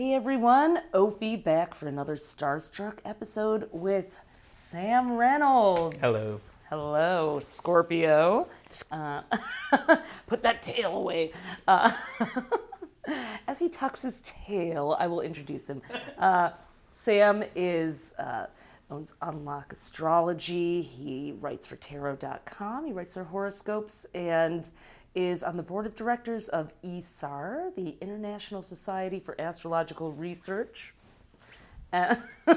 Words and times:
Hey 0.00 0.14
everyone, 0.14 0.80
Ophi 0.94 1.36
back 1.36 1.74
for 1.74 1.86
another 1.86 2.16
Starstruck 2.16 3.00
episode 3.04 3.68
with 3.70 4.16
Sam 4.50 5.12
Reynolds. 5.12 5.98
Hello. 6.00 6.40
Hello, 6.70 7.38
Scorpio. 7.38 8.48
Uh, 8.90 9.20
put 10.26 10.42
that 10.42 10.62
tail 10.62 10.96
away. 10.96 11.32
Uh, 11.68 11.92
as 13.46 13.58
he 13.58 13.68
tucks 13.68 14.00
his 14.00 14.20
tail, 14.20 14.96
I 14.98 15.06
will 15.06 15.20
introduce 15.20 15.68
him. 15.68 15.82
Uh, 16.16 16.52
Sam 16.92 17.44
is 17.54 18.14
uh, 18.18 18.46
owns 18.90 19.14
Unlock 19.20 19.74
Astrology. 19.74 20.80
He 20.80 21.34
writes 21.40 21.66
for 21.66 21.76
Tarot.com. 21.76 22.86
He 22.86 22.92
writes 22.92 23.16
their 23.16 23.24
horoscopes 23.24 24.06
and 24.14 24.70
is 25.14 25.42
on 25.42 25.56
the 25.56 25.62
board 25.62 25.86
of 25.86 25.96
directors 25.96 26.48
of 26.48 26.72
ISAR, 26.82 27.74
the 27.74 27.96
International 28.00 28.62
Society 28.62 29.18
for 29.18 29.40
Astrological 29.40 30.12
Research. 30.12 30.94
Uh, 31.92 32.16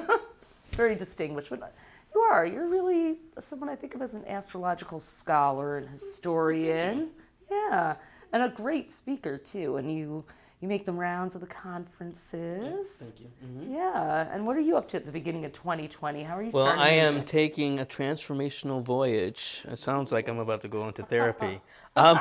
very 0.74 0.96
distinguished. 0.96 1.50
But 1.50 1.74
you 2.14 2.22
are. 2.22 2.46
You're 2.46 2.68
really 2.68 3.18
someone 3.42 3.70
I 3.70 3.76
think 3.76 3.96
of 3.96 4.02
as 4.02 4.14
an 4.14 4.26
astrological 4.26 5.00
scholar 5.00 5.78
and 5.78 5.90
historian. 5.90 7.10
Yeah, 7.50 7.96
and 8.32 8.44
a 8.44 8.50
great 8.50 8.92
speaker 8.94 9.38
too. 9.38 9.78
And 9.78 9.92
you 9.92 10.24
you 10.64 10.70
make 10.70 10.86
the 10.86 10.94
rounds 10.94 11.36
of 11.36 11.42
the 11.42 11.48
conferences. 11.48 12.88
Thank 12.98 13.20
you. 13.20 13.28
Mm-hmm. 13.46 13.74
Yeah. 13.74 14.34
And 14.34 14.48
what 14.48 14.56
are 14.56 14.62
you 14.62 14.78
up 14.78 14.88
to 14.90 14.98
at 14.98 15.06
the 15.06 15.12
beginning 15.12 15.44
of 15.44 15.52
2020? 15.52 16.24
How 16.24 16.38
are 16.38 16.42
you 16.42 16.52
Well, 16.52 16.68
starting? 16.68 16.82
I 16.82 16.92
am 16.92 17.16
year? 17.16 17.24
taking 17.26 17.80
a 17.82 17.86
transformational 17.86 18.82
voyage. 18.82 19.64
It 19.68 19.78
sounds 19.78 20.14
like 20.14 20.30
I'm 20.30 20.40
about 20.40 20.62
to 20.62 20.70
go 20.70 20.88
into 20.88 21.04
therapy. 21.04 21.62
Um, 21.96 22.20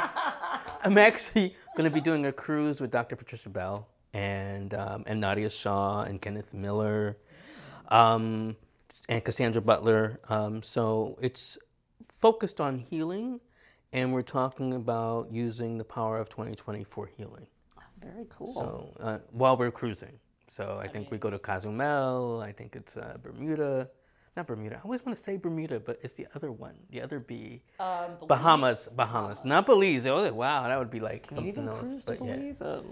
I'm 0.85 0.99
actually 0.99 1.57
going 1.79 1.89
to 1.89 1.95
be 1.95 2.03
doing 2.03 2.27
a 2.27 2.33
cruise 2.33 2.79
with 2.79 2.91
Dr. 2.91 3.17
Patricia 3.17 3.49
Bell 3.49 3.89
and 4.13 4.75
um, 4.75 5.05
and 5.07 5.19
Nadia 5.19 5.49
Shaw 5.49 6.03
and 6.03 6.21
Kenneth 6.21 6.53
Miller 6.53 7.17
um, 7.89 8.55
and 9.09 9.25
Cassandra 9.25 9.63
Butler. 9.63 10.21
Um, 10.29 10.63
so 10.63 11.17
it's 11.23 11.57
focused 12.11 12.61
on 12.61 12.77
healing, 12.81 13.41
and 13.95 14.13
we're 14.13 14.21
talking 14.21 14.75
about 14.75 15.33
using 15.33 15.79
the 15.79 15.85
power 15.85 16.19
of 16.19 16.29
2020 16.29 16.85
for 16.85 17.07
healing. 17.07 17.47
Very 18.03 18.27
cool. 18.29 18.53
So 18.53 18.93
uh, 19.01 19.19
while 19.31 19.57
we're 19.57 19.71
cruising, 19.71 20.19
so 20.49 20.79
I 20.83 20.89
think 20.89 21.11
we 21.11 21.19
go 21.19 21.31
to 21.31 21.39
Cozumel. 21.39 22.41
I 22.41 22.53
think 22.53 22.77
it's 22.77 22.97
uh, 22.97 23.17
Bermuda, 23.23 23.89
not 24.37 24.47
Bermuda. 24.47 24.77
I 24.77 24.81
always 24.85 25.05
want 25.05 25.17
to 25.17 25.23
say 25.23 25.37
Bermuda, 25.37 25.81
but 25.81 25.99
it's 26.03 26.15
the 26.15 26.27
other 26.35 26.53
one, 26.53 26.75
the 26.91 27.01
other 27.01 27.21
B. 27.21 27.63
Um, 27.81 28.11
Bahamas, 28.27 28.89
Bahamas, 28.89 29.45
not 29.45 29.67
Belize. 29.67 30.07
Oh, 30.07 30.33
wow, 30.33 30.69
that 30.69 30.79
would 30.79 30.91
be 30.91 31.01
like 31.01 31.27
You 31.31 31.37
something 31.37 31.69
else. 31.69 32.05
but 32.05 32.25
yeah. 32.25 32.37
Belize? 32.37 32.61
Um, 32.63 32.85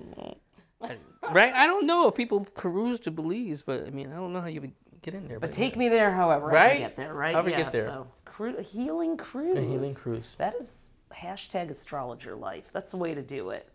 right? 1.32 1.52
I 1.54 1.66
don't 1.66 1.86
know 1.86 2.08
if 2.08 2.14
people 2.14 2.46
cruise 2.54 3.00
to 3.00 3.10
Belize, 3.10 3.62
but 3.62 3.86
I 3.86 3.90
mean, 3.90 4.12
I 4.12 4.16
don't 4.16 4.32
know 4.32 4.40
how 4.40 4.46
you 4.48 4.60
would 4.62 4.72
get 5.02 5.14
in 5.14 5.28
there. 5.28 5.38
But 5.40 5.52
take 5.52 5.76
me 5.76 5.88
there, 5.88 6.10
however 6.10 6.50
I 6.50 6.54
Right? 6.54 6.70
can 6.72 6.80
get 6.80 6.96
there, 6.96 7.14
right? 7.14 7.32
However 7.34 7.50
yeah, 7.50 7.62
get 7.62 7.72
there. 7.72 7.86
So, 7.86 8.06
cru- 8.24 8.58
healing 8.62 9.16
cruise. 9.16 9.56
A 9.58 9.60
healing 9.62 9.94
cruise. 9.94 10.34
That 10.38 10.54
is 10.54 10.90
hashtag 11.12 11.68
astrologer 11.70 12.34
life. 12.36 12.70
That's 12.72 12.92
the 12.92 12.96
way 12.96 13.14
to 13.14 13.22
do 13.22 13.50
it. 13.50 13.68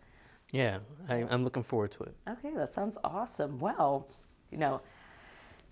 Yeah, 0.52 0.78
I, 1.08 1.24
I'm 1.28 1.44
looking 1.44 1.62
forward 1.62 1.92
to 1.92 2.04
it. 2.04 2.14
Okay, 2.28 2.50
that 2.54 2.72
sounds 2.72 2.96
awesome. 3.02 3.58
Well, 3.58 4.08
you 4.50 4.58
know, 4.58 4.80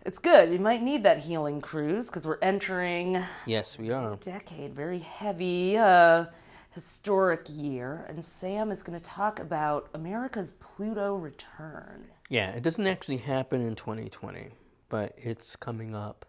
it's 0.04 0.18
good. 0.18 0.52
You 0.52 0.58
might 0.58 0.82
need 0.82 1.04
that 1.04 1.20
healing 1.20 1.60
cruise 1.60 2.06
because 2.06 2.26
we're 2.26 2.38
entering 2.42 3.24
Yes, 3.46 3.78
we 3.78 3.90
are. 3.90 4.14
A 4.14 4.16
decade, 4.16 4.74
very 4.74 4.98
heavy, 4.98 5.78
uh, 5.78 6.26
historic 6.70 7.46
year. 7.48 8.04
And 8.08 8.24
Sam 8.24 8.70
is 8.70 8.82
going 8.82 8.98
to 8.98 9.04
talk 9.04 9.38
about 9.38 9.88
America's 9.94 10.52
Pluto 10.52 11.14
return. 11.14 12.08
Yeah, 12.28 12.50
it 12.50 12.62
doesn't 12.62 12.86
actually 12.86 13.18
happen 13.18 13.60
in 13.66 13.76
2020, 13.76 14.48
but 14.88 15.14
it's 15.16 15.56
coming 15.56 15.94
up. 15.94 16.26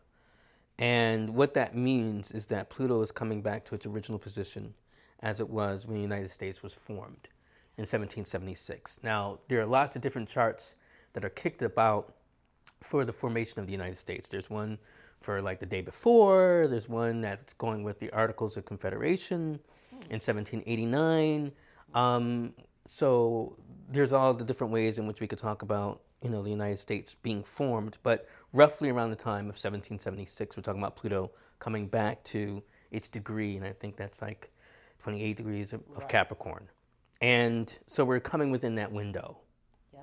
And 0.77 1.35
what 1.35 1.53
that 1.55 1.75
means 1.75 2.31
is 2.31 2.47
that 2.47 2.69
Pluto 2.69 3.01
is 3.01 3.11
coming 3.11 3.41
back 3.41 3.66
to 3.66 3.75
its 3.75 3.85
original 3.85 4.19
position 4.19 4.75
as 5.22 5.39
it 5.39 5.50
was 5.50 5.88
when 5.88 5.95
the 5.95 6.01
United 6.01 6.29
States 6.29 6.61
was 6.61 6.73
formed 6.73 7.29
in 7.78 7.81
1776. 7.81 9.00
Now, 9.03 9.40
there 9.47 9.62
are 9.62 9.66
lots 9.66 9.96
of 9.96 10.02
different 10.02 10.30
charts 10.30 10.75
that 11.13 11.25
are 11.25 11.30
kicked 11.30 11.62
about 11.62 12.13
for 12.81 13.03
the 13.03 13.13
formation 13.13 13.59
of 13.59 13.66
the 13.66 13.72
United 13.72 13.97
States. 13.97 14.30
There's 14.30 14.50
one 14.50 14.78
for 15.22 15.41
like 15.41 15.59
the 15.59 15.66
day 15.66 15.81
before, 15.81 16.68
there's 16.69 16.88
one 16.88 17.22
that's 17.22 17.53
going 17.53 17.84
with 17.84 18.00
the 18.00 18.12
Articles 18.12 18.58
of 18.58 18.66
Confederation 18.66 19.59
in 20.09 20.19
1789. 20.22 21.52
Um, 21.94 22.53
so 22.88 23.58
there's 23.90 24.14
all 24.14 24.34
the 24.34 24.44
different 24.44 24.72
ways 24.72 25.00
in 25.00 25.08
which 25.08 25.22
we 25.22 25.28
could 25.28 25.40
talk 25.40 25.64
about, 25.64 26.02
you 26.22 26.30
know, 26.30 26.44
the 26.44 26.50
United 26.50 26.78
States 26.78 27.16
being 27.16 27.44
formed, 27.44 27.97
but 28.03 28.28
roughly 28.53 28.90
around 28.90 29.09
the 29.09 29.16
time 29.16 29.46
of 29.46 29.56
1776, 29.56 30.56
we're 30.56 30.64
talking 30.64 30.81
about 30.81 30.96
Pluto 30.96 31.31
coming 31.59 31.88
back 31.88 32.24
to 32.25 32.62
its 32.91 33.08
degree, 33.08 33.58
and 33.58 33.66
I 33.66 33.74
think 33.74 33.96
that's 33.96 34.22
like 34.22 34.52
28 35.00 35.38
degrees 35.38 35.74
of, 35.74 35.81
of 35.96 36.08
Capricorn. 36.08 36.68
And 37.22 37.78
so 37.88 38.03
we're 38.03 38.20
coming 38.20 38.52
within 38.52 38.76
that 38.76 38.92
window, 38.92 39.38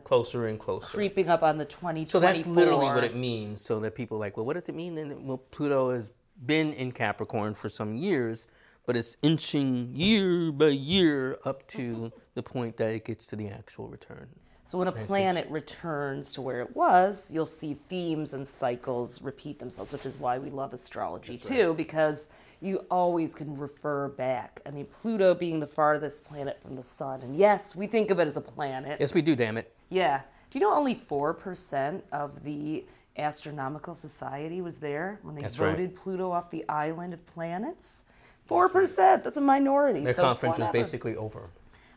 closer 0.05 0.47
and 0.47 0.59
closer. 0.59 0.87
Creeping 0.87 1.29
up 1.29 1.43
on 1.43 1.59
the 1.59 1.65
2024. 1.65 2.11
So 2.11 2.21
that's 2.21 2.47
literally 2.47 2.87
what 2.87 3.05
it 3.05 3.17
means. 3.17 3.61
So 3.61 3.81
that 3.81 3.95
people 3.95 4.17
are 4.17 4.21
like, 4.21 4.37
well, 4.37 4.47
what 4.47 4.55
does 4.55 4.69
it 4.69 4.75
mean? 4.75 4.99
And 4.99 5.27
well, 5.27 5.39
Pluto 5.39 5.93
has 5.93 6.13
been 6.47 6.73
in 6.73 6.93
Capricorn 6.93 7.55
for 7.55 7.69
some 7.69 7.97
years, 7.97 8.49
but 8.87 8.97
it's 8.97 9.17
inching 9.23 9.95
year 9.95 10.51
by 10.53 10.69
year 10.69 11.39
up 11.45 11.67
to 11.69 11.83
mm-hmm. 11.83 12.07
the 12.35 12.43
point 12.43 12.77
that 12.79 12.91
it 12.91 13.05
gets 13.05 13.27
to 13.29 13.37
the 13.37 13.49
actual 13.49 13.89
return. 13.89 14.29
So 14.65 14.79
when 14.79 14.89
a 14.89 14.93
planet 14.93 15.47
returns 15.51 16.33
to 16.33 16.41
where 16.41 16.63
it 16.63 16.75
was, 16.75 17.31
you'll 17.31 17.45
see 17.45 17.75
themes 17.89 18.33
and 18.33 18.49
cycles 18.49 19.21
repeat 19.21 19.59
themselves, 19.59 19.93
which 19.93 20.07
is 20.07 20.17
why 20.17 20.39
we 20.39 20.49
love 20.49 20.73
astrology 20.73 21.37
too, 21.37 21.75
because 21.75 22.29
you 22.63 22.87
always 22.91 23.35
can 23.35 23.57
refer 23.59 24.09
back. 24.09 24.61
I 24.65 24.71
mean, 24.71 24.87
Pluto 24.87 25.35
being 25.35 25.59
the 25.61 25.67
farthest 25.67 26.25
planet 26.25 26.61
from 26.63 26.77
the 26.77 26.83
sun, 26.83 27.23
and 27.23 27.37
yes, 27.37 27.75
we 27.75 27.87
think 27.87 28.11
of 28.11 28.21
it 28.21 28.29
as 28.29 28.37
a 28.37 28.41
planet. 28.41 28.99
Yes, 29.01 29.13
we 29.15 29.21
do. 29.23 29.35
Damn 29.35 29.57
it. 29.59 29.75
Yeah. 29.89 30.21
Do 30.51 30.59
you 30.59 30.65
know 30.65 30.75
only 30.75 30.95
four 30.95 31.35
percent 31.35 32.05
of 32.13 32.45
the 32.45 32.85
Astronomical 33.19 33.95
Society 33.95 34.61
was 34.61 34.79
there 34.79 35.19
when 35.23 35.35
they 35.35 35.43
That's 35.43 35.59
right. 35.59 35.71
voted 35.71 35.97
Pluto 35.97 36.31
off 36.31 36.51
the 36.51 36.67
island 36.69 37.13
of 37.15 37.27
planets? 37.27 38.05
Four 38.47 38.69
percent. 38.69 39.25
That's 39.25 39.39
a 39.39 39.43
minority. 39.43 40.05
Their 40.05 40.15
so 40.15 40.23
conference 40.23 40.59
was 40.59 40.69
basically 40.71 41.17
over. 41.17 41.51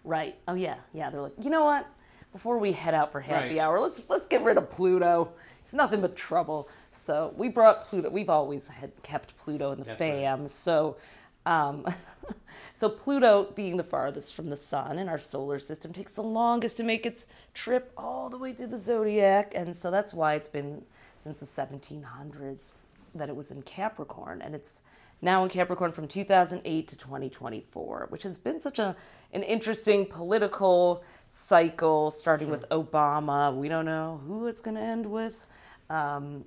Right. 0.03 0.35
Oh 0.47 0.53
yeah, 0.55 0.75
yeah. 0.93 1.09
They're 1.09 1.21
like, 1.21 1.33
you 1.41 1.49
know 1.49 1.63
what? 1.65 1.87
Before 2.31 2.57
we 2.57 2.71
head 2.73 2.93
out 2.93 3.11
for 3.11 3.21
happy 3.21 3.55
Right. 3.55 3.59
hour, 3.59 3.79
let's 3.79 4.09
let's 4.09 4.27
get 4.27 4.43
rid 4.43 4.57
of 4.57 4.69
Pluto. 4.69 5.29
It's 5.65 5.73
nothing 5.73 5.99
but 5.99 6.15
trouble. 6.15 6.69
So 6.91 7.33
we 7.35 7.49
brought 7.49 7.87
Pluto. 7.87 8.09
We've 8.09 8.29
always 8.29 8.67
had 8.67 8.91
kept 9.01 9.35
Pluto 9.37 9.71
in 9.71 9.79
the 9.79 9.85
That's 9.85 9.99
right. 9.99 10.11
fam. 10.21 10.47
So, 10.47 10.97
um, 11.45 11.85
so 12.75 12.87
Pluto 12.87 13.51
being 13.55 13.77
the 13.77 13.83
farthest 13.83 14.35
from 14.35 14.51
the 14.51 14.57
sun 14.57 14.99
in 14.99 15.09
our 15.09 15.17
solar 15.17 15.57
system 15.57 15.91
takes 15.91 16.11
the 16.11 16.23
longest 16.23 16.77
to 16.77 16.83
make 16.83 17.05
its 17.05 17.25
trip 17.55 17.91
all 17.97 18.29
the 18.29 18.37
way 18.37 18.53
through 18.53 18.67
the 18.67 18.77
zodiac, 18.77 19.53
and 19.55 19.75
so 19.75 19.89
that's 19.89 20.13
why 20.13 20.35
it's 20.35 20.49
been 20.49 20.83
since 21.17 21.39
the 21.39 21.45
1700s 21.45 22.73
that 23.15 23.29
it 23.29 23.35
was 23.35 23.49
in 23.49 23.61
Capricorn, 23.63 24.41
and 24.41 24.53
it's 24.53 24.81
now 25.21 25.43
in 25.43 25.49
Capricorn 25.49 25.91
from 25.91 26.07
2008 26.07 26.87
to 26.87 26.97
2024, 26.97 28.07
which 28.09 28.23
has 28.23 28.37
been 28.37 28.59
such 28.59 28.77
a 28.79 28.95
an 29.33 29.43
interesting 29.43 30.05
political 30.05 31.03
cycle, 31.27 32.11
starting 32.11 32.49
with 32.49 32.67
Obama. 32.69 33.55
We 33.55 33.67
don't 33.67 33.85
know 33.85 34.21
who 34.27 34.47
it's 34.47 34.61
going 34.61 34.75
to 34.75 34.81
end 34.81 35.05
with, 35.05 35.37
um, 35.89 36.45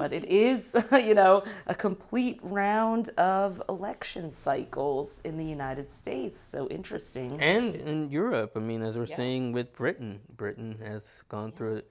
but 0.00 0.14
it 0.14 0.24
is, 0.24 0.74
you 0.92 1.14
know, 1.14 1.44
a 1.66 1.74
complete 1.74 2.40
round 2.42 3.10
of 3.18 3.62
election 3.68 4.30
cycles 4.30 5.20
in 5.24 5.36
the 5.36 5.44
United 5.44 5.90
States. 5.90 6.40
So 6.40 6.66
interesting. 6.68 7.38
And 7.38 7.76
in 7.76 8.08
Europe, 8.08 8.52
I 8.56 8.60
mean, 8.60 8.80
as 8.80 8.96
we're 8.96 9.04
seeing 9.04 9.52
with 9.52 9.74
Britain, 9.74 10.20
Britain 10.34 10.78
has 10.82 11.22
gone 11.28 11.52
through 11.52 11.76
a, 11.76 11.82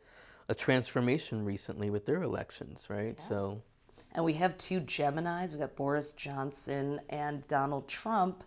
a 0.49 0.55
transformation 0.55 1.45
recently 1.45 1.91
with 1.91 2.07
their 2.07 2.23
elections, 2.23 2.87
right? 2.89 3.21
So, 3.21 3.61
And 4.13 4.25
we 4.25 4.33
have 4.33 4.57
two 4.57 4.81
Geminis. 4.81 5.53
We 5.53 5.59
got 5.59 5.75
Boris 5.75 6.11
Johnson 6.13 7.01
and 7.09 7.47
Donald 7.47 7.87
Trump. 7.87 8.43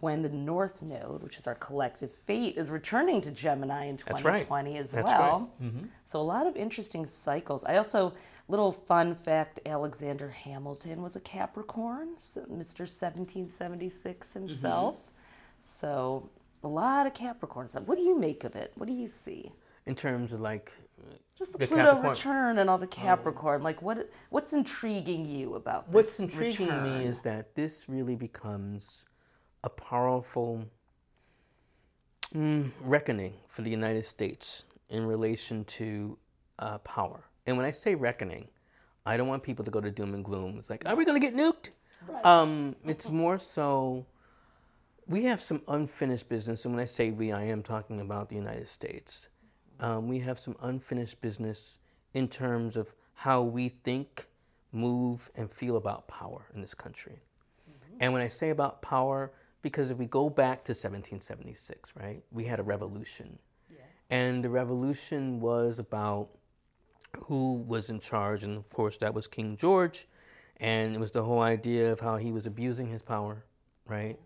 When 0.00 0.22
the 0.22 0.30
North 0.30 0.82
Node, 0.82 1.22
which 1.22 1.36
is 1.36 1.46
our 1.46 1.54
collective 1.54 2.10
fate, 2.10 2.56
is 2.56 2.70
returning 2.70 3.20
to 3.20 3.30
Gemini 3.30 3.84
in 3.84 3.96
That's 4.06 4.24
right. 4.24 4.40
2020 4.40 4.78
as 4.78 4.90
That's 4.90 5.06
well. 5.06 5.50
Mm-hmm. 5.62 5.86
So 6.06 6.20
a 6.20 6.22
lot 6.22 6.46
of 6.46 6.56
interesting 6.56 7.04
cycles. 7.06 7.64
I 7.64 7.76
also 7.76 8.14
little 8.48 8.72
fun 8.72 9.14
fact: 9.14 9.60
Alexander 9.66 10.30
Hamilton 10.30 11.02
was 11.02 11.16
a 11.16 11.20
Capricorn, 11.20 12.16
Mr. 12.16 12.80
1776 12.80 14.28
mm-hmm. 14.28 14.38
himself. 14.38 14.96
So 15.60 16.30
a 16.64 16.68
lot 16.68 17.06
of 17.06 17.14
Capricorn 17.14 17.68
stuff. 17.68 17.84
What 17.84 17.98
do 17.98 18.04
you 18.04 18.18
make 18.18 18.44
of 18.44 18.56
it? 18.56 18.72
What 18.76 18.86
do 18.86 18.94
you 18.94 19.06
see? 19.06 19.52
in 19.86 19.94
terms 19.94 20.32
of 20.32 20.40
like 20.40 20.72
Just 21.36 21.52
the, 21.52 21.58
The 21.58 21.66
Pluto 21.68 21.82
Capricorn- 21.82 22.06
Oh. 22.06 22.10
return 22.10 22.58
and 22.58 22.68
all 22.70 22.78
the 22.78 22.86
oh. 22.86 22.88
Capricorn. 22.88 23.62
Like 23.62 23.80
what? 23.82 24.10
What's 24.30 24.52
intriguing 24.52 25.24
you 25.24 25.54
about 25.54 25.86
this 25.86 25.94
What's 25.94 26.20
intriguing 26.20 26.68
return? 26.68 26.98
me 26.98 27.04
is 27.06 27.20
that 27.20 27.54
this 27.54 27.88
really 27.88 28.14
becomes 28.14 29.06
a 29.64 29.68
powerful 29.68 30.64
mm, 32.34 32.70
reckoning 32.82 33.34
for 33.48 33.62
the 33.62 33.70
United 33.70 34.04
States 34.04 34.64
in 34.88 35.06
relation 35.06 35.64
to 35.64 36.18
uh, 36.58 36.78
power. 36.78 37.24
And 37.46 37.56
when 37.56 37.66
I 37.66 37.70
say 37.70 37.94
reckoning, 37.94 38.48
I 39.06 39.16
don't 39.16 39.28
want 39.28 39.42
people 39.42 39.64
to 39.64 39.70
go 39.70 39.80
to 39.80 39.90
doom 39.90 40.14
and 40.14 40.24
gloom. 40.24 40.56
It's 40.58 40.70
like, 40.70 40.84
are 40.86 40.94
we 40.94 41.04
going 41.04 41.20
to 41.20 41.26
get 41.26 41.34
nuked? 41.34 41.70
Right. 42.06 42.24
Um, 42.24 42.76
it's 42.84 43.08
more 43.08 43.38
so 43.38 44.06
we 45.06 45.24
have 45.24 45.42
some 45.42 45.62
unfinished 45.68 46.28
business. 46.28 46.64
And 46.64 46.74
when 46.74 46.82
I 46.82 46.86
say 46.86 47.10
we, 47.10 47.32
I 47.32 47.42
am 47.44 47.62
talking 47.62 48.00
about 48.00 48.28
the 48.28 48.36
United 48.36 48.68
States. 48.68 49.28
Um, 49.80 50.08
we 50.08 50.20
have 50.20 50.38
some 50.38 50.56
unfinished 50.62 51.20
business 51.20 51.78
in 52.14 52.28
terms 52.28 52.76
of 52.76 52.94
how 53.14 53.42
we 53.42 53.70
think, 53.70 54.26
move, 54.72 55.30
and 55.34 55.50
feel 55.50 55.76
about 55.76 56.06
power 56.06 56.46
in 56.54 56.60
this 56.60 56.74
country. 56.74 57.20
And 57.98 58.12
when 58.12 58.22
I 58.22 58.28
say 58.28 58.50
about 58.50 58.82
power, 58.82 59.32
because 59.62 59.90
if 59.90 59.98
we 59.98 60.06
go 60.06 60.30
back 60.30 60.58
to 60.64 60.72
1776, 60.72 61.92
right, 62.00 62.22
we 62.30 62.44
had 62.44 62.60
a 62.60 62.62
revolution. 62.62 63.38
And 64.10 64.42
the 64.42 64.50
revolution 64.50 65.40
was 65.40 65.78
about 65.78 66.30
who 67.16 67.54
was 67.66 67.88
in 67.88 68.00
charge. 68.00 68.42
And 68.42 68.56
of 68.56 68.68
course, 68.70 68.98
that 68.98 69.14
was 69.14 69.26
King 69.26 69.56
George. 69.56 70.06
And 70.56 70.94
it 70.94 70.98
was 70.98 71.12
the 71.12 71.22
whole 71.22 71.40
idea 71.40 71.92
of 71.92 72.00
how 72.00 72.16
he 72.16 72.32
was 72.32 72.46
abusing 72.46 72.88
his 72.88 73.02
power, 73.02 73.44
right? 73.86 74.18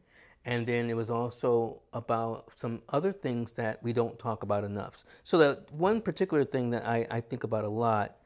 And 0.46 0.66
then 0.66 0.90
it 0.90 0.94
was 0.94 1.10
also 1.10 1.82
about 1.92 2.50
some 2.56 2.82
other 2.88 3.12
things 3.12 3.52
that 3.52 3.82
we 3.82 3.92
don't 3.92 4.18
talk 4.18 4.42
about 4.42 4.64
enough. 4.64 5.04
So, 5.22 5.38
that 5.38 5.72
one 5.72 6.02
particular 6.02 6.44
thing 6.44 6.70
that 6.70 6.86
I, 6.86 7.06
I 7.10 7.20
think 7.20 7.44
about 7.44 7.64
a 7.64 7.68
lot 7.68 8.16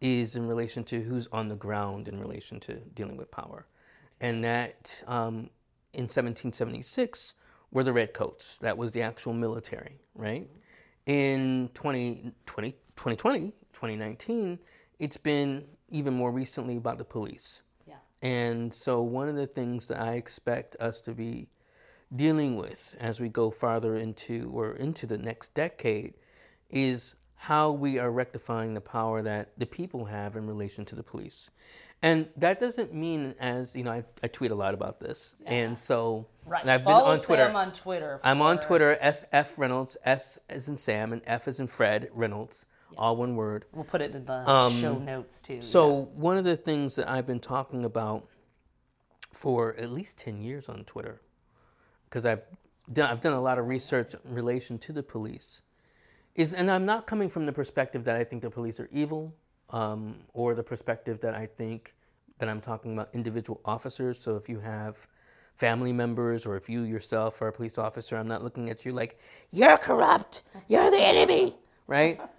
is 0.00 0.36
in 0.36 0.46
relation 0.46 0.84
to 0.84 1.00
who's 1.00 1.26
on 1.32 1.48
the 1.48 1.56
ground 1.56 2.06
in 2.06 2.20
relation 2.20 2.60
to 2.60 2.74
dealing 2.74 3.16
with 3.16 3.30
power. 3.30 3.66
And 4.20 4.44
that 4.44 5.02
um, 5.06 5.50
in 5.94 6.04
1776 6.04 7.34
were 7.70 7.84
the 7.84 7.92
Redcoats. 7.92 8.58
That 8.58 8.76
was 8.76 8.92
the 8.92 9.02
actual 9.02 9.32
military, 9.32 10.00
right? 10.14 10.48
In 11.06 11.70
20, 11.74 12.32
20, 12.46 12.70
2020, 12.96 13.40
2019, 13.72 14.58
it's 14.98 15.16
been 15.16 15.64
even 15.90 16.14
more 16.14 16.30
recently 16.30 16.76
about 16.76 16.98
the 16.98 17.04
police. 17.04 17.62
Yeah. 17.86 17.96
And 18.22 18.72
so, 18.72 19.02
one 19.02 19.28
of 19.28 19.36
the 19.36 19.46
things 19.46 19.86
that 19.88 20.00
I 20.00 20.14
expect 20.14 20.76
us 20.80 21.00
to 21.02 21.12
be 21.12 21.48
dealing 22.14 22.56
with 22.56 22.94
as 23.00 23.20
we 23.20 23.28
go 23.28 23.50
farther 23.50 23.96
into 23.96 24.50
or 24.54 24.72
into 24.74 25.06
the 25.06 25.18
next 25.18 25.52
decade 25.54 26.14
is 26.70 27.14
how 27.34 27.72
we 27.72 27.98
are 27.98 28.10
rectifying 28.10 28.74
the 28.74 28.80
power 28.80 29.20
that 29.22 29.50
the 29.58 29.66
people 29.66 30.06
have 30.06 30.36
in 30.36 30.46
relation 30.46 30.84
to 30.86 30.94
the 30.94 31.02
police. 31.02 31.50
And 32.04 32.28
that 32.36 32.60
doesn't 32.60 32.92
mean, 32.92 33.34
as 33.40 33.74
you 33.74 33.82
know, 33.82 33.90
I, 33.90 34.04
I 34.22 34.26
tweet 34.28 34.50
a 34.50 34.54
lot 34.54 34.74
about 34.74 35.00
this, 35.00 35.36
and 35.46 35.76
so 35.76 36.26
Right. 36.44 36.60
and 36.60 36.70
I've 36.70 36.84
Follow 36.84 37.00
been 37.04 37.18
on 37.18 37.24
Twitter. 37.24 37.44
Sam 37.46 37.56
on 37.56 37.72
Twitter. 37.72 38.20
I'm 38.22 38.42
on 38.42 38.60
Twitter, 38.60 38.98
SF 39.00 39.56
Reynolds, 39.56 39.96
S 40.04 40.38
as 40.50 40.68
in 40.68 40.76
Sam, 40.76 41.14
and 41.14 41.22
F 41.26 41.48
as 41.48 41.60
in 41.60 41.66
Fred 41.66 42.10
Reynolds, 42.12 42.66
all 42.98 43.16
one 43.16 43.36
word. 43.36 43.64
We'll 43.72 43.84
put 43.84 44.02
it 44.02 44.14
in 44.14 44.26
the 44.26 44.34
Um, 44.50 44.70
show 44.74 44.98
notes 44.98 45.40
too. 45.40 45.62
So 45.62 46.10
one 46.14 46.36
of 46.36 46.44
the 46.44 46.58
things 46.58 46.94
that 46.96 47.08
I've 47.08 47.26
been 47.26 47.40
talking 47.40 47.86
about 47.86 48.28
for 49.32 49.74
at 49.76 49.90
least 49.90 50.18
ten 50.18 50.42
years 50.42 50.68
on 50.68 50.84
Twitter, 50.84 51.22
because 52.04 52.26
I've 52.26 52.42
done 52.92 53.10
I've 53.10 53.22
done 53.22 53.32
a 53.32 53.40
lot 53.40 53.58
of 53.58 53.66
research 53.66 54.12
in 54.14 54.34
relation 54.34 54.78
to 54.80 54.92
the 54.92 55.02
police, 55.02 55.62
is 56.34 56.52
and 56.52 56.70
I'm 56.70 56.84
not 56.84 57.06
coming 57.06 57.30
from 57.30 57.46
the 57.46 57.52
perspective 57.52 58.04
that 58.04 58.16
I 58.16 58.24
think 58.24 58.42
the 58.42 58.50
police 58.50 58.78
are 58.78 58.90
evil, 58.92 59.34
um, 59.70 60.16
or 60.32 60.54
the 60.54 60.62
perspective 60.62 61.20
that 61.20 61.34
I 61.34 61.46
think 61.46 61.94
that 62.38 62.48
I'm 62.48 62.60
talking 62.60 62.94
about 62.94 63.10
individual 63.12 63.60
officers. 63.64 64.20
So 64.20 64.36
if 64.36 64.48
you 64.48 64.58
have 64.60 65.06
family 65.54 65.92
members 65.92 66.46
or 66.46 66.56
if 66.56 66.68
you 66.68 66.82
yourself 66.82 67.40
are 67.42 67.48
a 67.48 67.52
police 67.52 67.78
officer, 67.78 68.16
I'm 68.16 68.28
not 68.28 68.42
looking 68.42 68.70
at 68.70 68.84
you 68.84 68.92
like 68.92 69.18
you're 69.50 69.78
corrupt, 69.78 70.42
you're 70.68 70.90
the 70.90 71.00
enemy, 71.00 71.56
right? 71.86 72.20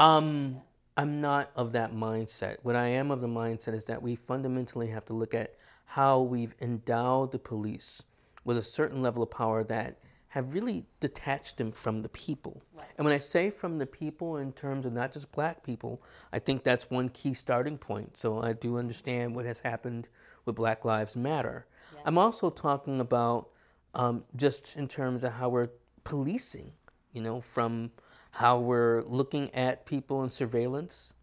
Um, 0.00 0.60
I'm 0.96 1.20
not 1.20 1.50
of 1.56 1.72
that 1.72 1.92
mindset. 1.92 2.58
What 2.62 2.76
I 2.76 2.86
am 2.86 3.10
of 3.10 3.20
the 3.20 3.26
mindset 3.26 3.74
is 3.74 3.84
that 3.86 4.00
we 4.00 4.14
fundamentally 4.14 4.86
have 4.88 5.04
to 5.06 5.12
look 5.12 5.34
at 5.34 5.54
how 5.86 6.20
we've 6.20 6.54
endowed 6.60 7.32
the 7.32 7.38
police 7.40 8.02
with 8.44 8.58
a 8.58 8.62
certain 8.62 9.02
level 9.02 9.24
of 9.24 9.30
power 9.30 9.64
that 9.64 9.98
have 10.38 10.54
really 10.54 10.84
detached 11.00 11.56
them 11.56 11.72
from 11.72 12.00
the 12.02 12.08
people. 12.08 12.62
And 12.96 13.04
when 13.04 13.12
I 13.12 13.18
say 13.18 13.50
from 13.50 13.78
the 13.78 13.86
people 13.86 14.36
in 14.36 14.52
terms 14.52 14.86
of 14.86 14.92
not 14.92 15.12
just 15.12 15.32
black 15.32 15.64
people, 15.64 16.00
I 16.32 16.38
think 16.38 16.62
that's 16.62 16.88
one 16.88 17.08
key 17.08 17.34
starting 17.34 17.76
point. 17.76 18.16
So 18.16 18.40
I 18.40 18.52
do 18.52 18.78
understand 18.78 19.34
what 19.34 19.46
has 19.46 19.58
happened 19.58 20.08
with 20.44 20.54
Black 20.54 20.84
Lives 20.84 21.16
Matter. 21.16 21.66
I'm 22.04 22.18
also 22.18 22.50
talking 22.50 23.00
about 23.00 23.48
um, 23.94 24.22
just 24.36 24.76
in 24.76 24.86
terms 24.86 25.24
of 25.24 25.32
how 25.32 25.48
we're 25.48 25.70
policing, 26.04 26.72
you 27.12 27.20
know, 27.20 27.40
from 27.40 27.90
how 28.30 28.60
we're 28.60 29.02
looking 29.06 29.52
at 29.54 29.86
people 29.86 30.22
in 30.22 30.30
surveillance, 30.30 31.14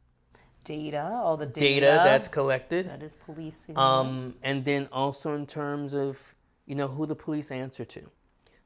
data, 0.65 1.09
all 1.23 1.37
the 1.37 1.45
data, 1.45 1.85
data, 1.85 2.01
that's 2.03 2.27
collected, 2.27 2.89
that 2.89 3.01
is 3.01 3.15
policing. 3.25 3.77
um, 3.77 4.35
and 4.43 4.65
then 4.65 4.89
also 4.91 5.35
in 5.35 5.45
terms 5.45 5.93
of 5.93 6.35
you 6.65 6.75
know 6.75 6.87
who 6.87 7.05
the 7.05 7.15
police 7.15 7.49
answer 7.51 7.85
to. 7.85 8.09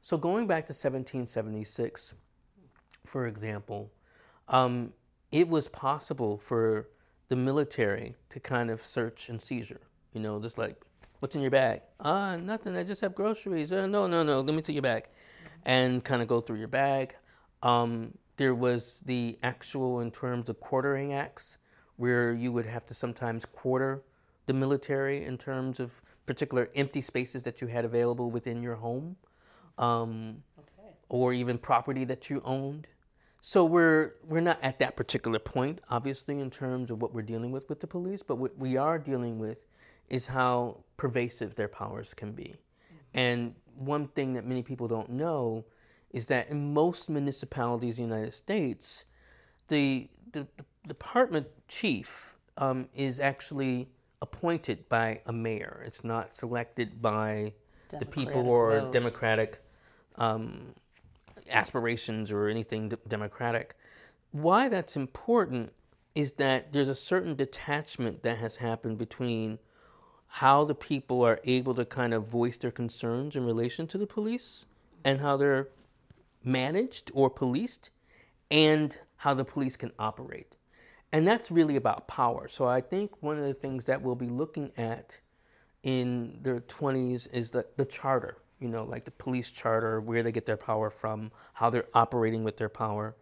So 0.02 0.16
going 0.16 0.46
back 0.46 0.66
to 0.66 0.72
1776, 0.72 2.14
for 3.04 3.26
example, 3.26 3.92
um, 4.48 4.92
it 5.30 5.48
was 5.48 5.68
possible 5.68 6.38
for 6.38 6.88
the 7.28 7.36
military 7.36 8.16
to 8.30 8.40
kind 8.40 8.70
of 8.70 8.82
search 8.82 9.28
and 9.28 9.40
seizure. 9.40 9.82
You 10.12 10.20
know, 10.20 10.40
just 10.40 10.58
like, 10.58 10.82
what's 11.20 11.36
in 11.36 11.42
your 11.42 11.50
bag? 11.50 11.82
Ah, 12.00 12.36
nothing. 12.36 12.76
I 12.76 12.82
just 12.82 13.00
have 13.02 13.14
groceries. 13.14 13.72
Uh, 13.72 13.86
no, 13.86 14.06
no, 14.06 14.22
no. 14.22 14.40
Let 14.40 14.54
me 14.54 14.62
see 14.62 14.72
your 14.72 14.82
bag, 14.82 15.08
and 15.64 16.02
kind 16.02 16.22
of 16.22 16.28
go 16.28 16.40
through 16.40 16.58
your 16.58 16.68
bag. 16.68 17.14
Um, 17.62 18.14
there 18.36 18.54
was 18.54 19.00
the 19.04 19.38
actual, 19.42 20.00
in 20.00 20.10
terms 20.10 20.48
of 20.48 20.58
quartering 20.60 21.12
acts, 21.12 21.58
where 21.96 22.32
you 22.32 22.50
would 22.50 22.66
have 22.66 22.86
to 22.86 22.94
sometimes 22.94 23.44
quarter 23.44 24.02
the 24.46 24.54
military 24.54 25.24
in 25.24 25.36
terms 25.36 25.78
of 25.78 26.00
particular 26.26 26.70
empty 26.74 27.02
spaces 27.02 27.42
that 27.42 27.60
you 27.60 27.66
had 27.66 27.84
available 27.84 28.30
within 28.30 28.62
your 28.62 28.76
home, 28.76 29.16
um, 29.78 30.42
okay. 30.58 30.90
or 31.08 31.32
even 31.32 31.58
property 31.58 32.04
that 32.04 32.30
you 32.30 32.40
owned. 32.44 32.86
So 33.42 33.64
we're 33.64 34.14
we're 34.26 34.40
not 34.40 34.58
at 34.62 34.78
that 34.80 34.96
particular 34.96 35.38
point, 35.38 35.80
obviously, 35.88 36.40
in 36.40 36.50
terms 36.50 36.90
of 36.90 37.00
what 37.00 37.14
we're 37.14 37.22
dealing 37.22 37.52
with 37.52 37.68
with 37.68 37.80
the 37.80 37.86
police. 37.86 38.22
But 38.22 38.36
what 38.36 38.58
we 38.58 38.76
are 38.76 38.98
dealing 38.98 39.38
with 39.38 39.66
is 40.08 40.26
how 40.26 40.84
pervasive 40.96 41.54
their 41.54 41.68
powers 41.68 42.12
can 42.12 42.32
be. 42.32 42.56
And 43.14 43.54
one 43.74 44.08
thing 44.08 44.34
that 44.34 44.44
many 44.44 44.62
people 44.62 44.88
don't 44.88 45.10
know 45.10 45.64
is 46.10 46.26
that 46.26 46.50
in 46.50 46.74
most 46.74 47.08
municipalities 47.08 47.98
in 47.98 48.08
the 48.08 48.14
United 48.16 48.34
States, 48.34 49.06
the 49.68 50.08
the, 50.32 50.46
the 50.56 50.64
department 50.86 51.46
chief 51.68 52.36
um, 52.58 52.88
is 52.94 53.20
actually 53.20 53.88
appointed 54.22 54.88
by 54.88 55.22
a 55.26 55.32
mayor. 55.32 55.82
It's 55.86 56.04
not 56.04 56.34
selected 56.34 57.00
by 57.00 57.54
the 57.98 58.06
people 58.06 58.48
or 58.48 58.80
vote. 58.80 58.92
democratic 58.92 59.60
um, 60.16 60.74
aspirations 61.50 62.30
or 62.30 62.48
anything 62.48 62.88
d- 62.88 62.96
democratic. 63.08 63.74
Why 64.32 64.68
that's 64.68 64.96
important 64.96 65.72
is 66.14 66.32
that 66.32 66.72
there's 66.72 66.88
a 66.88 66.94
certain 66.94 67.34
detachment 67.34 68.22
that 68.22 68.38
has 68.38 68.56
happened 68.56 68.98
between 68.98 69.58
how 70.34 70.64
the 70.64 70.74
people 70.74 71.22
are 71.22 71.40
able 71.44 71.74
to 71.74 71.84
kind 71.84 72.14
of 72.14 72.26
voice 72.26 72.56
their 72.58 72.70
concerns 72.70 73.34
in 73.34 73.44
relation 73.44 73.86
to 73.88 73.98
the 73.98 74.06
police 74.06 74.66
and 75.04 75.20
how 75.20 75.36
they're 75.36 75.68
managed 76.44 77.10
or 77.14 77.28
policed 77.28 77.90
and 78.50 79.00
how 79.16 79.34
the 79.34 79.44
police 79.44 79.76
can 79.76 79.92
operate. 79.98 80.56
And 81.12 81.26
that's 81.26 81.50
really 81.50 81.76
about 81.76 82.06
power. 82.06 82.46
So 82.48 82.68
I 82.68 82.80
think 82.80 83.22
one 83.22 83.38
of 83.38 83.44
the 83.44 83.54
things 83.54 83.86
that 83.86 84.02
we'll 84.02 84.14
be 84.14 84.28
looking 84.28 84.70
at 84.76 85.20
in 85.82 86.38
their 86.42 86.60
20s 86.60 87.32
is 87.32 87.50
the, 87.50 87.66
the 87.76 87.84
charter, 87.84 88.36
you 88.58 88.68
know, 88.68 88.84
like 88.84 89.04
the 89.04 89.10
police 89.10 89.50
charter, 89.50 90.00
where 90.00 90.22
they 90.22 90.32
get 90.32 90.46
their 90.46 90.56
power 90.56 90.90
from, 90.90 91.30
how 91.54 91.70
they're 91.70 91.88
operating 91.94 92.44
with 92.44 92.56
their 92.56 92.68
power. 92.68 93.14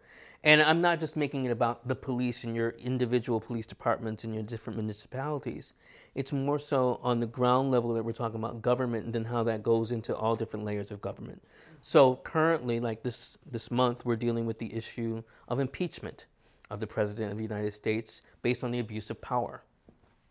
And 0.43 0.61
I'm 0.61 0.79
not 0.79 1.01
just 1.01 1.17
making 1.17 1.45
it 1.45 1.51
about 1.51 1.87
the 1.87 1.95
police 1.95 2.45
and 2.45 2.55
your 2.55 2.69
individual 2.79 3.41
police 3.41 3.67
departments 3.67 4.23
and 4.23 4.33
your 4.33 4.43
different 4.43 4.77
municipalities. 4.77 5.73
It's 6.15 6.31
more 6.31 6.59
so 6.59 6.99
on 7.03 7.19
the 7.19 7.27
ground 7.27 7.71
level 7.71 7.93
that 7.93 8.03
we're 8.03 8.13
talking 8.13 8.39
about 8.39 8.61
government 8.61 9.05
and 9.05 9.13
then 9.13 9.25
how 9.25 9.43
that 9.43 9.63
goes 9.63 9.91
into 9.91 10.15
all 10.15 10.37
different 10.37 10.65
layers 10.65 10.91
of 10.91 11.01
government. 11.01 11.43
So 11.81 12.17
currently, 12.23 12.79
like 12.79 13.03
this, 13.03 13.37
this 13.49 13.69
month, 13.69 14.05
we're 14.05 14.15
dealing 14.15 14.45
with 14.45 14.59
the 14.59 14.73
issue 14.73 15.23
of 15.47 15.59
impeachment 15.59 16.25
of 16.69 16.79
the 16.79 16.87
President 16.87 17.31
of 17.31 17.37
the 17.37 17.43
United 17.43 17.73
States 17.73 18.21
based 18.41 18.63
on 18.63 18.71
the 18.71 18.79
abuse 18.79 19.09
of 19.09 19.19
power. 19.21 19.63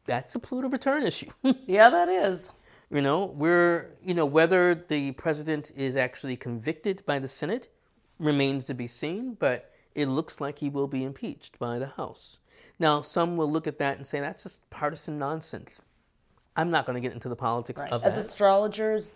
That's 0.09 0.35
a 0.35 0.39
Pluto 0.39 0.69
return 0.69 1.05
issue. 1.05 1.29
yeah, 1.67 1.91
that 1.91 2.09
is. 2.09 2.53
You 2.91 3.03
know, 3.03 3.27
we're, 3.27 3.91
you 4.03 4.15
know, 4.15 4.25
whether 4.27 4.75
the 4.75 5.13
president 5.13 5.71
is 5.77 5.97
actually 5.97 6.37
convicted 6.37 7.03
by 7.07 7.19
the 7.19 7.29
Senate 7.29 7.69
remains 8.19 8.65
to 8.65 8.75
be 8.75 8.87
seen, 8.87 9.35
but 9.39 9.71
it 9.95 10.07
looks 10.07 10.41
like 10.41 10.59
he 10.59 10.71
will 10.71 10.89
be 10.89 11.05
impeached 11.05 11.59
by 11.59 11.79
the 11.79 11.89
House. 11.89 12.41
Now, 12.79 13.03
some 13.03 13.37
will 13.37 13.51
look 13.51 13.67
at 13.67 13.79
that 13.79 13.97
and 13.99 14.07
say 14.07 14.21
that's 14.21 14.43
just 14.43 14.69
partisan 14.71 15.19
nonsense. 15.19 15.83
I'm 16.57 16.71
not 16.71 16.87
going 16.87 16.95
to 16.95 17.01
get 17.01 17.13
into 17.13 17.29
the 17.29 17.37
politics 17.37 17.83
Right. 17.83 17.93
of 17.93 18.03
As 18.05 18.15
that. 18.15 18.19
As 18.21 18.27
astrologers, 18.27 19.15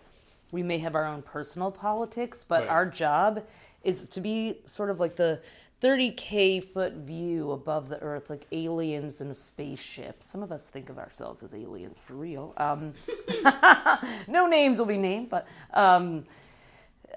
we 0.51 0.61
may 0.61 0.77
have 0.77 0.95
our 0.95 1.05
own 1.05 1.23
personal 1.23 1.71
politics, 1.71 2.43
but 2.43 2.61
Right. 2.61 2.69
our 2.69 2.85
job 2.85 3.43
is 3.83 4.07
to 4.09 4.21
be 4.21 4.61
sort 4.65 4.89
of 4.91 4.99
like 4.99 5.15
the 5.15 5.41
30k 5.83 6.63
foot 6.63 6.93
view 6.93 7.51
above 7.51 7.89
the 7.89 7.99
earth 7.99 8.29
like 8.29 8.47
aliens 8.53 9.19
in 9.19 9.29
a 9.29 9.35
spaceship. 9.35 10.23
Some 10.23 10.41
of 10.41 10.49
us 10.49 10.69
think 10.69 10.89
of 10.89 10.97
ourselves 10.97 11.43
as 11.43 11.53
aliens 11.53 11.99
for 11.99 12.13
real. 12.13 12.53
Um, 12.55 12.93
no 14.27 14.47
names 14.47 14.79
will 14.79 14.85
be 14.85 14.97
named 14.97 15.29
but 15.29 15.45
um, 15.73 16.23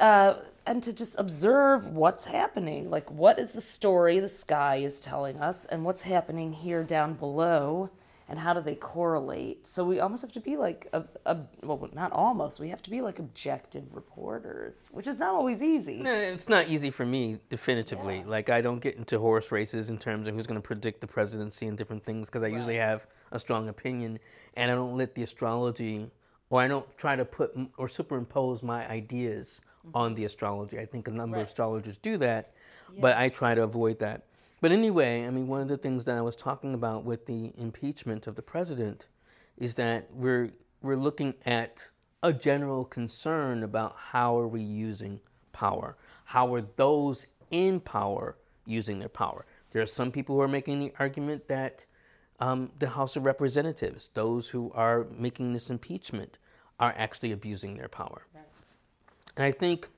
uh, 0.00 0.34
and 0.66 0.82
to 0.82 0.92
just 0.92 1.18
observe 1.18 1.86
what's 1.86 2.24
happening 2.24 2.90
like 2.90 3.08
what 3.10 3.38
is 3.38 3.52
the 3.52 3.60
story 3.60 4.18
the 4.18 4.28
sky 4.28 4.76
is 4.76 4.98
telling 4.98 5.38
us 5.38 5.64
and 5.66 5.84
what's 5.84 6.02
happening 6.02 6.52
here 6.52 6.82
down 6.82 7.14
below 7.14 7.88
and 8.28 8.38
how 8.38 8.52
do 8.52 8.60
they 8.60 8.74
correlate? 8.74 9.68
So 9.68 9.84
we 9.84 10.00
almost 10.00 10.22
have 10.22 10.32
to 10.32 10.40
be 10.40 10.56
like 10.56 10.88
a, 10.92 11.04
a 11.24 11.38
well, 11.62 11.88
not 11.92 12.12
almost. 12.12 12.58
We 12.58 12.70
have 12.70 12.82
to 12.82 12.90
be 12.90 13.00
like 13.00 13.18
objective 13.18 13.84
reporters, 13.94 14.88
which 14.92 15.06
is 15.06 15.18
not 15.18 15.34
always 15.34 15.62
easy. 15.62 15.98
No, 16.02 16.12
it's 16.12 16.48
not 16.48 16.68
easy 16.68 16.90
for 16.90 17.06
me, 17.06 17.38
definitively. 17.48 18.18
Yeah. 18.18 18.26
Like 18.26 18.50
I 18.50 18.60
don't 18.60 18.80
get 18.80 18.96
into 18.96 19.18
horse 19.18 19.52
races 19.52 19.90
in 19.90 19.98
terms 19.98 20.26
of 20.26 20.34
who's 20.34 20.46
going 20.46 20.60
to 20.60 20.66
predict 20.66 21.00
the 21.00 21.06
presidency 21.06 21.66
and 21.66 21.78
different 21.78 22.04
things 22.04 22.28
because 22.28 22.42
I 22.42 22.48
usually 22.48 22.76
have 22.76 23.06
a 23.30 23.38
strong 23.38 23.68
opinion, 23.68 24.18
and 24.54 24.70
I 24.70 24.74
don't 24.74 24.96
let 24.96 25.14
the 25.14 25.22
astrology, 25.22 26.10
or 26.50 26.60
I 26.60 26.68
don't 26.68 26.86
try 26.96 27.14
to 27.14 27.24
put 27.24 27.56
or 27.76 27.86
superimpose 27.86 28.62
my 28.62 28.88
ideas 28.90 29.60
mm-hmm. 29.86 29.96
on 29.96 30.14
the 30.14 30.24
astrology. 30.24 30.80
I 30.80 30.86
think 30.86 31.06
a 31.06 31.12
number 31.12 31.36
of 31.38 31.46
astrologers 31.46 31.98
do 31.98 32.16
that, 32.18 32.54
but 32.98 33.16
I 33.16 33.28
try 33.28 33.54
to 33.54 33.62
avoid 33.62 34.00
that. 34.00 34.25
But 34.60 34.72
anyway, 34.72 35.26
I 35.26 35.30
mean, 35.30 35.48
one 35.48 35.60
of 35.60 35.68
the 35.68 35.76
things 35.76 36.04
that 36.06 36.16
I 36.16 36.22
was 36.22 36.36
talking 36.36 36.74
about 36.74 37.04
with 37.04 37.26
the 37.26 37.52
impeachment 37.56 38.26
of 38.26 38.36
the 38.36 38.42
president 38.42 39.08
is 39.58 39.74
that 39.74 40.08
we're 40.12 40.50
we're 40.82 40.96
looking 40.96 41.34
at 41.44 41.90
a 42.22 42.32
general 42.32 42.84
concern 42.84 43.62
about 43.62 43.94
how 43.96 44.38
are 44.38 44.48
we 44.48 44.62
using 44.62 45.20
power? 45.52 45.96
How 46.24 46.54
are 46.54 46.60
those 46.60 47.26
in 47.50 47.80
power 47.80 48.36
using 48.66 48.98
their 48.98 49.08
power? 49.08 49.44
There 49.70 49.82
are 49.82 49.86
some 49.86 50.10
people 50.10 50.36
who 50.36 50.42
are 50.42 50.48
making 50.48 50.80
the 50.80 50.92
argument 50.98 51.48
that 51.48 51.86
um, 52.40 52.70
the 52.78 52.90
House 52.90 53.16
of 53.16 53.24
Representatives, 53.24 54.10
those 54.14 54.48
who 54.48 54.70
are 54.74 55.06
making 55.16 55.52
this 55.52 55.70
impeachment, 55.70 56.38
are 56.78 56.94
actually 56.96 57.32
abusing 57.32 57.76
their 57.76 57.88
power. 57.88 58.26
And 59.36 59.44
I 59.44 59.50
think, 59.50 59.88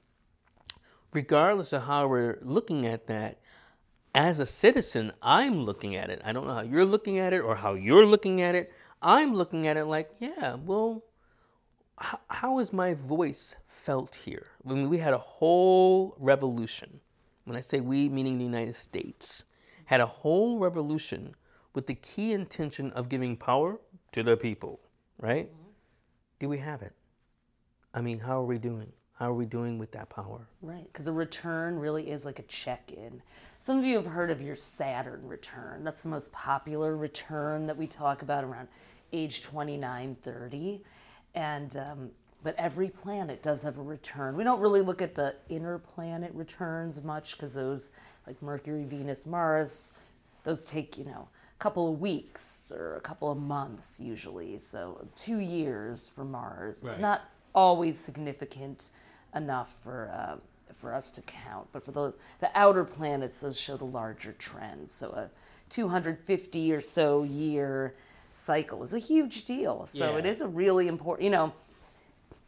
regardless 1.12 1.72
of 1.72 1.82
how 1.82 2.08
we're 2.08 2.38
looking 2.42 2.86
at 2.86 3.06
that, 3.06 3.38
as 4.14 4.40
a 4.40 4.46
citizen, 4.46 5.12
I'm 5.22 5.64
looking 5.64 5.96
at 5.96 6.10
it. 6.10 6.20
I 6.24 6.32
don't 6.32 6.46
know 6.46 6.54
how 6.54 6.62
you're 6.62 6.84
looking 6.84 7.18
at 7.18 7.32
it 7.32 7.40
or 7.40 7.56
how 7.56 7.74
you're 7.74 8.06
looking 8.06 8.40
at 8.40 8.54
it. 8.54 8.72
I'm 9.00 9.34
looking 9.34 9.66
at 9.66 9.76
it 9.76 9.84
like, 9.84 10.10
yeah, 10.18 10.56
well, 10.64 11.04
how, 11.98 12.20
how 12.28 12.58
is 12.58 12.72
my 12.72 12.94
voice 12.94 13.56
felt 13.66 14.16
here? 14.16 14.46
I 14.66 14.72
mean, 14.72 14.88
we 14.88 14.98
had 14.98 15.14
a 15.14 15.18
whole 15.18 16.16
revolution. 16.18 17.00
When 17.44 17.56
I 17.56 17.60
say 17.60 17.80
we, 17.80 18.08
meaning 18.08 18.38
the 18.38 18.44
United 18.44 18.74
States, 18.74 19.44
had 19.86 20.00
a 20.00 20.06
whole 20.06 20.58
revolution 20.58 21.34
with 21.74 21.86
the 21.86 21.94
key 21.94 22.32
intention 22.32 22.92
of 22.92 23.08
giving 23.08 23.36
power 23.36 23.78
to 24.12 24.22
the 24.22 24.36
people, 24.36 24.80
right? 25.20 25.46
Mm-hmm. 25.46 25.70
Do 26.40 26.48
we 26.48 26.58
have 26.58 26.82
it? 26.82 26.92
I 27.94 28.00
mean, 28.00 28.20
how 28.20 28.40
are 28.40 28.44
we 28.44 28.58
doing? 28.58 28.92
How 29.18 29.30
are 29.30 29.34
we 29.34 29.46
doing 29.46 29.78
with 29.78 29.90
that 29.92 30.10
power? 30.10 30.46
Right, 30.62 30.87
because 30.92 31.08
a 31.08 31.12
return 31.12 31.76
really 31.76 32.08
is 32.08 32.25
like 32.25 32.38
a 32.38 32.44
check 32.44 32.92
in. 32.92 33.20
Some 33.58 33.76
of 33.76 33.84
you 33.84 33.96
have 33.96 34.06
heard 34.06 34.30
of 34.30 34.40
your 34.40 34.54
Saturn 34.54 35.26
return. 35.26 35.82
That's 35.82 36.04
the 36.04 36.08
most 36.08 36.30
popular 36.30 36.96
return 36.96 37.66
that 37.66 37.76
we 37.76 37.88
talk 37.88 38.22
about 38.22 38.44
around 38.44 38.68
age 39.12 39.42
29, 39.42 40.16
30. 40.22 40.84
And, 41.34 41.76
um, 41.76 42.10
but 42.44 42.54
every 42.58 42.90
planet 42.90 43.42
does 43.42 43.64
have 43.64 43.76
a 43.78 43.82
return. 43.82 44.37
We 44.37 44.44
don't 44.44 44.60
really 44.60 44.82
look 44.82 45.02
at 45.02 45.16
the 45.16 45.34
inner 45.48 45.78
planet 45.78 46.30
returns 46.32 47.02
much 47.02 47.32
because 47.32 47.54
those, 47.54 47.90
like 48.25 48.40
Mercury, 48.40 48.84
Venus, 48.84 49.26
Mars, 49.26 49.90
those 50.44 50.64
take, 50.64 50.96
you 50.96 51.04
know, 51.04 51.28
a 51.56 51.58
couple 51.58 51.92
of 51.92 52.00
weeks 52.00 52.70
or 52.72 52.94
a 52.94 53.00
couple 53.00 53.32
of 53.32 53.38
months 53.38 53.98
usually. 53.98 54.58
So 54.58 55.08
two 55.16 55.40
years 55.40 56.08
for 56.08 56.25
Mars. 56.25 56.84
It's 56.84 57.00
not 57.00 57.28
always 57.52 57.98
significant 57.98 58.90
enough 59.35 59.75
for 59.82 60.11
uh, 60.12 60.37
for 60.76 60.94
us 60.94 61.11
to 61.12 61.23
count. 61.23 61.68
But 61.73 61.85
for 61.85 61.92
the 61.92 62.14
the 62.40 62.50
outer 62.54 62.85
planets, 62.85 63.38
those 63.38 63.58
show 63.58 63.76
the 63.76 63.85
larger 63.85 64.32
trends. 64.32 64.92
So 64.92 65.11
a 65.11 65.30
250 65.70 66.73
or 66.73 66.80
so 66.80 67.23
year 67.25 67.94
cycle 68.32 68.82
is 68.82 68.94
a 68.94 68.99
huge 68.99 69.44
deal. 69.44 69.87
So 69.87 70.16
it 70.16 70.25
Yeah. 70.25 70.30
is 70.32 70.40
a 70.40 70.49
really 70.49 70.88
important. 70.88 71.25
You 71.25 71.30
know, 71.30 71.52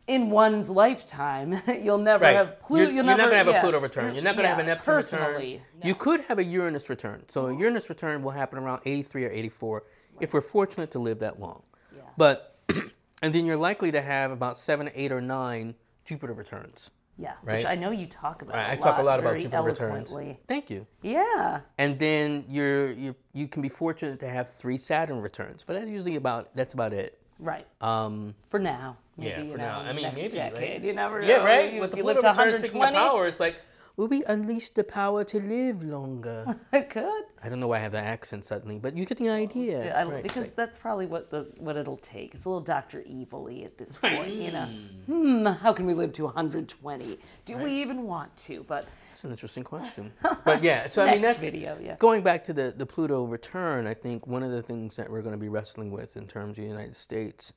in 0.06 0.30
one's 0.30 0.70
lifetime, 0.70 1.60
you'll 1.80 1.98
never 1.98 2.24
have 2.24 2.60
Pluto. 2.60 2.84
You're, 2.84 2.92
you're 2.94 3.04
never, 3.04 3.22
not 3.22 3.30
going 3.30 3.30
to 3.32 3.36
have 3.36 3.46
yeah. 3.48 3.58
a 3.58 3.62
Pluto 3.62 3.80
return. 3.80 4.14
You're 4.14 4.24
not 4.24 4.36
going 4.36 4.44
to 4.44 4.50
Yeah, 4.50 4.56
have 4.56 4.58
a 4.58 4.66
Neptune 4.66 4.84
personally. 4.84 5.52
return. 5.52 5.66
You 5.84 5.94
could 5.94 6.20
have 6.22 6.38
a 6.38 6.44
Uranus 6.44 6.88
return. 6.88 7.24
So 7.28 7.46
a 7.46 7.56
Uranus 7.56 7.88
return 7.88 8.22
will 8.22 8.30
happen 8.32 8.58
around 8.58 8.80
83 8.84 9.24
or 9.26 9.30
84 9.30 9.82
if 10.20 10.34
we're 10.34 10.40
fortunate 10.40 10.90
to 10.92 10.98
live 10.98 11.18
that 11.20 11.40
long. 11.40 11.62
Yeah. 11.94 12.02
But 12.16 12.56
and 13.22 13.32
then 13.34 13.46
you're 13.46 13.56
likely 13.56 13.90
to 13.92 14.00
have 14.02 14.30
about 14.30 14.58
seven, 14.58 14.90
eight, 14.94 15.12
or 15.12 15.20
nine 15.20 15.74
Jupiter 16.10 16.32
returns. 16.32 16.90
Yeah, 17.16 17.34
right? 17.44 17.58
which 17.58 17.66
I 17.66 17.74
know 17.76 17.90
you 17.90 18.06
talk 18.06 18.42
about. 18.42 18.56
I 18.56 18.72
a 18.72 18.76
talk 18.76 18.98
a 18.98 19.02
lot 19.02 19.20
about 19.20 19.38
Jupiter 19.38 19.62
returns. 19.62 20.10
Thank 20.48 20.70
you. 20.70 20.86
Yeah, 21.02 21.60
And 21.78 21.98
then 21.98 22.44
you're 22.48 22.90
you 22.92 23.14
you 23.32 23.46
can 23.46 23.62
be 23.62 23.68
fortunate 23.68 24.18
to 24.20 24.28
have 24.28 24.50
three 24.50 24.76
Saturn 24.76 25.20
returns, 25.20 25.62
but 25.64 25.74
that's 25.74 25.88
usually 25.88 26.16
about 26.16 26.48
that's 26.56 26.74
about 26.74 26.92
it. 26.92 27.18
right. 27.38 27.66
Um, 27.80 28.34
For 28.46 28.58
now, 28.58 28.96
maybe 29.16 29.30
yeah, 29.30 29.52
for 29.52 29.58
know, 29.58 29.64
now. 29.64 29.80
I 29.80 29.92
mean, 29.92 30.12
maybe 30.14 30.34
decade. 30.34 30.58
right? 30.58 30.82
You 30.82 30.92
never 30.94 31.20
Yeah, 31.22 31.38
know. 31.38 31.44
right. 31.44 31.72
You, 31.74 31.80
With 31.82 31.90
the 31.92 31.98
Pluto 31.98 32.20
live 32.26 32.36
to 32.36 32.42
return 32.42 32.58
speaking 32.58 32.76
of 32.76 32.92
120. 32.94 33.08
power, 33.08 33.26
it's 33.28 33.40
like 33.40 33.56
will 33.96 34.06
we 34.08 34.24
unleash 34.24 34.68
the 34.70 34.84
power 34.84 35.24
to 35.24 35.40
live 35.40 35.82
longer? 35.84 36.46
It 36.72 36.90
could. 36.90 37.24
I 37.42 37.48
don't 37.48 37.58
know 37.58 37.68
why 37.68 37.76
I 37.76 37.80
have 37.80 37.92
that 37.92 38.04
accent 38.04 38.44
suddenly, 38.44 38.78
but 38.78 38.96
you 38.96 39.04
get 39.06 39.18
the 39.18 39.28
idea. 39.30 39.84
Yeah, 39.86 40.00
I, 40.00 40.04
Right, 40.04 40.22
because 40.22 40.42
right. 40.42 40.56
that's 40.56 40.78
probably 40.78 41.06
what 41.06 41.30
the 41.30 41.46
what 41.58 41.76
it'll 41.76 41.96
take. 41.96 42.34
It's 42.34 42.44
a 42.44 42.48
little 42.48 42.60
Doctor 42.60 43.02
Evilly 43.08 43.64
at 43.64 43.78
this 43.78 43.98
Right. 44.02 44.16
point, 44.18 44.32
you 44.34 44.52
know. 44.52 44.66
Hmm, 45.06 45.46
how 45.46 45.72
can 45.72 45.86
we 45.86 45.94
live 45.94 46.12
to 46.14 46.24
120? 46.24 47.18
Do 47.46 47.56
we 47.58 47.72
even 47.82 48.02
want 48.04 48.36
to? 48.48 48.64
But 48.68 48.86
That's 49.08 49.24
an 49.24 49.30
interesting 49.30 49.64
question. 49.64 50.12
But 50.44 50.62
yeah, 50.62 50.88
so 50.88 51.02
I 51.02 51.10
mean 51.12 51.22
that's 51.22 51.42
video, 51.42 51.78
yeah. 51.82 51.96
going 51.98 52.22
back 52.22 52.44
to 52.44 52.52
the 52.52 52.72
the 52.76 52.86
Pluto 52.86 53.24
return. 53.24 53.86
I 53.86 53.94
think 53.94 54.26
one 54.26 54.42
of 54.42 54.50
the 54.50 54.62
things 54.62 54.96
that 54.96 55.10
we're 55.10 55.22
going 55.22 55.32
to 55.34 55.38
be 55.38 55.48
wrestling 55.48 55.90
with 55.90 56.16
in 56.16 56.26
terms 56.26 56.58
of 56.58 56.64
the 56.64 56.68
United 56.70 56.96
States 56.96 57.52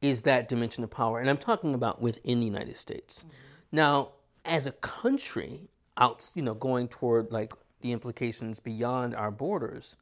is 0.00 0.24
that 0.24 0.48
dimension 0.48 0.82
of 0.82 0.90
power, 0.90 1.20
and 1.20 1.30
I'm 1.30 1.38
talking 1.38 1.74
about 1.74 2.02
within 2.02 2.40
the 2.40 2.46
United 2.46 2.76
States. 2.76 3.20
Mm-hmm. 3.20 3.36
Now, 3.76 4.08
as 4.44 4.66
a 4.66 4.72
country, 4.72 5.68
out 5.96 6.30
you 6.34 6.42
know 6.42 6.54
going 6.54 6.88
toward 6.88 7.30
like 7.32 7.52
the 7.80 7.92
implications 7.92 8.60
beyond 8.60 9.14
our 9.14 9.30
borders, 9.30 9.96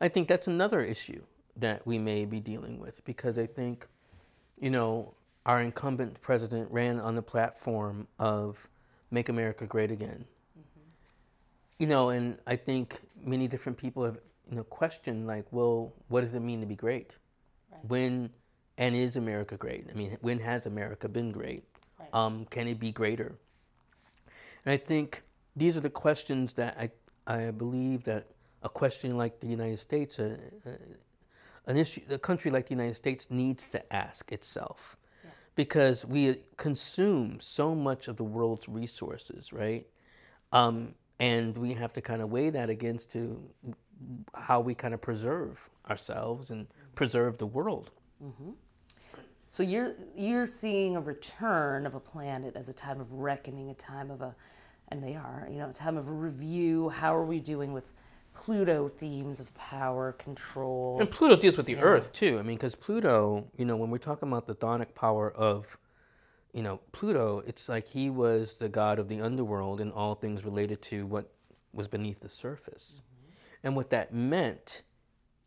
I 0.00 0.08
think 0.08 0.28
that's 0.28 0.48
another 0.48 0.80
issue 0.80 1.22
that 1.56 1.86
we 1.86 1.98
may 1.98 2.24
be 2.24 2.40
dealing 2.40 2.78
with 2.80 3.04
because 3.04 3.38
I 3.38 3.46
think, 3.46 3.86
you 4.60 4.70
know, 4.70 5.14
our 5.46 5.60
incumbent 5.60 6.20
president 6.20 6.70
ran 6.70 6.98
on 7.00 7.14
the 7.14 7.22
platform 7.22 8.06
of 8.18 8.68
"Make 9.10 9.28
America 9.28 9.66
Great 9.66 9.90
Again." 9.90 10.24
You 11.78 11.88
know, 11.88 12.10
and 12.10 12.38
I 12.46 12.56
think 12.56 13.00
many 13.24 13.48
different 13.48 13.76
people 13.76 14.04
have 14.04 14.18
you 14.48 14.56
know 14.56 14.64
questioned 14.64 15.26
like, 15.26 15.46
well, 15.50 15.92
what 16.08 16.20
does 16.20 16.34
it 16.34 16.40
mean 16.40 16.60
to 16.60 16.66
be 16.66 16.76
great? 16.76 17.16
When 17.88 18.30
and 18.78 18.94
is 18.94 19.16
America 19.16 19.56
great? 19.56 19.86
I 19.90 19.94
mean, 19.94 20.16
when 20.20 20.38
has 20.38 20.66
America 20.66 21.08
been 21.08 21.32
great? 21.32 21.64
Right. 21.98 22.08
Um, 22.12 22.46
can 22.46 22.68
it 22.68 22.78
be 22.78 22.92
greater? 22.92 23.34
And 24.64 24.72
I 24.72 24.76
think 24.76 25.22
these 25.56 25.76
are 25.76 25.80
the 25.80 25.90
questions 25.90 26.54
that 26.54 26.76
I, 26.78 26.90
I 27.26 27.50
believe 27.50 28.04
that 28.04 28.28
a 28.62 28.68
question 28.68 29.16
like 29.16 29.40
the 29.40 29.46
United 29.46 29.78
States, 29.78 30.18
a, 30.18 30.38
a, 30.66 31.70
an 31.70 31.76
issue, 31.76 32.00
a 32.10 32.18
country 32.18 32.50
like 32.50 32.66
the 32.66 32.74
United 32.74 32.94
States 32.94 33.30
needs 33.30 33.68
to 33.70 33.94
ask 33.94 34.32
itself. 34.32 34.96
Because 35.54 36.06
we 36.06 36.38
consume 36.56 37.38
so 37.38 37.74
much 37.74 38.08
of 38.08 38.16
the 38.16 38.24
world's 38.24 38.68
resources, 38.68 39.52
right? 39.52 39.86
Um, 40.50 40.94
and 41.18 41.56
we 41.58 41.74
have 41.74 41.92
to 41.92 42.00
kind 42.00 42.22
of 42.22 42.30
weigh 42.30 42.48
that 42.50 42.70
against 42.70 43.12
to 43.12 43.38
how 44.34 44.60
we 44.60 44.74
kind 44.74 44.94
of 44.94 45.00
preserve 45.00 45.68
ourselves 45.90 46.50
and 46.50 46.66
preserve 46.94 47.36
the 47.36 47.46
world. 47.46 47.90
Mm-hmm. 48.24 48.50
So 49.52 49.62
you're 49.62 49.96
you're 50.16 50.46
seeing 50.46 50.96
a 50.96 51.00
return 51.02 51.84
of 51.84 51.94
a 51.94 52.00
planet 52.00 52.56
as 52.56 52.70
a 52.70 52.72
time 52.72 53.02
of 53.02 53.12
reckoning, 53.12 53.68
a 53.68 53.74
time 53.74 54.10
of 54.10 54.22
a, 54.22 54.34
and 54.88 55.04
they 55.04 55.14
are, 55.14 55.46
you 55.50 55.58
know, 55.58 55.68
a 55.68 55.74
time 55.74 55.98
of 55.98 56.08
a 56.08 56.10
review. 56.10 56.88
How 56.88 57.14
are 57.14 57.26
we 57.26 57.38
doing 57.38 57.74
with 57.74 57.92
Pluto 58.34 58.88
themes 58.88 59.42
of 59.42 59.54
power, 59.54 60.12
control? 60.12 60.96
And 60.98 61.10
Pluto 61.10 61.36
deals 61.36 61.58
with 61.58 61.66
the 61.66 61.76
Earth 61.76 62.14
too. 62.14 62.38
I 62.38 62.42
mean, 62.42 62.56
because 62.56 62.74
Pluto, 62.74 63.46
you 63.54 63.66
know, 63.66 63.76
when 63.76 63.90
we're 63.90 63.98
talking 63.98 64.26
about 64.26 64.46
the 64.46 64.54
chthonic 64.54 64.94
power 64.94 65.30
of, 65.30 65.76
you 66.54 66.62
know, 66.62 66.80
Pluto, 66.92 67.42
it's 67.46 67.68
like 67.68 67.88
he 67.88 68.08
was 68.08 68.56
the 68.56 68.70
god 68.70 68.98
of 68.98 69.08
the 69.08 69.20
underworld 69.20 69.82
and 69.82 69.92
all 69.92 70.14
things 70.14 70.46
related 70.46 70.80
to 70.84 71.04
what 71.04 71.30
was 71.74 71.88
beneath 71.88 72.20
the 72.20 72.30
surface. 72.30 73.02
Mm-hmm. 73.04 73.66
And 73.66 73.76
what 73.76 73.90
that 73.90 74.14
meant, 74.14 74.80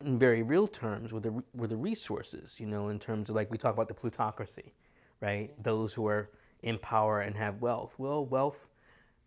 in 0.04 0.20
very 0.20 0.44
real 0.44 0.68
terms, 0.68 1.14
were 1.14 1.20
the 1.20 1.44
were 1.54 1.68
the 1.68 1.78
resources. 1.78 2.60
You 2.60 2.68
know, 2.68 2.90
in 2.90 3.00
terms 3.00 3.30
of 3.30 3.36
like 3.36 3.52
we 3.52 3.58
talk 3.58 3.74
about 3.74 3.88
the 3.88 3.94
plutocracy, 3.94 4.74
right? 5.22 5.52
Those 5.64 5.94
who 5.94 6.08
are 6.08 6.30
in 6.64 6.78
power 6.80 7.22
and 7.22 7.36
have 7.36 7.62
wealth. 7.62 7.96
Well, 7.98 8.25
wealth 8.25 8.70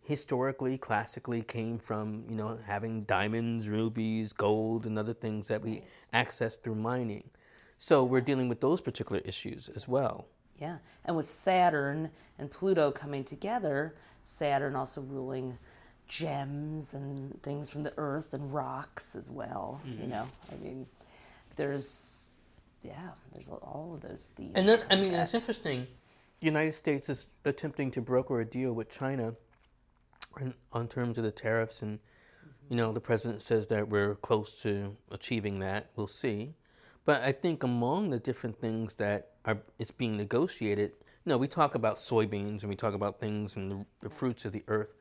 historically, 0.03 0.77
classically 0.77 1.41
came 1.41 1.77
from, 1.77 2.25
you 2.27 2.35
know, 2.35 2.57
having 2.65 3.03
diamonds, 3.03 3.69
rubies, 3.69 4.33
gold, 4.33 4.85
and 4.85 4.97
other 4.97 5.13
things 5.13 5.47
that 5.47 5.61
we 5.61 5.83
access 6.13 6.57
through 6.57 6.75
mining. 6.75 7.29
So 7.77 8.03
we're 8.03 8.21
dealing 8.21 8.49
with 8.49 8.59
those 8.59 8.81
particular 8.81 9.21
issues 9.23 9.69
as 9.75 9.87
well. 9.87 10.27
Yeah. 10.57 10.77
And 11.05 11.15
with 11.15 11.25
Saturn 11.25 12.11
and 12.37 12.51
Pluto 12.51 12.91
coming 12.91 13.23
together, 13.23 13.95
Saturn 14.21 14.75
also 14.75 15.01
ruling 15.01 15.57
gems 16.09 16.93
and 16.93 17.41
things 17.41 17.69
from 17.69 17.83
the 17.83 17.93
earth 17.97 18.33
and 18.33 18.53
rocks 18.53 19.15
as 19.15 19.29
well. 19.29 19.79
You 19.85 19.93
mm-hmm. 19.93 20.09
know, 20.09 20.27
I 20.51 20.55
mean, 20.61 20.85
there's, 21.55 22.31
yeah, 22.81 23.11
there's 23.33 23.47
all 23.47 23.91
of 23.93 24.01
those 24.01 24.33
themes. 24.35 24.51
And 24.55 24.67
that, 24.67 24.85
I 24.89 24.97
mean, 24.97 25.13
it's 25.13 25.33
interesting. 25.33 25.87
The 26.41 26.45
United 26.45 26.73
States 26.73 27.07
is 27.07 27.27
attempting 27.45 27.91
to 27.91 28.01
broker 28.01 28.41
a 28.41 28.45
deal 28.45 28.73
with 28.73 28.89
China 28.89 29.35
on, 30.37 30.53
on 30.73 30.87
terms 30.87 31.17
of 31.17 31.23
the 31.23 31.31
tariffs, 31.31 31.81
and 31.81 31.99
you 32.69 32.75
know, 32.75 32.91
the 32.91 33.01
president 33.01 33.41
says 33.41 33.67
that 33.67 33.89
we're 33.89 34.15
close 34.15 34.61
to 34.61 34.95
achieving 35.11 35.59
that. 35.59 35.89
We'll 35.95 36.07
see. 36.07 36.53
But 37.05 37.23
I 37.23 37.31
think 37.31 37.63
among 37.63 38.11
the 38.11 38.19
different 38.19 38.59
things 38.59 38.95
that 38.95 39.31
are 39.45 39.57
it's 39.79 39.91
being 39.91 40.15
negotiated, 40.15 40.91
you 41.25 41.29
know, 41.31 41.37
we 41.37 41.47
talk 41.47 41.75
about 41.75 41.95
soybeans 41.95 42.61
and 42.61 42.69
we 42.69 42.75
talk 42.75 42.93
about 42.93 43.19
things 43.19 43.55
and 43.55 43.71
the, 43.71 43.85
the 44.01 44.09
fruits 44.09 44.45
of 44.45 44.51
the 44.51 44.63
earth, 44.67 44.95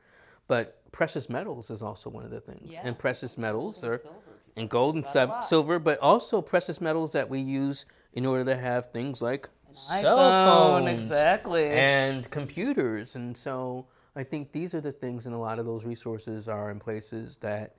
but 0.49 0.91
precious 0.93 1.29
metals 1.29 1.71
is 1.71 1.83
also 1.83 2.11
one 2.11 2.25
of 2.25 2.31
the 2.31 2.41
things. 2.41 2.73
Yeah. 2.75 2.81
And 2.85 2.99
precious 2.99 3.39
metals 3.39 3.85
are 3.85 3.99
silver. 3.99 4.17
and 4.57 4.69
gold 4.69 4.95
and 4.97 5.05
Got 5.05 5.11
a 5.11 5.13
sil- 5.15 5.29
lot. 5.29 5.45
silver, 5.45 5.79
but 5.79 5.99
also 6.01 6.43
precious 6.43 6.81
metals 6.81 7.13
that 7.13 7.29
we 7.29 7.41
use 7.41 7.87
in 8.15 8.27
order 8.27 8.45
to 8.45 8.57
have 8.57 8.87
things 8.93 9.23
like 9.23 9.49
cell 9.73 10.17
iPhone, 10.19 10.85
phones 10.87 11.03
exactly. 11.05 11.69
and 11.69 12.29
computers. 12.31 13.15
And 13.17 13.37
so 13.37 13.87
I 14.17 14.25
think 14.25 14.51
these 14.53 14.75
are 14.75 14.81
the 14.81 14.91
things, 14.93 15.27
and 15.27 15.35
a 15.35 15.39
lot 15.39 15.59
of 15.59 15.67
those 15.67 15.85
resources 15.85 16.49
are 16.49 16.71
in 16.71 16.81
places 16.81 17.37
that 17.37 17.77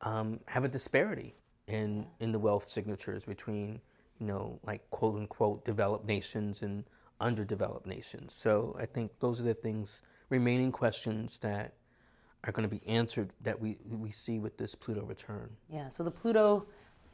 um, 0.00 0.40
have 0.46 0.64
a 0.64 0.68
disparity 0.68 1.34
in 1.68 2.06
in 2.18 2.32
the 2.32 2.38
wealth 2.38 2.68
signatures 2.68 3.24
between 3.24 3.80
you 4.18 4.26
know 4.26 4.58
like 4.66 4.88
quote 4.90 5.14
unquote 5.16 5.64
developed 5.64 6.06
nations 6.06 6.62
and 6.62 6.84
underdeveloped 7.20 7.86
nations. 7.86 8.32
So 8.34 8.74
I 8.80 8.86
think 8.86 9.12
those 9.20 9.38
are 9.40 9.44
the 9.44 9.54
things 9.54 10.02
remaining 10.30 10.72
questions 10.72 11.38
that 11.40 11.74
are 12.44 12.52
going 12.52 12.68
to 12.68 12.74
be 12.74 12.86
answered 12.86 13.30
that 13.42 13.60
we 13.60 13.76
we 13.90 14.10
see 14.10 14.38
with 14.38 14.56
this 14.56 14.74
Pluto 14.74 15.02
return. 15.02 15.50
Yeah, 15.68 15.88
so 15.88 16.02
the 16.02 16.10
Pluto, 16.10 16.66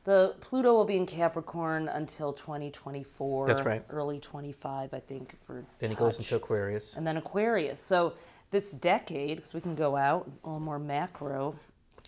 the 0.05 0.35
Pluto 0.41 0.73
will 0.73 0.85
be 0.85 0.97
in 0.97 1.07
Capricorn 1.07 1.89
until 1.89 2.33
2024. 2.33 3.47
That's 3.47 3.63
right. 3.63 3.85
Early 3.91 4.21
25, 4.21 4.95
I 4.95 5.01
think. 5.01 5.37
For 5.45 5.65
Then 5.79 5.91
it 5.91 5.97
goes 5.99 6.19
into 6.19 6.37
Aquarius. 6.37 6.95
and 6.95 7.07
then 7.07 7.17
Aquarius. 7.17 7.81
So 7.81 8.15
this 8.51 8.71
decade, 8.73 9.39
because 9.39 9.55
we 9.55 9.61
can 9.61 9.75
go 9.75 9.97
out 9.97 10.31
a 10.45 10.47
little 10.47 10.61
more 10.61 10.79
macro. 10.79 11.57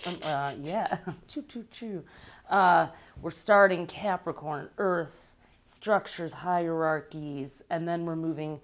um, 0.07 0.17
uh, 0.23 0.55
yeah, 0.63 0.99
choo 1.29 1.43
choo 1.43 1.65
choo. 1.71 2.05
Uh, 2.49 2.87
we're 3.21 3.33
starting 3.33 3.85
Capricorn, 3.87 4.69
Earth, 4.79 5.35
structures, 5.65 6.33
hierarchies, 6.35 7.63
and 7.69 7.89
then 7.89 8.05
we're 8.07 8.15
moving. 8.17 8.61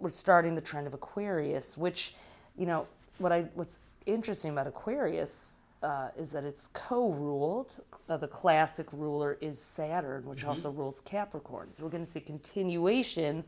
We're 0.00 0.08
starting 0.10 0.54
the 0.56 0.60
trend 0.62 0.86
of 0.88 0.94
Aquarius, 0.94 1.76
which, 1.78 2.14
you 2.56 2.66
know, 2.66 2.86
what 3.18 3.30
I 3.32 3.42
what's 3.54 3.78
interesting 4.06 4.50
about 4.50 4.66
Aquarius 4.66 5.52
uh, 5.82 6.08
is 6.16 6.32
that 6.32 6.44
it's 6.44 6.68
co-ruled. 6.68 7.80
Uh, 8.08 8.16
the 8.16 8.28
classic 8.28 8.86
ruler 8.92 9.38
is 9.40 9.58
Saturn, 9.58 10.24
which 10.24 10.44
also 10.44 10.70
rules 10.70 11.00
Capricorn. 11.00 11.72
So 11.72 11.84
we're 11.84 11.90
going 11.90 12.04
to 12.04 12.10
see 12.10 12.20
continuation 12.20 13.44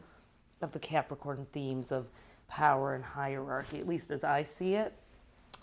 of 0.61 0.73
the 0.73 0.79
Capricorn 0.79 1.47
themes 1.53 1.93
of 1.93 2.09
power 2.49 2.95
and 2.95 3.05
hierarchy, 3.05 3.79
at 3.79 3.89
least 3.89 4.11
as 4.11 4.25
I 4.25 4.43
see 4.43 4.75
it. 4.75 4.93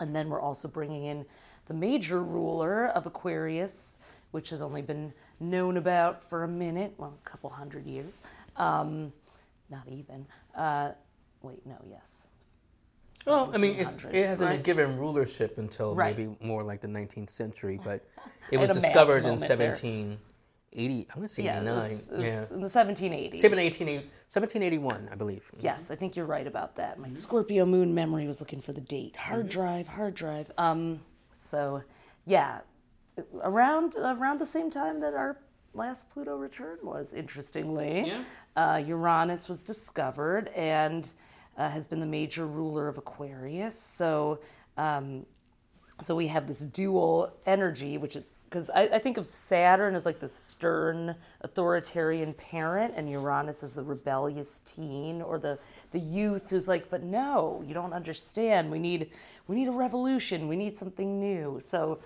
And 0.00 0.14
then 0.14 0.28
we're 0.28 0.40
also 0.40 0.68
bringing 0.68 1.04
in 1.04 1.24
the 1.66 1.74
major 1.74 2.22
ruler 2.22 2.88
of 2.88 3.06
Aquarius, 3.06 3.98
which 4.32 4.50
has 4.50 4.60
only 4.60 4.82
been 4.82 5.12
known 5.40 5.76
about 5.76 6.22
for 6.22 6.44
a 6.44 6.48
minute, 6.48 6.94
well, 6.98 7.16
a 7.24 7.28
couple 7.28 7.50
hundred 7.50 7.86
years. 7.86 8.20
Um, 8.56 9.12
not 9.70 9.88
even. 9.88 10.26
Uh, 10.54 10.90
wait, 11.42 11.64
no, 11.64 11.76
yes. 11.88 12.28
Well, 13.26 13.50
I 13.54 13.58
mean, 13.58 13.74
it, 13.74 13.88
it 14.12 14.26
hasn't 14.26 14.50
been 14.50 14.62
given 14.62 14.98
rulership 14.98 15.58
until 15.58 15.94
Right. 15.94 16.16
maybe 16.16 16.36
more 16.40 16.62
like 16.62 16.80
the 16.80 16.88
19th 16.88 17.30
century, 17.30 17.80
but 17.82 18.06
it 18.50 18.58
was 18.58 18.68
had 18.68 18.76
a 18.76 18.80
math 18.80 18.82
discovered 18.90 19.18
in 19.18 19.22
moment 19.24 19.40
there. 19.48 19.68
1780. 19.68 21.06
I'm 21.10 21.16
going 21.16 21.28
to 21.28 21.34
say 21.34 21.42
Yeah, 21.44 21.60
it 21.60 21.64
was, 21.64 22.08
it 22.10 22.16
was 22.16 22.24
yeah. 22.24 22.54
in 22.54 22.60
the 22.60 22.68
1780s. 22.68 23.42
1780 23.42 23.94
1781, 24.28 25.08
I 25.12 25.14
believe. 25.14 25.50
Yes, 25.60 25.90
I 25.90 25.96
think 25.96 26.16
you're 26.16 26.26
right 26.26 26.46
about 26.46 26.76
that. 26.76 26.98
My 26.98 27.08
Scorpio 27.08 27.64
moon 27.64 27.94
memory 27.94 28.26
was 28.26 28.40
looking 28.40 28.60
for 28.60 28.72
the 28.72 28.80
date. 28.80 29.16
Hard 29.16 29.48
drive, 29.48 29.86
hard 29.88 30.14
drive. 30.14 30.50
Um, 30.58 31.00
so, 31.38 31.82
yeah, 32.26 32.60
around 33.42 33.94
around 33.98 34.40
the 34.40 34.46
same 34.46 34.70
time 34.70 35.00
that 35.00 35.14
our 35.14 35.38
last 35.74 36.10
Pluto 36.10 36.36
return 36.36 36.78
was, 36.82 37.12
interestingly, 37.12 38.06
Yeah. 38.06 38.24
uh, 38.56 38.76
Uranus 38.78 39.48
was 39.48 39.62
discovered 39.62 40.48
and 40.48 41.12
uh, 41.56 41.68
has 41.68 41.86
been 41.86 42.00
the 42.00 42.06
major 42.06 42.46
ruler 42.46 42.88
of 42.88 42.98
Aquarius. 42.98 43.78
So. 43.78 44.40
Um, 44.76 45.26
so 46.00 46.16
we 46.16 46.26
have 46.26 46.48
this 46.48 46.60
dual 46.60 47.32
energy, 47.46 47.98
which 47.98 48.16
is 48.16 48.32
because 48.44 48.68
I, 48.70 48.82
I 48.82 48.98
think 48.98 49.16
of 49.16 49.26
Saturn 49.26 49.94
as 49.94 50.04
like 50.04 50.18
the 50.18 50.28
stern 50.28 51.16
authoritarian 51.42 52.34
parent, 52.34 52.94
and 52.96 53.08
Uranus 53.08 53.62
as 53.62 53.72
the 53.72 53.82
rebellious 53.82 54.60
teen 54.64 55.22
or 55.22 55.38
the 55.38 55.58
the 55.92 56.00
youth 56.00 56.50
who's 56.50 56.66
like, 56.66 56.90
but 56.90 57.02
no, 57.02 57.62
you 57.66 57.74
don't 57.74 57.92
understand. 57.92 58.70
We 58.70 58.78
need 58.78 59.10
we 59.46 59.54
need 59.54 59.68
a 59.68 59.72
revolution. 59.72 60.48
We 60.48 60.56
need 60.56 60.76
something 60.76 61.20
new. 61.20 61.60
So 61.64 62.00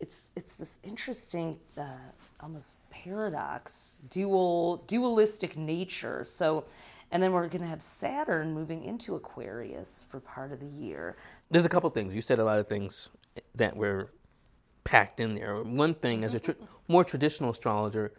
it's 0.00 0.28
it's 0.34 0.56
this 0.56 0.76
interesting 0.82 1.58
uh, 1.76 2.10
almost 2.40 2.78
paradox, 2.90 4.00
dual 4.10 4.78
dualistic 4.88 5.56
nature. 5.56 6.24
So. 6.24 6.64
And 7.10 7.22
then 7.22 7.32
we're 7.32 7.48
going 7.48 7.62
to 7.62 7.68
have 7.68 7.80
Saturn 7.80 8.52
moving 8.52 8.84
into 8.84 9.14
Aquarius 9.14 10.04
for 10.10 10.20
part 10.20 10.52
of 10.52 10.60
the 10.60 10.66
year. 10.66 11.16
There's 11.50 11.64
a 11.64 11.68
couple 11.70 11.88
things. 11.90 12.14
You 12.14 12.20
said 12.20 12.38
a 12.38 12.44
lot 12.44 12.58
of 12.58 12.68
things 12.68 13.08
that 13.54 13.76
were 13.76 14.12
packed 14.84 15.20
in 15.20 15.34
there. 15.34 15.62
One 15.62 15.94
thing, 15.94 16.22
as 16.24 16.34
a 16.34 16.40
tr- 16.40 16.52
more 16.86 17.04
traditional 17.04 17.50
astrologer, 17.50 18.12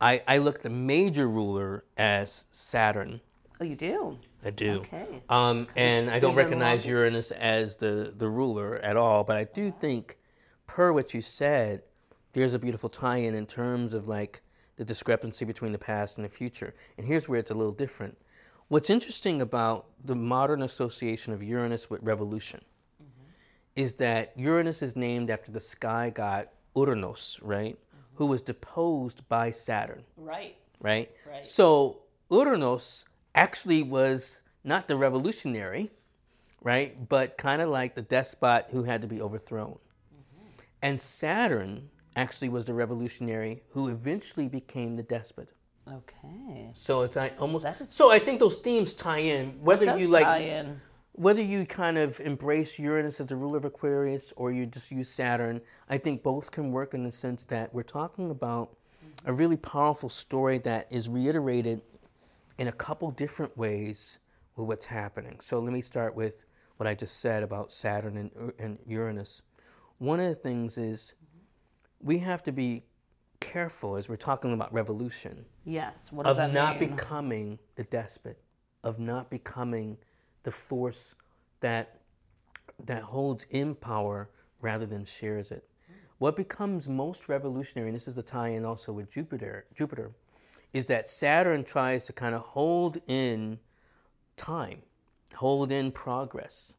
I, 0.00 0.22
I 0.26 0.38
look 0.38 0.62
the 0.62 0.70
major 0.70 1.28
ruler 1.28 1.84
as 1.96 2.46
Saturn. 2.50 3.20
Oh, 3.60 3.64
you 3.64 3.76
do? 3.76 4.18
I 4.42 4.48
do. 4.48 4.78
Okay. 4.78 5.22
Um, 5.28 5.68
and 5.76 6.08
I 6.08 6.18
don't 6.18 6.34
recognize. 6.34 6.86
Uranus 6.86 7.30
as 7.32 7.76
the, 7.76 8.14
the 8.16 8.28
ruler 8.28 8.76
at 8.76 8.96
all, 8.96 9.22
but 9.22 9.36
I 9.36 9.44
do 9.44 9.70
think, 9.70 10.16
per 10.66 10.92
what 10.94 11.12
you 11.12 11.20
said, 11.20 11.82
there's 12.32 12.54
a 12.54 12.58
beautiful 12.58 12.88
tie-in 12.88 13.34
in 13.34 13.44
terms 13.44 13.92
of 13.92 14.08
like 14.08 14.40
the 14.76 14.84
discrepancy 14.84 15.44
between 15.44 15.72
the 15.72 15.78
past 15.78 16.16
and 16.16 16.24
the 16.24 16.30
future. 16.30 16.74
And 16.96 17.06
here's 17.06 17.28
where 17.28 17.38
it's 17.38 17.50
a 17.50 17.54
little 17.54 17.72
different. 17.72 18.16
What's 18.70 18.88
interesting 18.88 19.42
about 19.42 19.86
the 20.04 20.14
modern 20.14 20.62
association 20.62 21.32
of 21.32 21.42
Uranus 21.42 21.90
with 21.90 22.04
revolution 22.04 22.60
is 23.74 23.94
that 23.94 24.32
Uranus 24.36 24.80
is 24.80 24.94
named 24.94 25.28
after 25.28 25.50
the 25.50 25.58
sky 25.58 26.10
god 26.10 26.46
Uranus, 26.76 27.40
right? 27.42 27.76
Who 28.14 28.26
was 28.26 28.42
deposed 28.42 29.28
by 29.28 29.50
Saturn 29.50 30.04
Right. 30.16 30.54
right? 30.78 31.10
Right. 31.28 31.44
So 31.44 32.02
Uranus 32.30 33.06
actually 33.34 33.82
was 33.82 34.42
not 34.62 34.86
the 34.86 34.96
revolutionary, 34.96 35.90
right? 36.62 37.08
But 37.08 37.38
kind 37.38 37.60
of 37.60 37.70
like 37.70 37.96
the 37.96 38.02
despot 38.02 38.66
who 38.70 38.84
had 38.84 39.02
to 39.02 39.08
be 39.08 39.20
overthrown. 39.20 39.78
Mm-hmm. 39.80 40.60
And 40.82 41.00
Saturn 41.00 41.90
actually 42.14 42.50
was 42.50 42.66
the 42.66 42.74
revolutionary 42.74 43.64
who 43.70 43.88
eventually 43.88 44.46
became 44.46 44.94
the 44.94 45.02
despot. 45.02 45.54
Okay. 45.90 46.70
So 46.74 47.02
it's 47.02 47.16
I 47.16 47.30
almost 47.38 47.64
That 47.64 47.80
is- 47.80 47.90
so 47.90 48.10
I 48.10 48.18
think 48.18 48.38
those 48.40 48.56
themes 48.56 48.94
tie 48.94 49.18
in 49.18 49.60
whether 49.62 49.98
you 49.98 50.08
like 50.08 50.24
tie 50.24 50.38
in. 50.38 50.80
whether 51.12 51.42
you 51.42 51.66
kind 51.66 51.98
of 51.98 52.20
embrace 52.20 52.78
Uranus 52.78 53.20
as 53.20 53.26
the 53.26 53.36
ruler 53.36 53.58
of 53.58 53.64
Aquarius 53.64 54.32
or 54.36 54.52
you 54.52 54.66
just 54.66 54.90
use 54.90 55.08
Saturn, 55.08 55.60
I 55.88 55.98
think 55.98 56.22
both 56.22 56.50
can 56.50 56.70
work 56.72 56.94
in 56.94 57.02
the 57.02 57.12
sense 57.12 57.44
that 57.46 57.74
we're 57.74 57.82
talking 57.82 58.30
about 58.30 58.76
a 59.24 59.32
really 59.32 59.56
powerful 59.56 60.08
story 60.08 60.58
that 60.58 60.86
is 60.90 61.08
reiterated 61.08 61.82
in 62.58 62.68
a 62.68 62.72
couple 62.72 63.10
different 63.10 63.56
ways 63.56 64.18
with 64.56 64.66
what's 64.68 64.86
happening. 64.86 65.40
So 65.40 65.58
let 65.58 65.72
me 65.72 65.80
start 65.80 66.14
with 66.14 66.44
what 66.76 66.86
I 66.86 66.94
just 66.94 67.18
said 67.20 67.42
about 67.42 67.72
Saturn 67.72 68.16
and, 68.16 68.52
and 68.58 68.78
Uranus. 68.86 69.42
One 69.98 70.20
of 70.20 70.28
the 70.28 70.34
things 70.34 70.78
is 70.78 71.14
we 72.00 72.18
have 72.18 72.42
to 72.44 72.52
be 72.52 72.84
careful 73.40 73.96
as 73.96 74.08
we're 74.08 74.16
talking 74.16 74.52
about 74.52 74.72
revolution 74.72 75.44
Yes. 75.64 76.12
What 76.12 76.24
does 76.24 76.38
of 76.38 76.52
that 76.52 76.52
not 76.52 76.80
mean? 76.80 76.90
becoming 76.90 77.58
the 77.76 77.84
despot, 77.84 78.38
of 78.84 78.98
not 78.98 79.30
becoming 79.30 79.98
the 80.42 80.50
force 80.50 81.14
that 81.60 82.00
that 82.86 83.02
holds 83.02 83.46
in 83.50 83.74
power 83.74 84.30
rather 84.60 84.86
than 84.86 85.04
shares 85.04 85.50
it. 85.50 85.68
What 86.18 86.36
becomes 86.36 86.88
most 86.88 87.28
revolutionary, 87.28 87.88
and 87.88 87.96
this 87.96 88.08
is 88.08 88.14
the 88.14 88.22
tie-in 88.22 88.64
also 88.64 88.92
with 88.92 89.10
Jupiter, 89.10 89.64
Jupiter, 89.74 90.12
is 90.72 90.86
that 90.86 91.08
Saturn 91.08 91.64
tries 91.64 92.04
to 92.04 92.12
kind 92.12 92.34
of 92.34 92.42
hold 92.42 92.98
in 93.06 93.58
time, 94.36 94.82
hold 95.34 95.72
in 95.72 95.92
progress. 95.92 96.74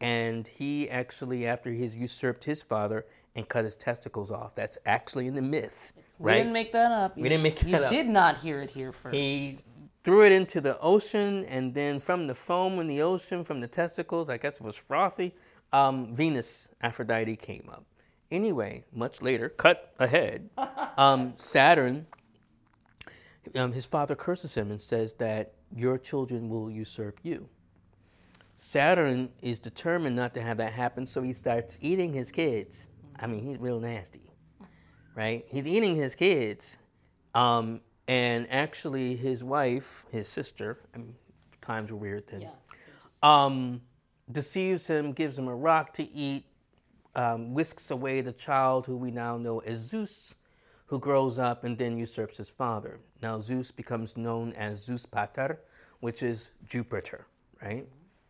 And 0.00 0.46
he 0.46 0.88
actually, 0.88 1.46
after 1.46 1.70
he's 1.70 1.96
usurped 1.96 2.44
his 2.44 2.62
father 2.62 3.06
and 3.34 3.48
cut 3.48 3.64
his 3.64 3.76
testicles 3.76 4.30
off, 4.30 4.54
that's 4.54 4.78
actually 4.86 5.26
in 5.26 5.34
the 5.34 5.42
myth, 5.42 5.92
right? 6.18 6.34
We 6.34 6.38
didn't 6.38 6.52
make 6.52 6.72
that 6.72 6.92
up. 6.92 7.16
We 7.16 7.28
didn't 7.28 7.42
make 7.42 7.62
you 7.62 7.72
that 7.72 7.84
up. 7.84 7.90
did 7.90 8.08
not 8.08 8.38
hear 8.38 8.60
it 8.60 8.70
here 8.70 8.92
first. 8.92 9.14
He 9.14 9.58
threw 10.04 10.24
it 10.24 10.32
into 10.32 10.60
the 10.60 10.78
ocean, 10.80 11.44
and 11.46 11.74
then 11.74 12.00
from 12.00 12.26
the 12.26 12.34
foam 12.34 12.78
in 12.78 12.86
the 12.86 13.02
ocean, 13.02 13.44
from 13.44 13.60
the 13.60 13.68
testicles, 13.68 14.28
I 14.28 14.38
guess 14.38 14.56
it 14.56 14.62
was 14.62 14.76
frothy, 14.76 15.34
um, 15.72 16.14
Venus, 16.14 16.68
Aphrodite 16.80 17.36
came 17.36 17.68
up. 17.70 17.84
Anyway, 18.30 18.84
much 18.92 19.22
later, 19.22 19.48
cut 19.48 19.94
ahead, 19.98 20.50
um, 20.96 21.34
Saturn, 21.36 22.06
um, 23.54 23.72
his 23.72 23.86
father 23.86 24.14
curses 24.14 24.54
him 24.54 24.70
and 24.70 24.80
says 24.80 25.14
that 25.14 25.54
your 25.74 25.98
children 25.98 26.48
will 26.48 26.70
usurp 26.70 27.20
you. 27.22 27.48
Saturn 28.60 29.28
is 29.40 29.60
determined 29.60 30.16
not 30.16 30.34
to 30.34 30.42
have 30.42 30.56
that 30.56 30.72
happen, 30.72 31.06
so 31.06 31.22
he 31.22 31.32
starts 31.32 31.78
eating 31.80 32.12
his 32.12 32.32
kids. 32.32 32.88
I 33.16 33.28
mean, 33.28 33.40
he's 33.40 33.56
real 33.58 33.78
nasty, 33.78 34.32
right? 35.14 35.44
He's 35.48 35.68
eating 35.68 35.94
his 35.94 36.16
kids. 36.16 36.76
Um, 37.36 37.80
and 38.08 38.48
actually, 38.50 39.14
his 39.14 39.44
wife, 39.44 40.06
his 40.10 40.26
sister, 40.26 40.80
I 40.92 40.98
mean, 40.98 41.14
times 41.60 41.92
were 41.92 41.98
weird 41.98 42.26
then, 42.26 42.40
yeah. 42.40 42.50
um, 43.22 43.80
deceives 44.30 44.88
him, 44.88 45.12
gives 45.12 45.38
him 45.38 45.46
a 45.46 45.54
rock 45.54 45.92
to 45.94 46.12
eat, 46.12 46.44
um, 47.14 47.54
whisks 47.54 47.92
away 47.92 48.22
the 48.22 48.32
child 48.32 48.86
who 48.86 48.96
we 48.96 49.12
now 49.12 49.38
know 49.38 49.60
as 49.60 49.78
Zeus, 49.78 50.34
who 50.86 50.98
grows 50.98 51.38
up 51.38 51.62
and 51.62 51.78
then 51.78 51.96
usurps 51.96 52.38
his 52.38 52.50
father. 52.50 52.98
Now, 53.22 53.38
Zeus 53.38 53.70
becomes 53.70 54.16
known 54.16 54.52
as 54.54 54.84
Zeus 54.84 55.06
Pater, 55.06 55.60
which 56.00 56.24
is 56.24 56.50
Jupiter, 56.66 57.26
right? 57.62 57.86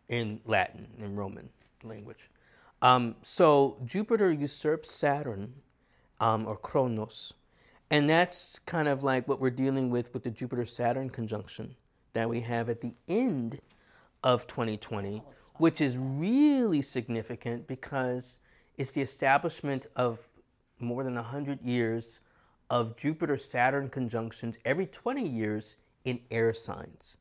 In 0.09 0.41
Latin, 0.45 0.87
in 0.97 1.15
Roman 1.15 1.49
language. 1.83 2.29
Um, 2.81 3.15
so, 3.21 3.77
Jupiter 3.85 4.31
usurps 4.31 4.91
Saturn, 4.91 5.53
um, 6.19 6.47
or 6.47 6.57
Kronos. 6.57 7.33
And 7.91 8.09
that's 8.09 8.59
kind 8.59 8.87
of 8.87 9.03
like 9.03 9.27
what 9.27 9.39
we're 9.39 9.49
dealing 9.49 9.89
with 9.89 10.13
with 10.13 10.23
the 10.23 10.29
Jupiter 10.29 10.65
Saturn 10.65 11.09
conjunction 11.09 11.75
that 12.13 12.29
we 12.29 12.41
have 12.41 12.69
at 12.69 12.81
the 12.81 12.95
end 13.07 13.59
of 14.23 14.47
2020, 14.47 15.23
which 15.55 15.81
is 15.81 15.97
really 15.97 16.81
significant 16.81 17.67
because 17.67 18.39
it's 18.77 18.91
the 18.91 19.01
establishment 19.01 19.87
of 19.95 20.27
more 20.79 21.03
than 21.03 21.15
100 21.15 21.61
years 21.61 22.21
of 22.69 22.95
Jupiter 22.95 23.37
Saturn 23.37 23.89
conjunctions 23.89 24.57
every 24.63 24.85
20 24.85 25.27
years 25.27 25.77
in 26.05 26.19
air 26.29 26.53
signs. 26.53 27.17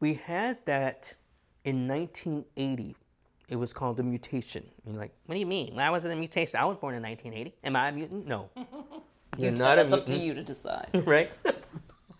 We 0.00 0.14
had 0.14 0.64
that 0.64 1.14
in 1.68 1.86
1980. 1.86 2.96
It 3.48 3.56
was 3.56 3.74
called 3.74 4.00
a 4.00 4.02
mutation. 4.02 4.64
You're 4.86 4.96
like, 4.96 5.12
what 5.26 5.34
do 5.34 5.38
you 5.38 5.46
mean? 5.46 5.74
Why 5.74 5.90
was 5.90 6.06
it 6.06 6.10
a 6.10 6.16
mutation? 6.16 6.58
I 6.58 6.64
was 6.64 6.78
born 6.78 6.94
in 6.94 7.02
1980. 7.02 7.54
Am 7.62 7.76
I 7.76 7.90
a 7.90 7.92
mutant? 7.92 8.26
No. 8.26 8.48
You're 9.36 9.52
not 9.52 9.78
a 9.78 9.86
up 9.86 10.06
to 10.06 10.16
you 10.16 10.32
to 10.32 10.42
decide. 10.42 10.88
right? 11.06 11.30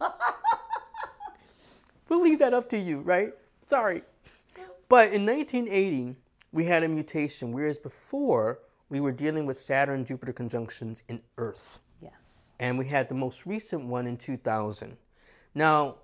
we'll 2.09 2.21
leave 2.21 2.39
that 2.41 2.53
up 2.53 2.69
to 2.71 2.79
you, 2.79 3.01
right? 3.01 3.33
Sorry. 3.65 4.03
But 4.91 5.13
in 5.13 5.25
1980, 5.25 6.17
we 6.53 6.65
had 6.65 6.83
a 6.83 6.89
mutation, 6.89 7.53
whereas 7.53 7.79
before 7.79 8.61
we 8.91 9.01
were 9.01 9.13
dealing 9.13 9.47
with 9.47 9.57
Saturn 9.57 10.05
Jupiter 10.05 10.35
conjunctions 10.35 11.05
in 11.09 11.23
Earth. 11.39 11.81
yes. 12.03 12.53
And 12.61 12.79
we 12.79 12.87
had 12.87 13.09
the 13.09 13.15
most 13.15 13.47
recent 13.47 13.87
one 13.87 14.07
in 14.07 14.19
2000. 14.19 14.97
Now, 15.55 15.97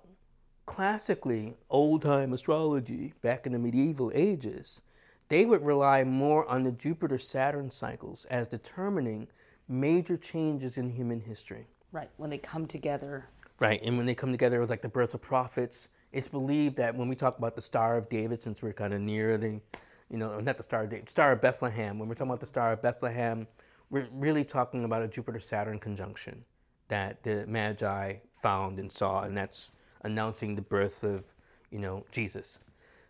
classically, 0.65 1.55
old 1.69 2.01
time 2.01 2.33
astrology, 2.33 3.13
back 3.21 3.45
in 3.45 3.53
the 3.53 3.59
medieval 3.59 4.11
ages, 4.13 4.81
they 5.29 5.45
would 5.45 5.65
rely 5.65 6.03
more 6.03 6.47
on 6.49 6.63
the 6.63 6.71
Jupiter 6.71 7.17
Saturn 7.17 7.69
cycles 7.69 8.25
as 8.25 8.47
determining 8.47 9.27
major 9.67 10.17
changes 10.17 10.77
in 10.77 10.89
human 10.89 11.19
history. 11.19 11.67
Right. 11.91 12.09
When 12.17 12.29
they 12.29 12.37
come 12.37 12.67
together. 12.67 13.25
Right, 13.59 13.81
and 13.83 13.95
when 13.95 14.05
they 14.05 14.15
come 14.15 14.31
together, 14.31 14.57
it 14.57 14.59
was 14.59 14.69
like 14.69 14.81
the 14.81 14.89
birth 14.89 15.13
of 15.13 15.21
prophets. 15.21 15.87
It's 16.11 16.27
believed 16.27 16.75
that 16.77 16.93
when 16.93 17.07
we 17.07 17.15
talk 17.15 17.37
about 17.37 17.55
the 17.55 17.61
Star 17.61 17.95
of 17.95 18.09
David, 18.09 18.41
since 18.41 18.61
we're 18.61 18.73
kind 18.73 18.93
of 18.93 19.01
near 19.01 19.37
the, 19.37 19.61
you 20.09 20.17
know, 20.17 20.39
not 20.41 20.57
the 20.57 20.63
Star 20.63 20.83
of 20.83 20.89
David, 20.89 21.09
Star 21.09 21.31
of 21.31 21.41
Bethlehem. 21.41 21.97
When 21.97 22.09
we're 22.09 22.15
talking 22.15 22.31
about 22.31 22.41
the 22.41 22.45
Star 22.45 22.73
of 22.73 22.81
Bethlehem, 22.81 23.47
we're 23.89 24.07
really 24.11 24.43
talking 24.43 24.83
about 24.83 25.03
a 25.03 25.07
Jupiter-Saturn 25.07 25.79
conjunction 25.79 26.43
that 26.89 27.23
the 27.23 27.45
Magi 27.47 28.15
found 28.33 28.77
and 28.77 28.91
saw, 28.91 29.21
and 29.21 29.37
that's 29.37 29.71
announcing 30.05 30.55
the 30.55 30.61
birth 30.61 31.03
of, 31.03 31.23
you 31.71 31.79
know, 31.79 32.05
Jesus. 32.11 32.59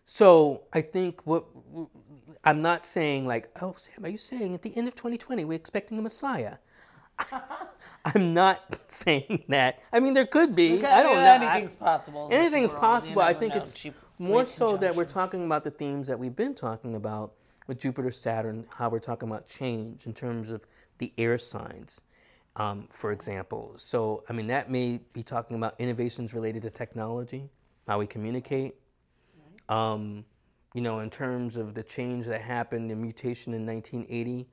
So 0.04 0.62
I 0.72 0.82
think 0.82 1.26
what 1.26 1.44
I'm 2.44 2.62
not 2.62 2.86
saying 2.86 3.26
like, 3.26 3.48
oh 3.60 3.74
Sam, 3.78 4.04
are 4.04 4.08
you 4.08 4.18
saying 4.18 4.54
at 4.54 4.62
the 4.62 4.76
end 4.76 4.88
of 4.88 4.94
2020 4.94 5.44
we're 5.44 5.54
expecting 5.54 5.98
a 5.98 6.02
Messiah? 6.02 6.56
I'm 8.04 8.34
not 8.34 8.78
saying 8.88 9.44
that. 9.48 9.80
I 9.92 10.00
mean, 10.00 10.12
there 10.14 10.26
could 10.26 10.54
be. 10.54 10.84
I 10.84 11.02
don't 11.02 11.16
know. 11.16 11.20
I- 11.22 11.34
Anything's 11.36 11.74
possible. 11.74 12.28
Anything's 12.30 12.72
world, 12.72 12.82
you 12.82 12.88
possible. 12.88 13.22
I 13.22 13.34
think 13.34 13.54
know. 13.54 13.62
it's 13.62 13.86
more 14.18 14.46
so 14.46 14.76
that 14.78 14.94
we're 14.94 15.04
talking 15.04 15.44
about 15.44 15.64
the 15.64 15.70
themes 15.70 16.08
that 16.08 16.18
we've 16.18 16.36
been 16.36 16.54
talking 16.54 16.94
about 16.94 17.32
with 17.66 17.80
Jupiter, 17.80 18.10
Saturn, 18.12 18.64
how 18.70 18.88
we're 18.88 19.00
talking 19.00 19.28
about 19.28 19.48
change 19.48 20.06
in 20.06 20.14
terms 20.14 20.50
of 20.50 20.62
the 20.98 21.12
air 21.18 21.36
signs, 21.38 22.00
um, 22.56 22.88
for 22.90 23.12
example. 23.12 23.74
So, 23.76 24.24
I 24.28 24.32
mean, 24.32 24.46
that 24.48 24.70
may 24.70 25.00
be 25.12 25.22
talking 25.22 25.56
about 25.56 25.74
innovations 25.78 26.34
related 26.34 26.62
to 26.62 26.70
technology, 26.70 27.50
how 27.86 27.98
we 27.98 28.06
communicate. 28.06 28.74
Um, 29.68 30.24
you 30.74 30.80
know, 30.80 31.00
in 31.00 31.10
terms 31.10 31.56
of 31.56 31.74
the 31.74 31.82
change 31.82 32.26
that 32.26 32.40
happened, 32.40 32.90
the 32.90 32.96
mutation 32.96 33.54
in 33.54 33.66
1980, 33.66 34.46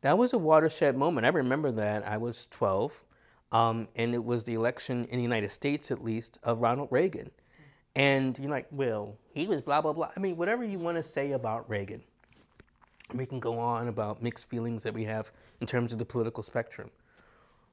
that 0.00 0.16
was 0.16 0.32
a 0.32 0.38
watershed 0.38 0.96
moment. 0.96 1.26
I 1.26 1.30
remember 1.30 1.72
that. 1.72 2.06
I 2.06 2.16
was 2.16 2.46
12, 2.50 3.04
um, 3.52 3.88
and 3.96 4.14
it 4.14 4.22
was 4.24 4.44
the 4.44 4.54
election 4.54 5.06
in 5.06 5.16
the 5.16 5.22
United 5.22 5.50
States, 5.50 5.90
at 5.90 6.02
least, 6.02 6.38
of 6.42 6.60
Ronald 6.60 6.88
Reagan. 6.90 7.30
And 7.96 8.38
you're 8.38 8.50
like, 8.50 8.68
well, 8.70 9.16
he 9.32 9.48
was 9.48 9.60
blah, 9.60 9.80
blah, 9.80 9.92
blah. 9.92 10.10
I 10.16 10.20
mean, 10.20 10.36
whatever 10.36 10.64
you 10.64 10.78
want 10.78 10.96
to 10.96 11.02
say 11.02 11.32
about 11.32 11.68
Reagan, 11.68 12.02
we 13.14 13.26
can 13.26 13.40
go 13.40 13.58
on 13.58 13.88
about 13.88 14.22
mixed 14.22 14.48
feelings 14.48 14.82
that 14.84 14.94
we 14.94 15.04
have 15.04 15.32
in 15.60 15.66
terms 15.66 15.92
of 15.92 15.98
the 15.98 16.04
political 16.04 16.42
spectrum. 16.42 16.90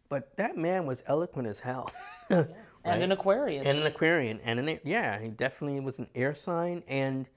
But 0.09 0.35
that 0.37 0.57
man 0.57 0.85
was 0.85 1.03
eloquent 1.07 1.47
as 1.47 1.59
hell. 1.59 1.91
and 2.29 2.47
right? 2.85 3.01
an 3.01 3.11
Aquarius. 3.11 3.65
and 3.65 3.79
an 3.79 3.85
Aquarian, 3.85 4.39
and 4.43 4.59
an 4.59 4.79
yeah, 4.83 5.19
he 5.19 5.29
definitely 5.29 5.79
was 5.79 5.99
an 5.99 6.07
air 6.15 6.35
sign, 6.35 6.83
and 6.87 7.29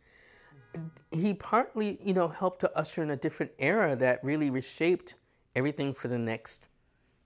he 1.11 1.35
partly, 1.35 1.99
you 2.03 2.13
know, 2.13 2.29
helped 2.29 2.61
to 2.61 2.79
usher 2.79 3.03
in 3.03 3.11
a 3.11 3.17
different 3.17 3.53
era 3.59 3.97
that 3.97 4.23
really 4.23 4.51
reshaped 4.51 5.17
everything 5.57 5.95
for 5.95 6.09
the 6.09 6.19
next 6.19 6.69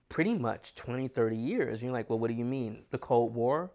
pretty 0.09 0.33
much 0.33 0.75
20, 0.75 1.07
30 1.07 1.35
years. 1.35 1.83
You're 1.83 1.91
like, 1.91 2.09
well, 2.09 2.19
what 2.19 2.29
do 2.29 2.35
you 2.35 2.45
mean? 2.45 2.83
The 2.91 2.97
Cold 2.97 3.33
War? 3.33 3.71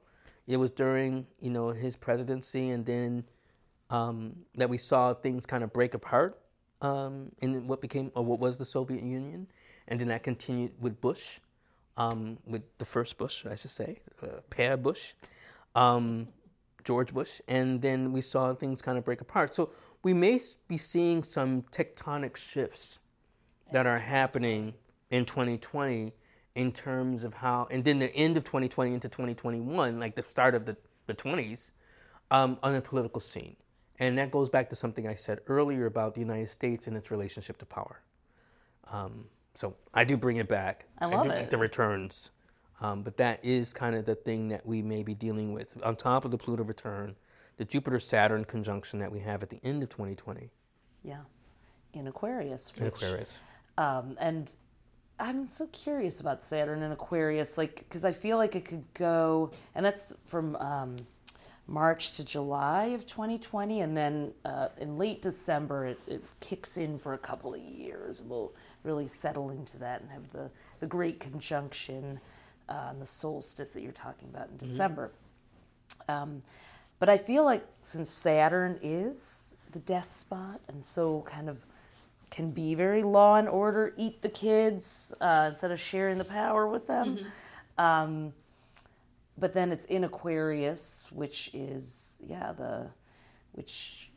It 0.47 0.57
was 0.57 0.71
during, 0.71 1.27
you 1.41 1.51
know, 1.51 1.69
his 1.69 1.95
presidency, 1.95 2.71
and 2.71 2.87
then 2.87 3.25
um, 3.91 4.35
that 4.55 4.69
we 4.71 4.79
saw 4.79 5.13
things 5.13 5.45
kind 5.45 5.63
of 5.63 5.73
break 5.73 5.95
apart 5.95 6.41
um, 6.81 7.31
in 7.43 7.67
what 7.67 7.81
became, 7.81 8.11
or 8.15 8.25
what 8.25 8.39
was 8.39 8.57
the 8.57 8.65
Soviet 8.65 9.03
Union, 9.03 9.47
and 9.89 10.01
then 10.01 10.09
that 10.09 10.23
continued 10.23 10.73
with 10.81 11.01
Bush, 11.01 11.41
um, 11.99 12.39
with 12.47 12.63
the 12.79 12.87
first 12.87 13.19
Bush, 13.19 13.45
I 13.45 13.57
should 13.57 13.73
say, 13.73 13.99
uh, 14.23 14.41
Per 14.49 14.77
Bush, 14.77 15.15
um, 15.75 16.29
George 16.85 17.13
Bush, 17.13 17.41
and 17.49 17.83
then 17.83 18.13
we 18.13 18.21
saw 18.21 18.55
things 18.55 18.81
kind 18.81 18.97
of 18.97 19.05
break 19.05 19.21
apart. 19.21 19.55
So 19.55 19.71
we 20.05 20.15
may 20.15 20.41
be 20.69 20.77
seeing 20.77 21.23
some 21.25 21.63
tectonic 21.63 22.37
shifts 22.37 23.01
that 23.73 23.85
are 23.85 23.99
happening 23.99 24.75
in 25.11 25.25
2020 25.25 26.13
in 26.55 26.73
terms 26.73 27.25
of 27.25 27.35
how, 27.35 27.67
and 27.71 27.85
then 27.85 27.99
the 27.99 28.15
end 28.15 28.37
of 28.37 28.45
2020 28.45 28.95
into 28.95 29.09
2021, 29.09 29.99
like 29.99 30.15
the 30.15 30.23
start 30.23 30.55
of 30.55 30.65
the, 30.65 30.77
the 31.07 31.15
20s, 31.15 31.73
um, 32.31 32.59
on 32.63 32.75
the 32.75 32.81
political 32.81 33.21
scene. 33.21 33.57
And 33.99 34.17
that 34.19 34.31
goes 34.31 34.49
back 34.49 34.71
to 34.71 34.77
something 34.77 35.09
I 35.09 35.15
said 35.15 35.41
earlier 35.49 35.87
about 35.87 36.15
the 36.15 36.21
United 36.21 36.49
States 36.49 36.87
and 36.87 36.97
its 36.97 37.11
relationship 37.11 37.59
to 37.59 37.67
power. 37.67 38.01
Um, 38.91 39.27
so 39.59 39.75
I 39.93 40.05
do 40.05 40.17
bring 40.17 40.37
it 40.37 40.47
back. 40.47 40.85
I 41.01 41.07
love 41.07 41.25
do 41.25 41.31
it. 41.31 41.37
like 41.37 41.51
the 41.51 41.59
returns. 41.59 42.31
Um, 42.81 43.03
but 43.03 43.17
that 43.17 43.45
is 43.45 43.73
kind 43.73 43.97
of 43.97 44.05
the 44.05 44.15
thing 44.15 44.51
that 44.51 44.65
we 44.65 44.83
may 44.83 45.03
be 45.03 45.15
dealing 45.15 45.53
with. 45.53 45.77
On 45.83 45.97
top 45.97 46.25
of 46.25 46.31
the 46.31 46.39
Pluto 46.39 46.63
return, 46.63 47.17
the 47.57 47.65
Jupiter 47.65 47.99
Saturn 47.99 48.45
conjunction 48.45 49.01
that 49.01 49.11
we 49.11 49.19
have 49.19 49.43
at 49.43 49.51
the 49.51 49.59
end 49.65 49.83
of 49.83 49.89
2020 49.89 50.51
yeah. 51.03 51.17
In 51.93 52.07
Aquarius. 52.07 52.73
in 52.79 52.87
Aquarius. 52.87 53.41
Um, 53.79 54.17
and 54.21 54.55
I'm 55.19 55.49
so 55.49 55.67
curious 55.73 56.21
about 56.21 56.45
Saturn 56.45 56.83
and 56.83 56.93
Aquarius, 56.93 57.59
like, 57.59 57.79
because 57.79 58.05
I 58.05 58.13
feel 58.13 58.37
like 58.37 58.55
it 58.55 58.65
could 58.65 58.85
go, 58.95 59.51
and 59.75 59.85
that's 59.85 60.15
from 60.27 60.55
um, 60.57 60.97
March 61.69 62.13
to 62.13 62.25
July 62.25 62.87
of 62.87 63.07
2020, 63.07 63.83
and 63.83 63.95
then 63.95 64.33
uh, 64.45 64.69
in 64.79 64.97
late 64.97 65.21
December 65.21 65.87
it, 65.87 66.01
it 66.07 66.25
kicks 66.41 66.79
in 66.79 66.99
for 66.99 67.13
a 67.13 67.19
couple 67.19 67.55
of 67.55 67.61
years. 67.61 68.23
We'll 68.27 68.53
really 68.85 69.07
settle 69.07 69.51
into 69.51 69.77
that 69.79 70.01
and 70.01 70.11
have 70.11 70.33
the, 70.33 70.51
the 70.81 70.87
great 70.87 71.21
conjunction 71.21 72.21
uh, 72.69 72.89
and 72.91 73.03
the 73.03 73.07
solstice 73.07 73.71
that 73.71 73.83
you're 73.83 73.93
talking 73.93 74.29
about 74.31 74.49
in 74.49 74.57
December. 74.57 75.13
Um, 76.09 76.43
but 76.99 77.11
I 77.11 77.19
feel 77.19 77.45
like 77.45 77.65
since 77.83 78.09
Saturn 78.11 78.79
is 78.83 79.57
the 79.73 79.79
despot 79.79 80.61
and 80.69 80.83
so 80.83 81.23
kind 81.27 81.51
of 81.51 81.65
can 82.31 82.51
be 82.51 82.75
very 82.75 83.03
law 83.03 83.37
and 83.37 83.49
order, 83.49 83.93
eat 83.97 84.23
the 84.23 84.29
kids 84.29 85.13
uh, 85.21 85.47
instead 85.51 85.71
of 85.71 85.79
sharing 85.79 86.17
the 86.19 86.25
power 86.25 86.67
with 86.67 86.87
them. 86.87 87.19
Um, 87.77 88.33
but 89.39 89.53
then 89.53 89.73
it's 89.73 89.85
in 89.85 90.05
Aquarius, 90.05 91.09
which 91.13 91.51
is 91.53 92.19
yeah 92.21 92.53
the 92.53 92.89
which 93.53 94.11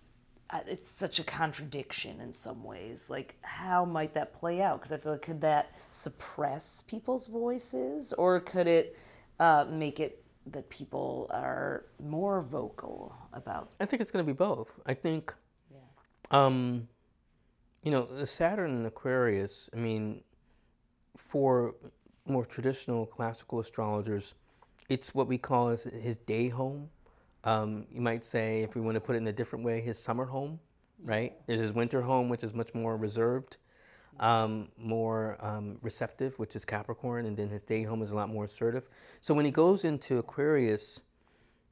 uh, 0.49 0.60
it's 0.67 0.88
such 0.88 1.19
a 1.19 1.23
contradiction 1.23 2.19
in 2.19 2.34
some 2.34 2.63
ways. 2.63 3.05
Like 3.10 3.36
how 3.41 3.86
might 3.86 4.13
that 4.13 4.34
play 4.34 4.62
out? 4.62 4.79
Because 4.79 4.91
I 4.91 4.97
feel 4.97 5.13
like 5.13 5.21
could 5.21 5.41
that 5.41 5.75
suppress 5.91 6.84
people's 6.88 7.27
voices, 7.27 8.13
or 8.13 8.39
could 8.39 8.67
it 8.67 8.97
uh, 9.39 9.65
make 9.69 9.99
it 9.99 10.23
that 10.47 10.69
people 10.69 11.29
are 11.31 11.86
more 12.03 12.41
vocal 12.41 13.15
about? 13.34 13.73
I 13.79 13.86
think 13.86 14.01
it's 14.01 14.12
going 14.12 14.25
to 14.25 14.31
be 14.31 14.36
both. 14.36 14.79
I 14.86 14.93
think, 14.93 15.34
um, 16.31 16.88
you 17.84 17.91
know, 17.91 18.05
the 18.05 18.25
Saturn 18.25 18.75
in 18.75 18.86
Aquarius. 18.86 19.69
I 19.73 19.77
mean, 19.77 20.23
for 21.15 21.75
more 22.25 22.45
traditional 22.45 23.05
classical 23.05 23.60
astrologers, 23.60 24.36
it's 24.91 25.15
what 25.15 25.25
we 25.25 25.38
call 25.38 25.69
his, 25.69 25.84
his 25.84 26.17
day 26.17 26.49
home. 26.49 26.89
Um, 27.45 27.86
you 27.89 28.01
might 28.01 28.25
say, 28.25 28.62
if 28.62 28.75
we 28.75 28.82
want 28.82 28.95
to 28.95 29.01
put 29.01 29.15
it 29.15 29.19
in 29.19 29.27
a 29.27 29.32
different 29.32 29.63
way, 29.63 29.80
his 29.80 29.97
summer 29.97 30.25
home, 30.25 30.60
right? 31.01 31.34
There's 31.47 31.62
his 31.62 31.71
winter 31.71 32.01
home, 32.01 32.27
which 32.27 32.43
is 32.43 32.54
much 32.54 32.73
more 32.73 32.97
reserved, 32.97 33.56
um, 34.19 34.67
more 34.77 35.38
um, 35.39 35.77
receptive, 35.82 36.38
which 36.39 36.58
is 36.58 36.65
Capricorn, 36.65 37.25
and 37.25 37.38
then 37.38 37.49
his 37.49 37.62
day 37.62 37.84
home 37.84 38.01
is 38.01 38.12
a 38.12 38.15
lot 38.15 38.27
more 38.27 38.43
assertive. 38.43 38.89
So 39.21 39.34
when 39.34 39.45
he 39.45 39.51
goes 39.51 39.86
into 39.86 40.17
Aquarius, 40.17 41.01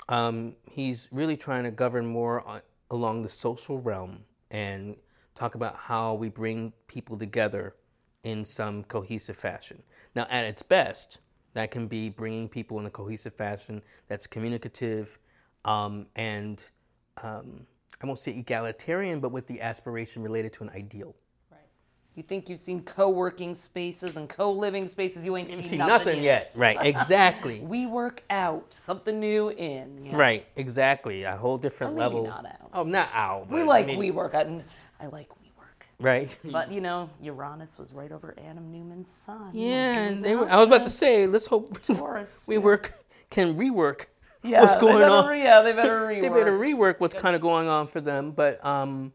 um, 0.07 0.55
he's 0.71 1.09
really 1.11 1.35
trying 1.35 1.65
to 1.65 1.71
govern 1.71 2.05
more 2.05 2.47
on, 2.47 2.61
along 2.89 3.23
the 3.23 3.29
social 3.29 3.81
realm 3.81 4.19
and 4.49 4.95
talk 5.35 5.55
about 5.55 5.75
how 5.75 6.13
we 6.13 6.29
bring 6.29 6.71
people 6.87 7.17
together 7.17 7.75
in 8.23 8.45
some 8.45 8.85
cohesive 8.85 9.35
fashion. 9.35 9.83
Now, 10.15 10.25
at 10.29 10.45
its 10.45 10.63
best, 10.63 11.19
that 11.53 11.71
can 11.71 11.87
be 11.87 12.09
bringing 12.09 12.47
people 12.47 12.79
in 12.79 12.85
a 12.85 12.89
cohesive 12.89 13.33
fashion 13.33 13.81
that's 14.07 14.27
communicative 14.27 15.19
um, 15.65 16.05
and 16.15 16.63
um, 17.21 17.65
I 18.01 18.05
won't 18.07 18.19
say 18.19 18.31
egalitarian, 18.31 19.19
but 19.19 19.31
with 19.31 19.45
the 19.47 19.59
aspiration 19.61 20.23
related 20.23 20.53
to 20.53 20.63
an 20.63 20.69
ideal. 20.69 21.15
Right. 21.51 21.59
You 22.15 22.23
think 22.23 22.47
you've 22.49 22.59
seen 22.59 22.81
co-working 22.83 23.53
spaces 23.53 24.15
and 24.15 24.29
co-living 24.29 24.87
spaces? 24.87 25.25
You 25.25 25.35
ain't 25.35 25.51
seen 25.51 25.67
see 25.67 25.77
nothing, 25.77 26.05
nothing 26.05 26.23
yet, 26.23 26.51
right? 26.55 26.77
Exactly. 26.81 27.59
We 27.63 27.85
work 27.87 28.23
out 28.29 28.73
something 28.73 29.19
new 29.19 29.49
in. 29.49 30.05
you 30.05 30.11
know? 30.13 30.17
Right, 30.17 30.45
exactly. 30.55 31.23
A 31.23 31.35
whole 31.35 31.57
different 31.57 31.93
Or 31.93 31.95
maybe 31.97 32.15
level. 32.15 32.27
not 32.27 32.45
out. 32.45 32.69
Oh, 32.73 32.83
not 32.83 33.09
out. 33.13 33.49
We 33.49 33.63
like 33.63 33.85
I 33.85 33.87
mean, 33.89 33.99
we 33.99 34.11
work 34.11 34.33
out, 34.33 34.45
and 34.45 34.63
I 35.01 35.07
like. 35.07 35.29
Right. 35.99 36.35
But 36.45 36.71
you 36.71 36.79
know, 36.79 37.09
Uranus 37.21 37.77
was 37.77 37.93
right 37.93 38.11
over 38.11 38.33
Adam 38.37 38.71
Neumann's 38.71 39.09
sun. 39.11 39.51
Yeah, 39.53 39.97
and 39.97 40.23
they 40.23 40.35
were, 40.35 40.49
I 40.49 40.57
was 40.57 40.67
about 40.67 40.83
to 40.83 40.89
say, 40.89 41.27
let's 41.27 41.45
hope 41.45 41.81
Taurus, 41.83 42.45
we 42.47 42.55
yeah. 42.55 42.61
work 42.61 43.05
can 43.29 43.57
rework 43.57 44.05
Yeah, 44.41 44.61
what's 44.61 44.75
they 44.75 44.81
going 44.81 44.99
better 44.99 45.11
on. 45.11 45.27
Re- 45.27 45.43
yeah, 45.43 45.61
they 45.61 45.73
better 45.73 46.07
rework. 46.07 46.21
they 46.21 46.29
better 46.29 46.57
rework 46.57 46.99
what's 46.99 47.15
kind 47.15 47.35
of 47.35 47.41
going 47.41 47.67
on 47.67 47.87
for 47.87 47.99
them. 47.99 48.31
But 48.31 48.63
um, 48.65 49.11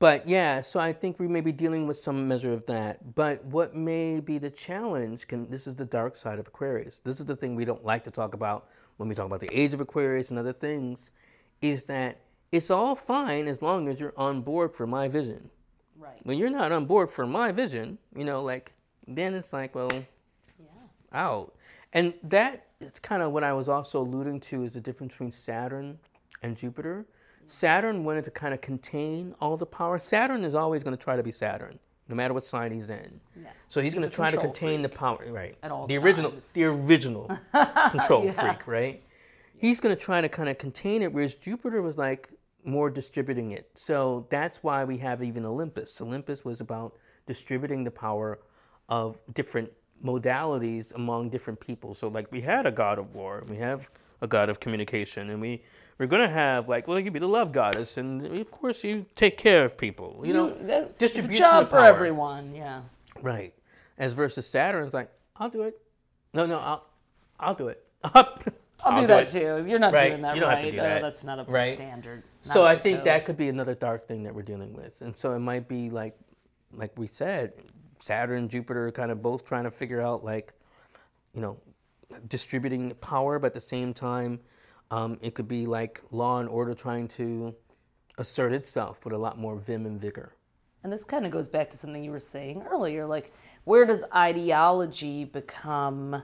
but 0.00 0.26
yeah, 0.26 0.62
so 0.62 0.80
I 0.80 0.92
think 0.92 1.20
we 1.20 1.28
may 1.28 1.42
be 1.42 1.52
dealing 1.52 1.86
with 1.86 1.98
some 1.98 2.26
measure 2.26 2.52
of 2.52 2.66
that. 2.66 3.14
But 3.14 3.44
what 3.44 3.76
may 3.76 4.18
be 4.18 4.38
the 4.38 4.50
challenge? 4.50 5.28
Can 5.28 5.48
this 5.48 5.68
is 5.68 5.76
the 5.76 5.84
dark 5.84 6.16
side 6.16 6.40
of 6.40 6.48
Aquarius. 6.48 6.98
This 6.98 7.20
is 7.20 7.26
the 7.26 7.36
thing 7.36 7.54
we 7.54 7.64
don't 7.64 7.84
like 7.84 8.02
to 8.04 8.10
talk 8.10 8.34
about 8.34 8.68
when 8.96 9.08
we 9.08 9.14
talk 9.14 9.26
about 9.26 9.40
the 9.40 9.58
age 9.58 9.74
of 9.74 9.80
Aquarius 9.80 10.30
and 10.30 10.38
other 10.38 10.52
things, 10.52 11.12
is 11.62 11.84
that 11.84 12.20
it's 12.50 12.70
all 12.70 12.96
fine 12.96 13.46
as 13.46 13.62
long 13.62 13.88
as 13.88 14.00
you're 14.00 14.12
on 14.16 14.42
board 14.42 14.74
for 14.74 14.86
my 14.86 15.08
vision. 15.08 15.50
Right. 16.00 16.18
When 16.24 16.38
you're 16.38 16.50
not 16.50 16.72
on 16.72 16.86
board 16.86 17.10
for 17.10 17.26
my 17.26 17.52
vision, 17.52 17.98
you 18.16 18.24
know, 18.24 18.42
like 18.42 18.72
then 19.06 19.34
it's 19.34 19.52
like, 19.52 19.74
well, 19.74 19.90
Yeah. 19.92 20.66
out. 21.12 21.54
And 21.92 22.14
that 22.22 22.66
is 22.80 22.98
kind 23.00 23.22
of 23.22 23.32
what 23.32 23.42
I 23.44 23.52
was 23.52 23.68
also 23.68 24.00
alluding 24.00 24.40
to 24.40 24.62
is 24.64 24.74
the 24.74 24.80
difference 24.80 25.14
between 25.14 25.30
Saturn 25.32 25.98
and 26.42 26.56
Jupiter. 26.56 27.06
Saturn 27.46 28.04
wanted 28.04 28.22
to 28.24 28.30
kind 28.30 28.54
of 28.54 28.60
contain 28.60 29.34
all 29.40 29.56
the 29.56 29.66
power. 29.66 29.98
Saturn 29.98 30.44
is 30.44 30.54
always 30.54 30.84
going 30.84 30.96
to 30.96 31.02
try 31.02 31.16
to 31.16 31.22
be 31.22 31.32
Saturn, 31.32 31.78
no 32.08 32.14
matter 32.14 32.32
what 32.32 32.44
sign 32.44 32.70
he's 32.70 32.90
in. 32.90 33.20
Yeah. 33.36 33.48
So 33.66 33.80
he's, 33.80 33.92
He's 33.92 33.98
going 33.98 34.08
to 34.08 34.14
try 34.14 34.30
to 34.30 34.36
contain 34.36 34.82
the 34.82 34.88
power, 34.88 35.18
right? 35.30 35.56
At 35.64 35.72
all 35.72 35.86
the 35.88 35.96
original, 35.98 36.32
the 36.54 36.64
original 36.64 37.28
control 37.90 38.24
Yeah. 38.24 38.30
freak, 38.32 38.66
right? 38.68 39.02
He's 39.58 39.80
going 39.80 39.94
to 39.94 40.00
try 40.00 40.20
to 40.20 40.28
kind 40.28 40.48
of 40.48 40.58
contain 40.58 41.02
it, 41.02 41.12
whereas 41.12 41.34
Jupiter 41.34 41.82
was 41.82 41.98
like 41.98 42.30
more 42.64 42.90
distributing 42.90 43.52
it. 43.52 43.70
So 43.74 44.26
that's 44.30 44.62
why 44.62 44.84
we 44.84 44.98
have 44.98 45.22
even 45.22 45.44
Olympus. 45.44 46.00
Olympus 46.00 46.44
was 46.44 46.60
about 46.60 46.96
distributing 47.26 47.84
the 47.84 47.90
power 47.90 48.40
of 48.88 49.18
different 49.34 49.70
modalities 50.04 50.94
among 50.94 51.30
different 51.30 51.60
people. 51.60 51.94
So 51.94 52.08
like 52.08 52.30
we 52.32 52.40
had 52.40 52.66
a 52.66 52.70
god 52.70 52.98
of 52.98 53.14
war, 53.14 53.44
we 53.48 53.56
have 53.56 53.90
a 54.20 54.26
god 54.26 54.48
of 54.48 54.60
communication, 54.60 55.30
and 55.30 55.40
we 55.40 55.62
we're 55.98 56.06
gonna 56.06 56.28
have 56.28 56.68
like 56.68 56.88
well, 56.88 56.98
you 56.98 57.10
be 57.10 57.18
the 57.18 57.28
love 57.28 57.52
goddess, 57.52 57.96
and 57.96 58.24
of 58.26 58.50
course 58.50 58.82
you 58.84 59.06
take 59.14 59.36
care 59.36 59.64
of 59.64 59.76
people. 59.76 60.22
You 60.24 60.32
know, 60.32 60.50
that- 60.50 60.82
it's 60.82 60.90
a 60.90 60.98
distribution 60.98 61.36
job 61.42 61.70
for 61.70 61.78
everyone. 61.80 62.54
Yeah. 62.54 62.82
Right. 63.22 63.54
As 63.98 64.14
versus 64.14 64.46
Saturn's 64.46 64.94
like, 64.94 65.10
I'll 65.36 65.50
do 65.50 65.62
it. 65.62 65.78
No, 66.32 66.46
no, 66.46 66.56
I'll, 66.58 66.86
I'll 67.38 67.54
do 67.54 67.68
it. 67.68 67.84
I'll, 68.84 68.94
I'll, 68.94 69.00
do 69.02 69.06
that 69.08 69.34
it. 69.34 69.60
too. 69.62 69.68
You're 69.68 69.78
not 69.78 69.92
Right. 69.92 70.10
doing 70.10 70.22
that 70.22 70.34
You 70.34 70.40
don't 70.40 70.50
have 70.50 70.58
right. 70.58 70.64
to 70.64 70.70
do 70.70 70.76
that. 70.78 71.02
that's 71.02 71.24
not 71.24 71.38
up 71.38 71.46
to 71.48 71.52
Right. 71.52 71.74
standard. 71.74 72.22
So 72.40 72.64
I 72.64 72.74
think 72.74 72.98
code. 72.98 73.04
that 73.06 73.24
could 73.24 73.36
be 73.36 73.48
another 73.48 73.74
dark 73.74 74.06
thing 74.08 74.22
that 74.24 74.34
we're 74.34 74.42
dealing 74.42 74.72
with, 74.72 75.00
and 75.02 75.16
so 75.16 75.32
it 75.34 75.40
might 75.40 75.68
be 75.68 75.90
like, 75.90 76.16
like 76.72 76.92
we 76.98 77.06
said, 77.06 77.52
Saturn 77.98 78.38
and 78.38 78.50
Jupiter 78.50 78.86
are 78.86 78.92
kind 78.92 79.10
of 79.10 79.20
both 79.22 79.44
trying 79.46 79.64
to 79.64 79.70
figure 79.70 80.00
out 80.00 80.24
like, 80.24 80.54
you 81.34 81.40
know, 81.40 81.58
distributing 82.28 82.92
power, 83.00 83.38
but 83.38 83.48
at 83.48 83.54
the 83.54 83.60
same 83.60 83.92
time, 83.92 84.40
um, 84.90 85.18
it 85.20 85.34
could 85.34 85.46
be 85.48 85.66
like 85.66 86.00
law 86.10 86.38
and 86.40 86.48
order 86.48 86.74
trying 86.74 87.06
to 87.08 87.54
assert 88.18 88.52
itself 88.52 89.04
with 89.04 89.12
a 89.14 89.18
lot 89.18 89.38
more 89.38 89.56
vim 89.56 89.86
and 89.86 90.00
vigor. 90.00 90.34
And 90.82 90.90
this 90.92 91.04
kind 91.04 91.26
of 91.26 91.30
goes 91.30 91.46
back 91.48 91.68
to 91.70 91.76
something 91.76 92.02
you 92.02 92.10
were 92.10 92.18
saying 92.18 92.62
earlier, 92.70 93.04
like 93.04 93.32
where 93.64 93.84
does 93.84 94.02
ideology 94.16 95.24
become, 95.24 96.22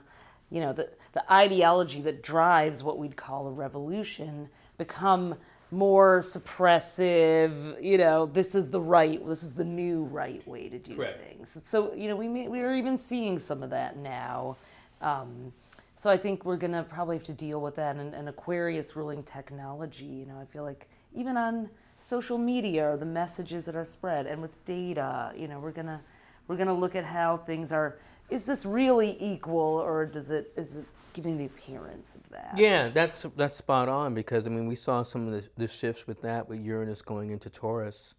you 0.49 0.61
know, 0.61 0.73
the 0.73 0.89
the 1.13 1.33
ideology 1.33 2.01
that 2.01 2.21
drives 2.21 2.83
what 2.83 2.97
we'd 2.97 3.15
call 3.15 3.47
a 3.47 3.51
revolution 3.51 4.49
become 4.77 5.35
more 5.71 6.21
suppressive, 6.21 7.81
you 7.83 7.97
know, 7.97 8.25
this 8.27 8.55
is 8.55 8.69
the 8.69 8.79
right, 8.79 9.25
this 9.25 9.43
is 9.43 9.53
the 9.53 9.65
new 9.65 10.03
right 10.05 10.47
way 10.47 10.69
to 10.69 10.79
do 10.79 10.95
Correct. 10.95 11.21
things. 11.21 11.57
So, 11.63 11.93
you 11.93 12.07
know, 12.07 12.15
we 12.15 12.27
may, 12.27 12.47
we 12.47 12.61
are 12.61 12.73
even 12.73 12.97
seeing 12.97 13.37
some 13.37 13.63
of 13.63 13.69
that 13.71 13.97
now. 13.97 14.57
Um, 15.01 15.51
so 15.95 16.09
I 16.09 16.17
think 16.17 16.45
we're 16.45 16.57
gonna 16.57 16.83
probably 16.83 17.17
have 17.17 17.25
to 17.25 17.33
deal 17.33 17.59
with 17.59 17.75
that 17.75 17.95
and, 17.95 18.13
and 18.13 18.29
Aquarius 18.29 18.95
ruling 18.95 19.23
technology. 19.23 20.05
You 20.05 20.27
know, 20.27 20.39
I 20.39 20.45
feel 20.45 20.63
like 20.63 20.87
even 21.13 21.35
on 21.35 21.69
social 21.99 22.37
media 22.37 22.91
or 22.91 22.95
the 22.97 23.05
messages 23.05 23.65
that 23.65 23.75
are 23.75 23.85
spread 23.85 24.27
and 24.27 24.41
with 24.41 24.63
data, 24.65 25.33
you 25.35 25.47
know, 25.47 25.59
we're 25.59 25.71
gonna 25.71 25.99
we're 26.47 26.57
gonna 26.57 26.73
look 26.73 26.95
at 26.95 27.03
how 27.03 27.37
things 27.37 27.71
are. 27.71 27.97
Is 28.29 28.43
this 28.43 28.65
really 28.65 29.15
equal 29.19 29.81
or 29.81 30.05
does 30.05 30.29
it 30.29 30.51
is 30.55 30.77
it 30.77 30.85
giving 31.13 31.37
the 31.37 31.45
appearance 31.45 32.15
of 32.15 32.29
that? 32.29 32.53
Yeah, 32.57 32.89
that's 32.89 33.25
that's 33.35 33.55
spot 33.55 33.89
on 33.89 34.13
because 34.13 34.47
I 34.47 34.49
mean 34.49 34.67
we 34.67 34.75
saw 34.75 35.03
some 35.03 35.27
of 35.27 35.33
the, 35.33 35.49
the 35.57 35.67
shifts 35.67 36.07
with 36.07 36.21
that 36.21 36.47
with 36.47 36.59
Uranus 36.59 37.01
going 37.01 37.31
into 37.31 37.49
Taurus. 37.49 38.15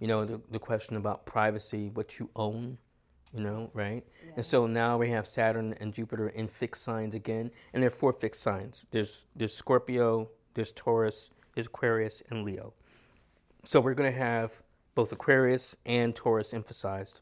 You 0.00 0.08
know 0.08 0.24
the, 0.24 0.40
the 0.50 0.58
question 0.58 0.96
about 0.96 1.24
privacy, 1.24 1.90
what 1.94 2.18
you 2.18 2.28
own, 2.34 2.78
you 3.32 3.40
know, 3.40 3.70
right? 3.74 4.04
And 4.36 4.44
so 4.44 4.66
now 4.66 4.98
we 4.98 5.08
have 5.10 5.26
Saturn 5.26 5.74
and 5.80 5.94
Jupiter 5.94 6.28
in 6.28 6.48
fixed 6.48 6.82
signs 6.82 7.14
again, 7.14 7.50
and 7.72 7.82
there 7.82 7.88
are 7.88 7.90
four 7.90 8.12
fixed 8.12 8.42
signs. 8.42 8.86
There's 8.90 9.26
there's 9.36 9.54
Scorpio, 9.54 10.30
there's 10.54 10.72
Taurus, 10.72 11.30
there's 11.54 11.66
Aquarius, 11.66 12.22
and 12.30 12.44
Leo. 12.44 12.74
So 13.64 13.80
we're 13.80 13.94
going 13.94 14.12
to 14.12 14.18
have 14.18 14.62
both 14.94 15.12
Aquarius 15.12 15.76
and 15.86 16.14
Taurus 16.14 16.52
emphasized. 16.52 17.20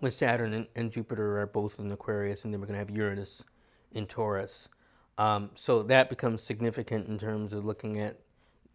When 0.00 0.10
Saturn 0.10 0.52
and, 0.52 0.68
and 0.74 0.90
Jupiter 0.90 1.40
are 1.40 1.46
both 1.46 1.78
in 1.78 1.90
Aquarius, 1.92 2.44
and 2.44 2.52
then 2.52 2.60
we're 2.60 2.66
going 2.66 2.78
to 2.78 2.86
have 2.86 2.90
Uranus 2.90 3.44
in 3.92 4.06
Taurus. 4.06 4.68
Um, 5.16 5.50
so 5.54 5.82
that 5.84 6.10
becomes 6.10 6.42
significant 6.42 7.08
in 7.08 7.18
terms 7.18 7.52
of 7.52 7.64
looking 7.64 7.98
at 8.00 8.18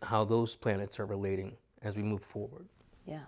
how 0.02 0.24
those 0.24 0.56
planets 0.56 1.00
are 1.00 1.06
relating 1.06 1.58
as 1.82 1.96
we 1.96 2.04
move 2.04 2.24
forward. 2.24 2.68
Yeah. 3.06 3.20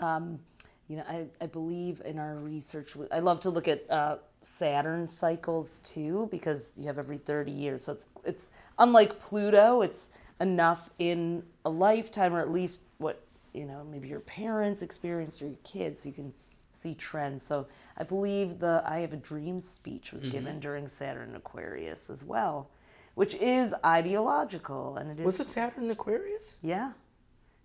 Um, 0.00 0.40
you 0.88 0.96
know, 0.96 1.04
I, 1.08 1.26
I 1.40 1.46
believe 1.46 2.02
in 2.04 2.18
our 2.18 2.34
research, 2.36 2.94
I 3.12 3.20
love 3.20 3.40
to 3.40 3.50
look 3.50 3.68
at 3.68 3.88
uh, 3.90 4.16
Saturn 4.40 5.06
cycles 5.06 5.78
too, 5.78 6.28
because 6.30 6.72
you 6.76 6.86
have 6.86 6.98
every 6.98 7.18
30 7.18 7.52
years. 7.52 7.84
So 7.84 7.92
it's, 7.92 8.06
it's 8.24 8.50
unlike 8.78 9.20
Pluto, 9.20 9.82
it's 9.82 10.10
enough 10.40 10.90
in 10.98 11.44
a 11.64 11.70
lifetime, 11.70 12.34
or 12.34 12.40
at 12.40 12.50
least 12.50 12.82
what, 12.98 13.24
you 13.54 13.64
know, 13.64 13.86
maybe 13.90 14.08
your 14.08 14.20
parents 14.20 14.82
experienced 14.82 15.40
or 15.40 15.46
your 15.46 15.56
kids, 15.62 16.04
you 16.04 16.12
can 16.12 16.32
see 16.72 16.94
trends. 16.94 17.42
So 17.44 17.66
I 17.96 18.04
believe 18.04 18.58
the 18.58 18.82
I 18.86 19.00
Have 19.00 19.12
a 19.12 19.16
Dream 19.16 19.60
speech 19.60 20.12
was 20.12 20.22
mm-hmm. 20.22 20.32
given 20.32 20.60
during 20.60 20.88
Saturn 20.88 21.28
and 21.28 21.36
Aquarius 21.36 22.10
as 22.10 22.24
well, 22.24 22.70
which 23.14 23.34
is 23.34 23.74
ideological. 23.84 24.96
And 24.96 25.10
it 25.10 25.20
is. 25.20 25.24
Was 25.24 25.40
it 25.40 25.46
Saturn 25.46 25.90
Aquarius? 25.90 26.58
Yeah. 26.62 26.92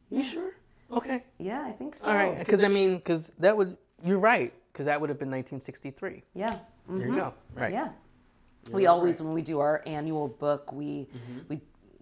You 0.10 0.24
sure? 0.24 0.52
Okay. 0.92 1.24
Yeah, 1.38 1.64
I 1.66 1.72
think 1.72 1.96
so. 1.96 2.08
All 2.08 2.16
right. 2.16 2.38
Because 2.38 2.64
I 2.64 2.68
mean, 2.68 2.98
because 2.98 3.32
that 3.40 3.56
would 3.56 3.78
you're 4.04 4.20
right. 4.20 4.54
Because 4.72 4.86
that 4.86 5.02
would 5.02 5.10
have 5.10 5.20
been 5.20 5.32
1963. 5.32 6.24
Yeah. 6.34 6.56
There 6.88 6.98
you 6.98 7.04
mm-hmm. 7.04 7.16
go. 7.16 7.34
Right. 7.56 7.74
Yeah. 7.74 7.90
We 8.72 8.86
always, 8.86 9.22
when 9.22 9.34
we 9.34 9.42
do 9.42 9.60
our 9.60 9.82
annual 9.86 10.28
book, 10.28 10.72
we 10.74 11.08
mm-hmm. 11.08 11.40
we 11.48 11.62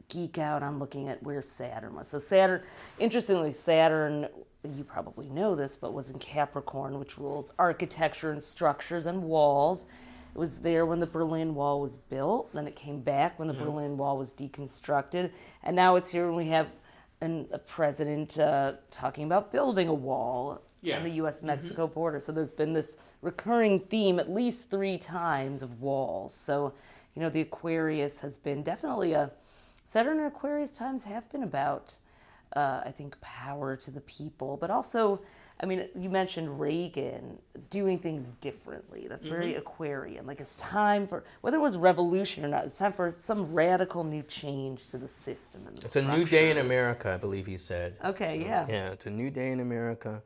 geek 0.10 0.38
out 0.38 0.64
on 0.64 0.80
looking 0.80 1.08
at 1.10 1.22
where 1.24 1.42
Saturn 1.42 1.96
was. 1.96 2.08
So 2.08 2.20
Saturn, 2.20 2.62
interestingly, 3.00 3.52
Saturn, 3.52 4.28
you 4.74 4.84
probably 4.84 5.28
know 5.30 5.56
this, 5.56 5.76
but 5.78 5.94
was 5.94 6.10
in 6.10 6.20
Capricorn, 6.20 6.98
which 7.00 7.18
rules 7.18 7.52
architecture 7.60 8.32
and 8.32 8.42
structures 8.42 9.06
and 9.06 9.24
walls. 9.24 9.86
It 10.34 10.38
was 10.38 10.60
there 10.60 10.86
when 10.86 11.00
the 11.00 11.08
Berlin 11.08 11.56
Wall 11.56 11.80
was 11.80 11.98
built. 11.98 12.52
Then 12.54 12.68
it 12.68 12.76
came 12.76 13.02
back 13.02 13.40
when 13.40 13.48
the 13.48 13.54
Berlin 13.54 13.96
Wall 13.98 14.18
was 14.18 14.32
deconstructed, 14.34 15.32
and 15.64 15.76
now 15.76 15.96
it's 15.96 16.12
here 16.12 16.28
when 16.28 16.36
we 16.36 16.48
have 16.48 16.72
an, 17.22 17.48
a 17.52 17.60
president 17.60 18.38
uh, 18.40 18.74
talking 18.90 19.24
about 19.26 19.52
building 19.52 19.88
a 19.88 19.94
wall 19.94 20.62
Yeah. 20.82 20.98
on 20.98 21.04
the 21.04 21.12
U.S. 21.12 21.42
Mexico 21.42 21.88
border. 21.88 22.20
So 22.20 22.32
there's 22.34 22.52
been 22.52 22.74
this 22.74 22.98
recurring 23.22 23.80
theme 23.80 24.20
at 24.20 24.30
least 24.30 24.70
three 24.70 24.98
times 24.98 25.64
of 25.64 25.82
walls. 25.82 26.34
So, 26.34 26.74
you 27.16 27.22
know, 27.22 27.30
the 27.30 27.40
Aquarius 27.42 28.20
has 28.20 28.38
been 28.38 28.62
definitely 28.64 29.14
a 29.14 29.32
Saturn 29.86 30.18
and 30.18 30.28
Aquarius 30.28 30.72
times 30.72 31.04
have 31.06 31.32
been 31.32 31.44
about, 31.44 32.00
uh, 32.56 32.82
I 32.84 32.92
think, 32.92 33.20
power 33.22 33.76
to 33.78 33.92
the 33.92 34.02
people, 34.02 34.58
but 34.58 34.72
also, 34.72 35.22
I 35.62 35.68
mean, 35.68 35.88
you 35.96 36.10
mentioned 36.10 36.60
Reagan 36.60 37.38
doing 37.70 38.00
things 38.00 38.32
differently. 38.42 39.06
That's 39.08 39.26
very 39.26 39.56
Aquarian. 39.56 40.26
Like 40.26 40.42
it's 40.42 40.56
time 40.56 41.08
for 41.08 41.24
whether 41.42 41.58
it 41.58 41.62
was 41.62 41.78
revolution 41.78 42.44
or 42.44 42.48
not. 42.48 42.66
It's 42.66 42.80
time 42.80 42.94
for 42.94 43.12
some 43.12 43.54
radical 43.54 44.04
new 44.04 44.24
change 44.24 44.88
to 44.88 44.98
the 44.98 45.08
system 45.08 45.62
and 45.68 45.78
the 45.78 45.86
It's 45.86 45.96
a 45.96 46.06
new 46.06 46.26
day 46.26 46.50
in. 46.52 46.58
America, 46.58 47.14
I 47.14 47.18
believe 47.18 47.46
he 47.46 47.58
said. 47.58 48.00
Okay, 48.04 48.42
yeah. 48.42 48.66
Yeah, 48.68 48.90
it's 48.90 49.06
a 49.06 49.12
new 49.12 49.30
day 49.30 49.52
in 49.52 49.60
America, 49.60 50.24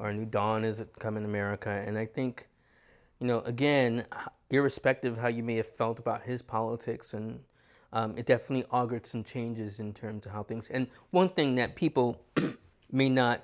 or 0.00 0.08
a 0.08 0.14
new 0.14 0.26
dawn 0.26 0.64
is 0.64 0.84
coming 0.98 1.22
in 1.22 1.30
America, 1.30 1.70
and 1.86 1.96
I 1.96 2.06
think, 2.06 2.48
you 3.20 3.28
know, 3.28 3.38
again, 3.40 4.04
irrespective 4.50 5.12
of 5.14 5.20
how 5.20 5.28
you 5.28 5.44
may 5.44 5.56
have 5.56 5.68
felt 5.68 6.00
about 6.00 6.22
his 6.22 6.42
politics, 6.42 7.14
and 7.14 7.40
um, 7.96 8.12
it 8.18 8.26
definitely 8.26 8.66
augured 8.70 9.06
some 9.06 9.24
changes 9.24 9.80
in 9.80 9.94
terms 9.94 10.26
of 10.26 10.32
how 10.32 10.42
things. 10.42 10.68
And 10.68 10.86
one 11.12 11.30
thing 11.30 11.54
that 11.54 11.76
people 11.76 12.20
may 12.92 13.08
not, 13.08 13.40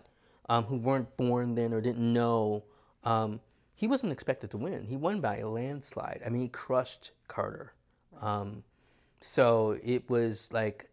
um, 0.51 0.65
who 0.65 0.77
weren't 0.77 1.17
born 1.17 1.55
then 1.55 1.73
or 1.73 1.81
didn't 1.81 2.12
know, 2.12 2.62
um, 3.03 3.41
he 3.75 3.87
wasn't 3.87 4.12
expected 4.12 4.51
to 4.51 4.59
win. 4.59 4.85
He 4.85 4.95
won 4.95 5.23
by 5.23 5.38
a 5.38 5.49
landslide. 5.49 6.21
I 6.25 6.29
mean, 6.29 6.43
he 6.43 6.49
crushed 6.49 7.12
Carter. 7.29 7.73
Um, 8.21 8.62
so 9.23 9.79
it 9.83 10.11
was 10.11 10.53
like 10.53 10.91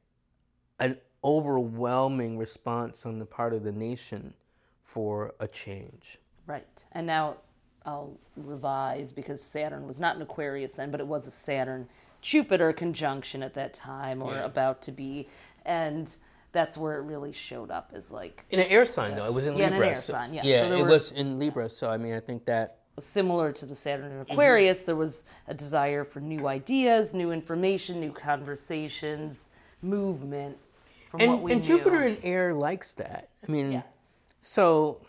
an 0.80 0.98
overwhelming 1.22 2.38
response 2.38 3.06
on 3.06 3.20
the 3.20 3.26
part 3.26 3.54
of 3.54 3.66
the 3.66 3.74
nation 3.74 4.36
for 4.84 5.34
a 5.42 5.48
change. 5.50 6.18
Right. 6.48 6.86
And 6.94 7.06
now 7.06 7.36
I'll 7.86 8.18
revise 8.38 9.12
because 9.12 9.44
Saturn 9.44 9.86
was 9.86 10.00
not 10.00 10.16
an 10.16 10.22
Aquarius 10.22 10.72
then, 10.72 10.92
but 10.92 11.02
it 11.02 11.08
was 11.08 11.28
a 11.28 11.32
Saturn 11.32 11.90
Jupiter 12.22 12.74
conjunction 12.74 13.44
at 13.44 13.54
that 13.54 13.74
time 13.74 14.22
or 14.22 14.34
Yeah. 14.34 14.46
about 14.46 14.82
to 14.84 14.92
be. 14.92 15.28
And 15.66 16.14
that's 16.52 16.78
where 16.78 16.98
it 16.98 17.04
really 17.04 17.32
showed 17.32 17.72
up 17.72 17.92
as 17.94 18.12
like 18.12 18.46
In 18.50 18.60
an 18.60 18.68
air 18.68 18.86
sign, 18.86 19.16
though, 19.16 19.26
it 19.26 19.34
was 19.34 19.48
in 19.48 19.58
Yeah, 19.58 19.68
in 19.68 19.74
an 19.74 19.84
air 19.84 19.96
so- 19.96 20.14
sign, 20.14 20.34
yeah. 20.34 20.42
yeah, 20.44 20.64
So 20.68 20.74
it 20.78 20.86
was 20.86 21.12
in 21.12 21.40
Libra. 21.40 21.70
So 21.70 21.90
I 21.90 21.98
mean, 21.98 22.14
I 22.14 22.20
think 22.20 22.46
that 22.46 22.80
similar 23.00 23.52
to 23.54 23.66
the 23.66 23.76
Saturn 23.76 24.12
and 24.12 24.24
mm-hmm. 24.24 24.34
Aquarius, 24.34 24.84
there 24.84 24.96
was 24.96 25.24
a 25.48 25.54
desire 25.54 26.04
for 26.04 26.20
new 26.20 26.48
ideas, 26.48 27.14
new 27.14 27.32
information, 27.32 28.00
new 28.00 28.12
conversations, 28.12 29.50
movement 29.82 30.58
from 31.10 31.20
what 31.20 31.30
and, 31.30 31.42
we 31.44 31.52
and. 31.54 31.64
Jupiter 31.64 32.04
in 32.08 32.18
air 32.24 32.54
likes 32.54 32.94
that. 32.96 33.30
I 33.48 33.52
mean, 33.52 33.72
Yeah. 33.72 33.84
so 34.42 35.02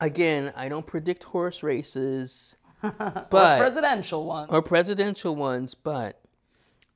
again, 0.00 0.52
I 0.56 0.68
don't 0.68 0.86
predict 0.86 1.24
horse 1.24 1.62
races, 1.62 2.56
Or 2.82 2.90
but 3.30 3.58
presidential 3.58 4.24
ones 4.24 4.50
or 4.52 4.62
presidential 4.62 5.34
ones, 5.36 5.74
but 5.74 6.20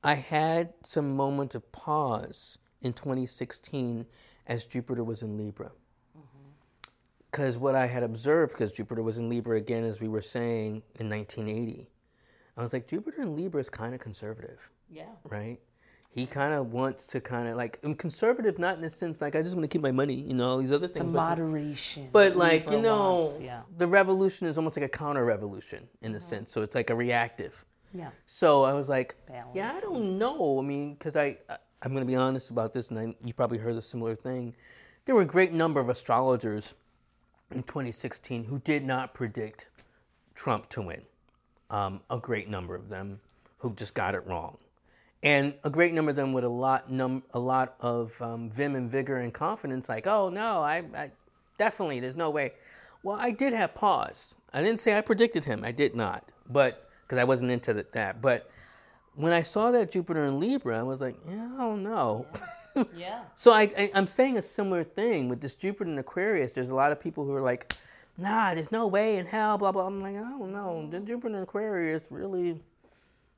I 0.03 0.15
had 0.15 0.73
some 0.83 1.15
moment 1.15 1.55
of 1.55 1.71
pause 1.71 2.57
in 2.81 2.93
2016 2.93 4.05
as 4.45 4.65
Jupiter 4.65 5.03
was 5.03 5.21
in 5.21 5.37
Libra. 5.37 5.71
Mm-hmm. 6.17 6.49
Because 7.31 7.57
what 7.57 7.75
I 7.75 7.87
had 7.87 8.03
observed, 8.03 8.51
because 8.53 8.71
Jupiter 8.71 9.01
was 9.01 9.17
in 9.17 9.29
Libra 9.29 9.57
again, 9.57 9.83
as 9.85 10.01
we 10.01 10.09
were 10.09 10.21
saying 10.21 10.83
in 10.95 11.09
1980, 11.09 11.89
I 12.57 12.61
was 12.61 12.73
like, 12.73 12.87
Jupiter 12.87 13.21
in 13.21 13.35
Libra 13.35 13.61
is 13.61 13.69
kind 13.69 13.95
of 13.95 14.01
conservative, 14.01 14.69
yeah. 14.89 15.05
right? 15.29 15.59
He 16.11 16.27
kind 16.27 16.53
of 16.53 16.73
wants 16.73 17.07
to 17.07 17.21
kind 17.21 17.47
of 17.47 17.55
like, 17.55 17.79
I'm 17.83 17.95
conservative, 17.95 18.59
not 18.59 18.75
in 18.75 18.81
the 18.81 18.89
sense 18.89 19.19
like 19.19 19.35
I 19.35 19.41
just 19.41 19.55
want 19.55 19.63
to 19.63 19.67
keep 19.67 19.81
my 19.81 19.91
money, 19.91 20.13
you 20.13 20.35
know, 20.35 20.49
all 20.49 20.57
these 20.59 20.71
other 20.71 20.87
things. 20.87 21.05
but- 21.05 21.11
Moderation. 21.11 22.09
but 22.11 22.35
like 22.35 22.65
Libra 22.65 22.75
you 22.75 22.81
know, 22.83 23.19
wants, 23.21 23.39
yeah. 23.39 23.61
the 23.77 23.87
revolution 23.87 24.47
is 24.47 24.57
almost 24.57 24.77
like 24.77 24.85
a 24.85 24.89
counter 24.89 25.25
revolution 25.25 25.87
in 26.01 26.11
a 26.11 26.17
mm-hmm. 26.17 26.23
sense. 26.23 26.51
So 26.51 26.61
it's 26.61 26.75
like 26.75 26.91
a 26.91 26.95
reactive. 26.95 27.65
Yeah. 27.93 28.09
So 28.25 28.63
I 28.63 28.73
was 28.73 28.89
like, 28.89 29.15
yeah, 29.53 29.73
I 29.75 29.79
don't 29.79 30.17
know. 30.17 30.59
I 30.59 30.61
mean, 30.61 30.93
because 30.93 31.15
I, 31.15 31.37
I 31.49 31.57
I'm 31.83 31.91
going 31.91 32.05
to 32.05 32.11
be 32.11 32.15
honest 32.15 32.49
about 32.49 32.71
this, 32.71 32.91
and 32.91 32.99
I, 32.99 33.13
you 33.23 33.33
probably 33.33 33.57
heard 33.57 33.75
a 33.75 33.81
similar 33.81 34.15
thing. 34.15 34.55
There 35.05 35.15
were 35.15 35.23
a 35.23 35.25
great 35.25 35.51
number 35.51 35.81
of 35.81 35.89
astrologers 35.89 36.75
in 37.51 37.61
2016 37.63 38.45
who 38.45 38.59
did 38.59 38.85
not 38.85 39.13
predict 39.13 39.67
Trump 40.33 40.69
to 40.69 40.81
win. 40.81 41.01
Um, 41.69 41.99
a 42.09 42.19
great 42.19 42.47
number 42.47 42.73
of 42.73 42.87
them 42.87 43.19
who 43.57 43.73
just 43.73 43.93
got 43.93 44.15
it 44.15 44.25
wrong, 44.25 44.57
and 45.23 45.53
a 45.63 45.69
great 45.69 45.93
number 45.93 46.11
of 46.11 46.15
them 46.15 46.31
with 46.31 46.43
a 46.43 46.49
lot 46.49 46.91
num 46.91 47.23
a 47.33 47.39
lot 47.39 47.75
of 47.79 48.19
um, 48.21 48.49
vim 48.49 48.75
and 48.75 48.89
vigor 48.89 49.17
and 49.17 49.33
confidence. 49.33 49.89
Like, 49.89 50.05
oh 50.07 50.29
no, 50.29 50.61
I, 50.61 50.83
I 50.95 51.11
definitely 51.57 51.99
there's 51.99 52.15
no 52.15 52.29
way. 52.29 52.53
Well, 53.01 53.17
I 53.19 53.31
did 53.31 53.53
have 53.53 53.73
pause. 53.73 54.35
I 54.53 54.61
didn't 54.61 54.79
say 54.79 54.97
I 54.97 55.01
predicted 55.01 55.45
him. 55.45 55.63
I 55.65 55.71
did 55.71 55.95
not, 55.95 56.29
but 56.49 56.82
because 57.03 57.17
I 57.17 57.23
wasn't 57.23 57.51
into 57.51 57.73
th- 57.73 57.87
that. 57.91 58.21
But 58.21 58.49
when 59.15 59.33
I 59.33 59.41
saw 59.41 59.71
that 59.71 59.91
Jupiter 59.91 60.25
in 60.25 60.39
Libra, 60.39 60.79
I 60.79 60.83
was 60.83 61.01
like, 61.01 61.17
yeah, 61.27 61.49
I 61.55 61.59
don't 61.59 61.83
know. 61.83 62.25
Yeah. 62.97 63.21
So 63.35 63.51
I, 63.51 63.71
I, 63.77 63.91
I'm 63.93 64.07
saying 64.07 64.35
a 64.37 64.41
similar 64.41 64.83
thing 64.83 65.29
with 65.29 65.41
this 65.41 65.53
Jupiter 65.53 65.91
in 65.91 65.99
Aquarius. 65.99 66.53
There's 66.53 66.71
a 66.71 66.75
lot 66.75 66.91
of 66.91 66.99
people 66.99 67.23
who 67.23 67.31
are 67.33 67.39
like, 67.39 67.71
nah, 68.17 68.53
there's 68.55 68.71
no 68.71 68.87
way 68.87 69.17
in 69.17 69.27
hell, 69.27 69.59
blah, 69.59 69.71
blah. 69.71 69.85
I'm 69.85 70.01
like, 70.01 70.15
I 70.15 70.21
don't 70.21 70.51
know. 70.51 70.87
The 70.89 70.99
Jupiter 70.99 71.35
in 71.35 71.43
Aquarius 71.43 72.07
really 72.09 72.59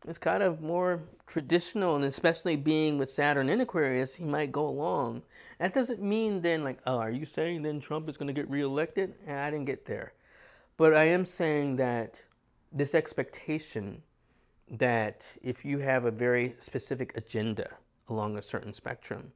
is 0.08 0.18
kind 0.18 0.44
of 0.44 0.62
more 0.62 1.02
traditional, 1.28 1.96
and 1.96 2.06
especially 2.06 2.56
being 2.56 2.98
with 2.98 3.10
Saturn 3.10 3.50
in 3.50 3.62
Aquarius, 3.62 4.16
he 4.16 4.24
might 4.24 4.52
go 4.52 4.68
along. 4.68 5.24
That 5.60 5.74
doesn't 5.74 6.02
mean 6.02 6.42
then, 6.42 6.64
like, 6.64 6.80
oh, 6.86 6.98
are 6.98 7.12
you 7.12 7.26
saying 7.26 7.64
then 7.64 7.80
Trump 7.80 8.08
is 8.10 8.18
going 8.18 8.28
to 8.28 8.34
get 8.34 8.50
reelected? 8.50 9.16
Eh, 9.28 9.36
I 9.36 9.50
didn't 9.50 9.66
get 9.66 9.86
there. 9.86 10.14
But 10.78 10.94
I 10.94 11.06
am 11.06 11.26
saying 11.26 11.78
that 11.78 12.22
this 12.76 12.94
expectation 12.94 14.02
that 14.70 15.38
if 15.42 15.64
you 15.64 15.80
have 15.80 16.06
a 16.06 16.12
very 16.12 16.56
specific 16.60 17.16
agenda 17.16 17.70
along 18.10 18.38
a 18.38 18.42
certain 18.42 18.74
spectrum, 18.74 19.32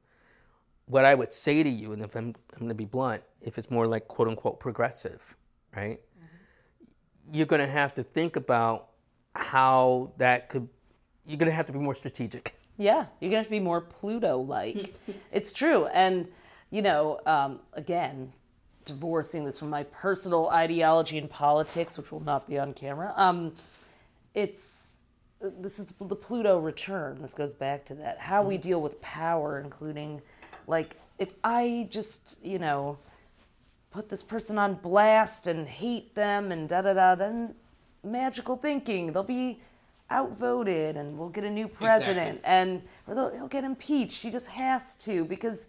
what 0.86 1.04
I 1.04 1.14
would 1.14 1.32
say 1.32 1.62
to 1.62 1.70
you, 1.70 1.92
and 1.92 2.02
if 2.02 2.14
I'm, 2.14 2.34
I'm 2.52 2.58
going 2.58 2.68
to 2.68 2.74
be 2.74 2.84
blunt, 2.84 3.22
if 3.40 3.58
it's 3.58 3.70
more 3.70 3.86
like 3.86 4.06
quote 4.06 4.28
unquote 4.28 4.60
progressive, 4.60 5.36
right? 5.74 6.00
You're 7.32 7.46
going 7.46 7.64
to 7.64 7.72
have 7.72 7.94
to 7.94 8.02
think 8.02 8.36
about 8.36 8.88
how 9.34 10.12
that 10.18 10.48
could, 10.48 10.68
you're 11.24 11.38
going 11.38 11.50
to 11.50 11.54
have 11.54 11.66
to 11.66 11.72
be 11.72 11.78
more 11.78 11.94
strategic. 11.94 12.54
Yeah, 12.80 13.04
you're 13.20 13.28
gonna 13.28 13.40
have 13.40 13.46
to 13.48 13.50
be 13.50 13.60
more 13.60 13.82
Pluto-like. 13.82 14.94
it's 15.32 15.52
true, 15.52 15.84
and 15.88 16.26
you 16.70 16.80
know, 16.80 17.20
um, 17.26 17.60
again, 17.74 18.32
divorcing 18.84 19.44
this 19.44 19.58
from 19.58 19.70
my 19.70 19.84
personal 19.84 20.48
ideology 20.50 21.18
and 21.18 21.28
politics, 21.30 21.98
which 21.98 22.10
will 22.10 22.24
not 22.24 22.48
be 22.48 22.58
on 22.58 22.72
camera. 22.72 23.12
Um, 23.16 23.52
it's 24.34 24.86
this 25.40 25.78
is 25.78 25.86
the 25.98 26.16
Pluto 26.16 26.58
return. 26.58 27.18
This 27.20 27.34
goes 27.34 27.54
back 27.54 27.84
to 27.86 27.94
that 27.96 28.18
how 28.18 28.42
we 28.42 28.58
deal 28.58 28.80
with 28.80 29.00
power, 29.00 29.60
including 29.60 30.20
like 30.66 30.96
if 31.18 31.34
I 31.42 31.88
just 31.90 32.38
you 32.44 32.58
know 32.58 32.98
put 33.90 34.08
this 34.08 34.22
person 34.22 34.58
on 34.58 34.74
blast 34.74 35.46
and 35.46 35.66
hate 35.66 36.14
them 36.14 36.52
and 36.52 36.68
da 36.68 36.82
da 36.82 36.94
da, 36.94 37.14
then 37.14 37.54
magical 38.04 38.56
thinking. 38.56 39.12
They'll 39.12 39.22
be 39.22 39.60
outvoted 40.10 40.96
and 40.96 41.16
we'll 41.16 41.28
get 41.28 41.44
a 41.44 41.50
new 41.50 41.68
president 41.68 42.40
and 42.44 42.82
or 43.06 43.14
they'll, 43.14 43.30
he'll 43.30 43.48
get 43.48 43.64
impeached. 43.64 44.22
He 44.22 44.30
just 44.30 44.48
has 44.48 44.94
to 44.96 45.24
because 45.24 45.68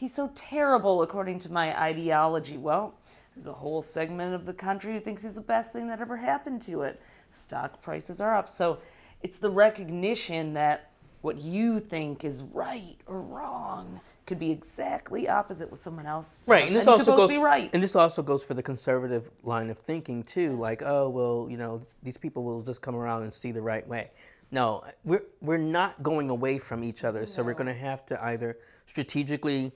he's 0.00 0.14
so 0.14 0.32
terrible 0.34 1.02
according 1.02 1.38
to 1.38 1.52
my 1.52 1.78
ideology. 1.78 2.56
Well, 2.56 2.94
there's 3.34 3.46
a 3.46 3.52
whole 3.52 3.82
segment 3.82 4.34
of 4.34 4.46
the 4.46 4.54
country 4.54 4.94
who 4.94 5.00
thinks 5.00 5.22
he's 5.22 5.34
the 5.34 5.42
best 5.42 5.74
thing 5.74 5.88
that 5.88 6.00
ever 6.00 6.16
happened 6.16 6.62
to 6.62 6.80
it. 6.82 7.02
Stock 7.32 7.82
prices 7.82 8.18
are 8.18 8.34
up. 8.34 8.48
So 8.48 8.78
it's 9.22 9.38
the 9.38 9.50
recognition 9.50 10.54
that 10.54 10.90
what 11.20 11.36
you 11.36 11.80
think 11.80 12.24
is 12.24 12.42
right 12.42 12.96
or 13.06 13.20
wrong 13.20 14.00
could 14.24 14.38
be 14.38 14.50
exactly 14.50 15.28
opposite 15.28 15.70
with 15.70 15.82
someone 15.82 16.06
else 16.06 16.44
Right, 16.46 16.66
and 16.66 16.74
this 16.74 16.84
could 16.84 16.92
also 16.92 17.10
both 17.12 17.28
goes 17.28 17.30
be 17.30 17.38
right. 17.38 17.68
and 17.74 17.82
this 17.82 17.94
also 17.94 18.22
goes 18.22 18.42
for 18.42 18.54
the 18.54 18.62
conservative 18.62 19.30
line 19.42 19.68
of 19.68 19.78
thinking 19.78 20.22
too. 20.22 20.56
Like, 20.56 20.82
oh 20.82 21.10
well, 21.10 21.46
you 21.50 21.58
know, 21.58 21.82
these 22.02 22.16
people 22.16 22.42
will 22.42 22.62
just 22.62 22.80
come 22.80 22.96
around 22.96 23.24
and 23.24 23.32
see 23.32 23.52
the 23.52 23.60
right 23.60 23.86
way. 23.86 24.12
No, 24.50 24.82
we're 25.04 25.24
we're 25.42 25.58
not 25.58 26.02
going 26.02 26.30
away 26.30 26.58
from 26.58 26.82
each 26.84 27.04
other, 27.04 27.26
so 27.26 27.42
we're 27.42 27.54
going 27.54 27.66
to 27.66 27.74
have 27.74 28.06
to 28.06 28.24
either 28.24 28.56
strategically 28.86 29.72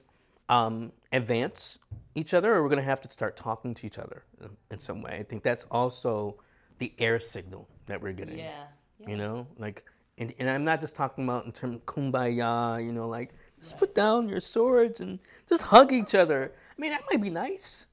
um, 0.48 0.92
advance 1.12 1.78
each 2.14 2.34
other, 2.34 2.54
or 2.54 2.62
we're 2.62 2.68
going 2.68 2.78
to 2.78 2.84
have 2.84 3.00
to 3.00 3.10
start 3.10 3.36
talking 3.36 3.74
to 3.74 3.86
each 3.86 3.98
other 3.98 4.24
in, 4.40 4.50
in 4.70 4.78
some 4.78 5.02
way. 5.02 5.16
I 5.18 5.22
think 5.22 5.42
that's 5.42 5.64
also 5.70 6.36
the 6.78 6.92
air 6.98 7.18
signal 7.18 7.68
that 7.86 8.00
we're 8.00 8.12
getting. 8.12 8.38
Yeah. 8.38 8.64
You 9.06 9.16
know, 9.16 9.46
like, 9.58 9.84
and, 10.18 10.32
and 10.38 10.48
I'm 10.48 10.64
not 10.64 10.80
just 10.80 10.94
talking 10.94 11.24
about 11.24 11.44
in 11.44 11.52
terms 11.52 11.76
of 11.76 11.86
kumbaya, 11.86 12.84
you 12.84 12.92
know, 12.92 13.08
like, 13.08 13.34
just 13.58 13.76
put 13.76 13.94
down 13.94 14.28
your 14.28 14.40
swords 14.40 15.00
and 15.00 15.18
just 15.48 15.62
hug 15.62 15.92
each 15.92 16.14
other. 16.14 16.52
I 16.54 16.80
mean, 16.80 16.90
that 16.92 17.02
might 17.10 17.20
be 17.20 17.30
nice. 17.30 17.86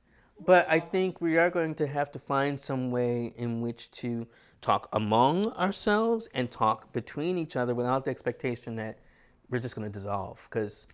But 0.46 0.68
I 0.70 0.80
think 0.80 1.22
we 1.22 1.38
are 1.38 1.50
going 1.50 1.76
to 1.76 1.88
have 1.88 2.12
to 2.12 2.20
find 2.20 2.60
some 2.60 2.92
way 2.92 3.34
in 3.38 3.62
which 3.62 3.90
to 3.92 4.28
talk 4.62 4.88
among 4.94 5.52
ourselves 5.54 6.28
and 6.34 6.50
talk 6.52 6.92
between 6.94 7.38
each 7.38 7.56
other 7.56 7.74
without 7.74 8.06
the 8.06 8.12
expectation 8.12 8.76
that 8.76 9.00
we're 9.50 9.60
just 9.60 9.76
going 9.76 9.92
to 9.92 10.00
dissolve. 10.00 10.48
Because, 10.50 10.88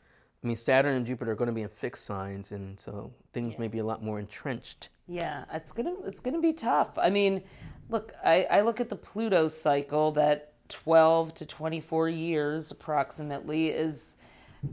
I 0.44 0.48
mean, 0.48 0.56
Saturn 0.56 0.96
and 0.96 1.06
Jupiter 1.06 1.32
are 1.32 1.36
going 1.36 1.48
to 1.48 1.54
be 1.54 1.64
in 1.64 1.70
fixed 1.70 2.06
signs, 2.06 2.52
and 2.52 2.80
so 2.80 3.12
things 3.34 3.58
may 3.58 3.68
be 3.68 3.80
a 3.80 3.84
lot 3.84 4.04
more 4.04 4.20
entrenched. 4.20 4.90
Yeah, 5.08 5.46
it's 5.52 5.72
gonna 5.72 5.96
it's 6.06 6.20
gonna 6.20 6.42
be 6.42 6.54
tough. 6.54 6.98
I 6.98 7.10
mean, 7.10 7.44
look, 7.90 8.14
I, 8.24 8.46
I 8.52 8.62
look 8.62 8.80
at 8.80 8.90
the 8.90 8.96
Pluto 8.96 9.48
cycle 9.48 10.12
that 10.12 10.54
twelve 10.70 11.34
to 11.36 11.46
twenty 11.46 11.80
four 11.80 12.08
years 12.08 12.72
approximately 12.72 13.70
is, 13.70 14.18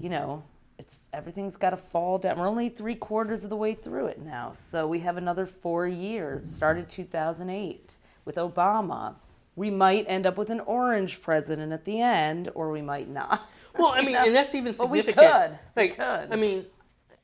you 0.00 0.10
know, 0.10 0.42
it's 0.78 1.08
everything's 1.12 1.56
got 1.56 1.70
to 1.70 1.76
fall 1.76 2.18
down. 2.18 2.38
We're 2.38 2.48
only 2.48 2.68
three 2.68 2.96
quarters 2.96 3.44
of 3.44 3.50
the 3.50 3.56
way 3.56 3.74
through 3.74 4.06
it 4.06 4.20
now, 4.20 4.52
so 4.52 4.86
we 4.86 4.98
have 5.00 5.16
another 5.16 5.46
four 5.46 5.86
years. 5.86 6.50
Started 6.50 6.88
two 6.88 7.04
thousand 7.04 7.48
eight 7.48 7.96
with 8.24 8.36
Obama. 8.36 9.14
We 9.56 9.70
might 9.70 10.04
end 10.08 10.26
up 10.26 10.36
with 10.36 10.50
an 10.50 10.60
orange 10.60 11.22
president 11.22 11.72
at 11.72 11.84
the 11.84 12.00
end, 12.00 12.50
or 12.54 12.70
we 12.70 12.82
might 12.82 13.08
not. 13.08 13.48
Well, 13.76 13.88
I 13.88 14.02
mean, 14.02 14.14
and 14.14 14.32
that's 14.32 14.54
even 14.54 14.72
But 14.78 14.88
we 14.88 14.98
significant. 14.98 15.58
could. 15.74 15.82
We 15.82 15.88
could. 15.88 16.32
I 16.32 16.36
mean, 16.36 16.64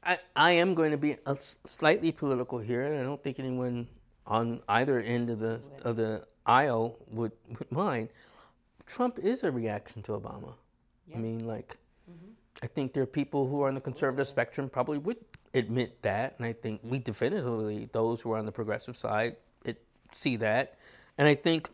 I, 0.02 0.18
I 0.34 0.50
am 0.50 0.74
going 0.74 0.90
to 0.90 0.96
be 0.96 1.14
slightly 1.64 2.10
political 2.10 2.58
here, 2.58 2.82
and 2.82 2.98
I 2.98 3.04
don't 3.04 3.22
think 3.22 3.38
anyone 3.38 3.86
on 4.26 4.60
either 4.68 4.98
end 5.00 5.30
of 5.30 5.38
the 5.38 5.60
of 5.82 5.94
the 5.94 6.26
aisle 6.44 6.96
would, 7.12 7.30
would 7.56 7.70
mind. 7.70 8.08
Trump 8.84 9.20
is 9.20 9.44
a 9.44 9.52
reaction 9.52 10.02
to 10.02 10.12
Obama. 10.12 10.54
I 11.14 11.18
mean, 11.18 11.46
like, 11.46 11.76
mm-hmm. 12.10 12.32
I 12.62 12.66
think 12.66 12.92
there 12.92 13.02
are 13.02 13.06
people 13.06 13.46
who 13.48 13.62
are 13.62 13.68
on 13.68 13.74
the 13.74 13.80
conservative 13.80 14.28
spectrum 14.28 14.68
probably 14.68 14.98
would 14.98 15.18
admit 15.54 16.02
that, 16.02 16.34
and 16.38 16.46
I 16.46 16.52
think 16.52 16.80
we 16.82 16.98
definitively, 16.98 17.88
those 17.92 18.20
who 18.20 18.32
are 18.32 18.38
on 18.38 18.46
the 18.46 18.52
progressive 18.52 18.96
side, 18.96 19.36
it, 19.64 19.82
see 20.12 20.36
that, 20.36 20.78
and 21.18 21.28
I 21.28 21.34
think 21.34 21.70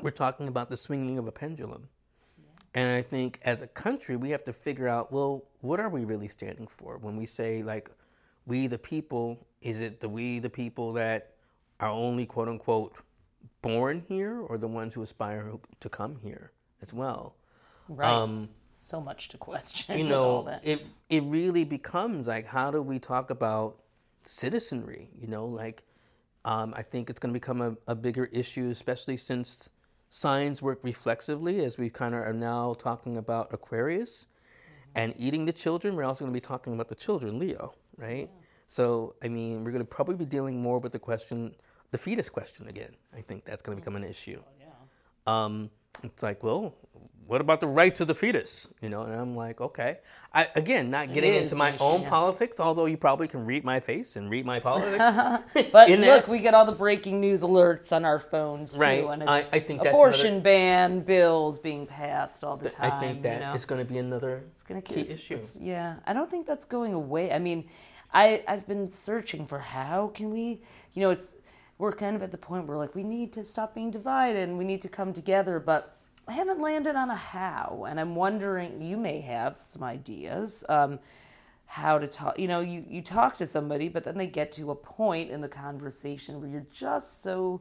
we're 0.00 0.10
talking 0.10 0.48
about 0.48 0.70
the 0.70 0.76
swinging 0.76 1.18
of 1.18 1.26
a 1.26 1.32
pendulum. 1.32 1.88
And 2.74 2.90
I 2.90 3.02
think 3.02 3.40
as 3.44 3.62
a 3.62 3.66
country, 3.66 4.16
we 4.16 4.30
have 4.30 4.44
to 4.44 4.52
figure 4.52 4.88
out 4.88 5.12
well, 5.12 5.44
what 5.60 5.80
are 5.80 5.88
we 5.88 6.04
really 6.04 6.28
standing 6.28 6.66
for 6.66 6.98
when 6.98 7.16
we 7.16 7.26
say, 7.26 7.62
like, 7.62 7.90
we 8.46 8.66
the 8.66 8.78
people? 8.78 9.46
Is 9.60 9.80
it 9.80 10.00
the 10.00 10.08
we 10.08 10.38
the 10.38 10.50
people 10.50 10.92
that 10.94 11.34
are 11.80 11.90
only 11.90 12.26
quote 12.26 12.48
unquote 12.48 12.96
born 13.62 14.04
here 14.08 14.40
or 14.40 14.58
the 14.58 14.68
ones 14.68 14.94
who 14.94 15.02
aspire 15.02 15.52
to 15.80 15.88
come 15.88 16.16
here 16.22 16.52
as 16.82 16.92
well? 16.92 17.36
Right. 17.88 18.10
Um, 18.10 18.50
so 18.74 19.00
much 19.00 19.28
to 19.28 19.38
question. 19.38 19.98
you 19.98 20.04
with 20.04 20.12
all 20.12 20.44
know, 20.44 20.50
that. 20.50 20.60
it 20.64 20.86
it 21.08 21.22
really 21.24 21.64
becomes 21.64 22.26
like 22.26 22.46
how 22.46 22.70
do 22.70 22.82
we 22.82 22.98
talk 22.98 23.30
about 23.30 23.78
citizenry? 24.24 25.10
You 25.18 25.26
know, 25.26 25.46
like 25.46 25.82
um, 26.44 26.72
I 26.76 26.82
think 26.82 27.10
it's 27.10 27.18
going 27.18 27.32
to 27.32 27.38
become 27.38 27.60
a, 27.60 27.76
a 27.88 27.94
bigger 27.94 28.26
issue, 28.26 28.70
especially 28.70 29.16
since 29.16 29.68
signs 30.08 30.62
work 30.62 30.80
reflexively, 30.82 31.64
as 31.64 31.78
we 31.78 31.90
kind 31.90 32.14
of 32.14 32.22
are 32.22 32.32
now 32.32 32.74
talking 32.74 33.16
about 33.18 33.52
Aquarius 33.52 34.26
and 34.94 35.14
eating 35.16 35.44
the 35.44 35.52
children. 35.52 35.96
We're 35.96 36.04
also 36.04 36.24
going 36.24 36.32
to 36.32 36.36
be 36.36 36.40
talking 36.40 36.72
about 36.72 36.88
the 36.88 36.94
children, 36.94 37.38
Leo, 37.38 37.74
right? 37.96 38.30
So, 38.66 39.14
I 39.22 39.28
mean, 39.28 39.64
we're 39.64 39.70
going 39.70 39.84
to 39.84 39.88
probably 39.88 40.16
be 40.16 40.24
dealing 40.24 40.60
more 40.60 40.78
with 40.78 40.92
the 40.92 40.98
question, 40.98 41.54
the 41.90 41.98
fetus 41.98 42.28
question 42.28 42.68
again. 42.68 42.94
I 43.16 43.20
think 43.20 43.44
that's 43.44 43.62
going 43.62 43.76
to 43.76 43.80
become 43.80 43.96
an 43.96 44.04
issue. 44.04 44.42
Um, 45.26 45.70
it's 46.02 46.22
like, 46.22 46.42
well, 46.42 46.74
what 47.26 47.40
about 47.42 47.60
the 47.60 47.66
rights 47.66 48.00
of 48.00 48.06
the 48.06 48.14
fetus? 48.14 48.68
You 48.80 48.88
know, 48.88 49.02
and 49.02 49.14
I'm 49.14 49.36
like, 49.36 49.60
okay. 49.60 49.98
I 50.32 50.48
again, 50.56 50.90
not 50.90 51.12
getting 51.12 51.34
into 51.34 51.54
my 51.54 51.70
issue, 51.74 51.82
own 51.82 52.02
yeah. 52.02 52.08
politics, 52.10 52.58
although 52.60 52.86
you 52.86 52.96
probably 52.96 53.28
can 53.28 53.44
read 53.44 53.64
my 53.64 53.80
face 53.80 54.16
and 54.16 54.30
read 54.30 54.46
my 54.46 54.60
politics. 54.60 55.16
But 55.72 55.90
look, 55.90 56.00
that- 56.00 56.28
we 56.28 56.38
get 56.38 56.54
all 56.54 56.64
the 56.64 56.72
breaking 56.72 57.20
news 57.20 57.42
alerts 57.42 57.94
on 57.94 58.04
our 58.04 58.18
phones 58.18 58.74
too, 58.74 58.80
Right. 58.80 59.04
and 59.04 59.24
I- 59.24 59.38
it's 59.40 59.48
I 59.52 59.58
think 59.60 59.84
abortion 59.84 60.40
ban 60.40 61.00
bills 61.00 61.58
being 61.58 61.86
passed 61.86 62.44
all 62.44 62.56
the 62.56 62.70
time. 62.70 62.92
I 62.92 63.00
think 63.00 63.22
that 63.22 63.34
you 63.40 63.46
know? 63.46 63.54
is 63.54 63.64
going 63.66 63.84
to 63.84 63.90
be 63.90 63.98
another 63.98 64.44
It's 64.54 64.62
gonna 64.62 64.82
key 64.82 65.00
it's- 65.00 65.18
issue. 65.18 65.34
it's- 65.34 65.58
yeah, 65.60 65.96
I 66.06 66.12
don't 66.14 66.30
think 66.30 66.46
that's 66.46 66.64
going 66.64 66.94
away. 66.94 67.32
I 67.32 67.38
mean, 67.38 67.68
I 68.12 68.42
I've 68.48 68.66
been 68.66 68.90
searching 68.90 69.44
for 69.46 69.58
how 69.58 70.08
can 70.08 70.30
we, 70.30 70.62
you 70.94 71.02
know, 71.02 71.10
it's 71.10 71.34
we're 71.78 71.92
kind 71.92 72.16
of 72.16 72.22
at 72.22 72.32
the 72.32 72.38
point 72.38 72.66
where 72.66 72.76
like 72.76 72.94
we 72.94 73.04
need 73.04 73.32
to 73.32 73.44
stop 73.44 73.74
being 73.74 73.90
divided 73.90 74.48
and 74.48 74.58
we 74.58 74.64
need 74.64 74.82
to 74.82 74.88
come 74.88 75.12
together, 75.12 75.60
but 75.60 75.96
I 76.26 76.32
haven't 76.32 76.60
landed 76.60 76.94
on 76.94 77.08
a 77.08 77.16
how, 77.16 77.86
and 77.88 77.98
I'm 77.98 78.14
wondering. 78.14 78.82
You 78.82 78.98
may 78.98 79.20
have 79.22 79.56
some 79.60 79.82
ideas. 79.82 80.62
Um, 80.68 80.98
how 81.70 81.98
to 81.98 82.06
talk 82.06 82.38
you 82.38 82.48
know 82.48 82.60
you, 82.60 82.82
you 82.88 83.02
talk 83.02 83.36
to 83.36 83.46
somebody 83.46 83.90
but 83.90 84.02
then 84.02 84.16
they 84.16 84.26
get 84.26 84.50
to 84.50 84.70
a 84.70 84.74
point 84.74 85.30
in 85.30 85.42
the 85.42 85.48
conversation 85.48 86.40
where 86.40 86.48
you're 86.48 86.66
just 86.72 87.22
so 87.22 87.60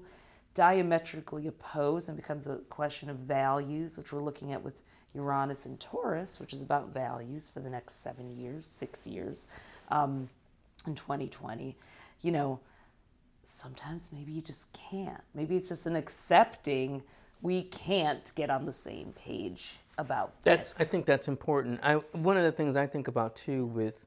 diametrically 0.54 1.46
opposed 1.46 2.08
and 2.08 2.16
becomes 2.16 2.48
a 2.48 2.56
question 2.70 3.10
of 3.10 3.18
values 3.18 3.98
which 3.98 4.14
we're 4.14 4.24
looking 4.24 4.54
at 4.54 4.64
with 4.64 4.76
uranus 5.14 5.66
and 5.66 5.78
taurus 5.82 6.40
which 6.40 6.54
is 6.54 6.62
about 6.62 6.94
values 6.94 7.50
for 7.50 7.60
the 7.60 7.70
next 7.70 8.02
seven 8.02 8.32
years 8.32 8.66
six 8.66 9.06
years 9.06 9.50
um, 9.90 10.30
in 10.88 10.96
2020 10.96 11.76
you 12.22 12.32
know 12.32 12.62
sometimes 13.48 14.12
maybe 14.12 14.32
you 14.32 14.42
just 14.42 14.72
can't 14.74 15.22
maybe 15.34 15.56
it's 15.56 15.70
just 15.70 15.86
an 15.86 15.96
accepting 15.96 17.04
we 17.42 17.64
can't 17.64 18.32
get 18.36 18.50
on 18.50 18.66
the 18.66 18.74
same 18.74 19.14
page 19.14 19.80
about 19.98 20.42
That's. 20.44 20.74
this 20.74 20.82
I 20.82 20.90
think 20.90 21.06
that's 21.06 21.28
important. 21.28 21.80
I 21.84 21.96
one 22.12 22.38
of 22.38 22.44
the 22.44 22.52
things 22.52 22.76
I 22.76 22.88
think 22.88 23.08
about 23.08 23.36
too 23.36 23.66
with 23.66 24.06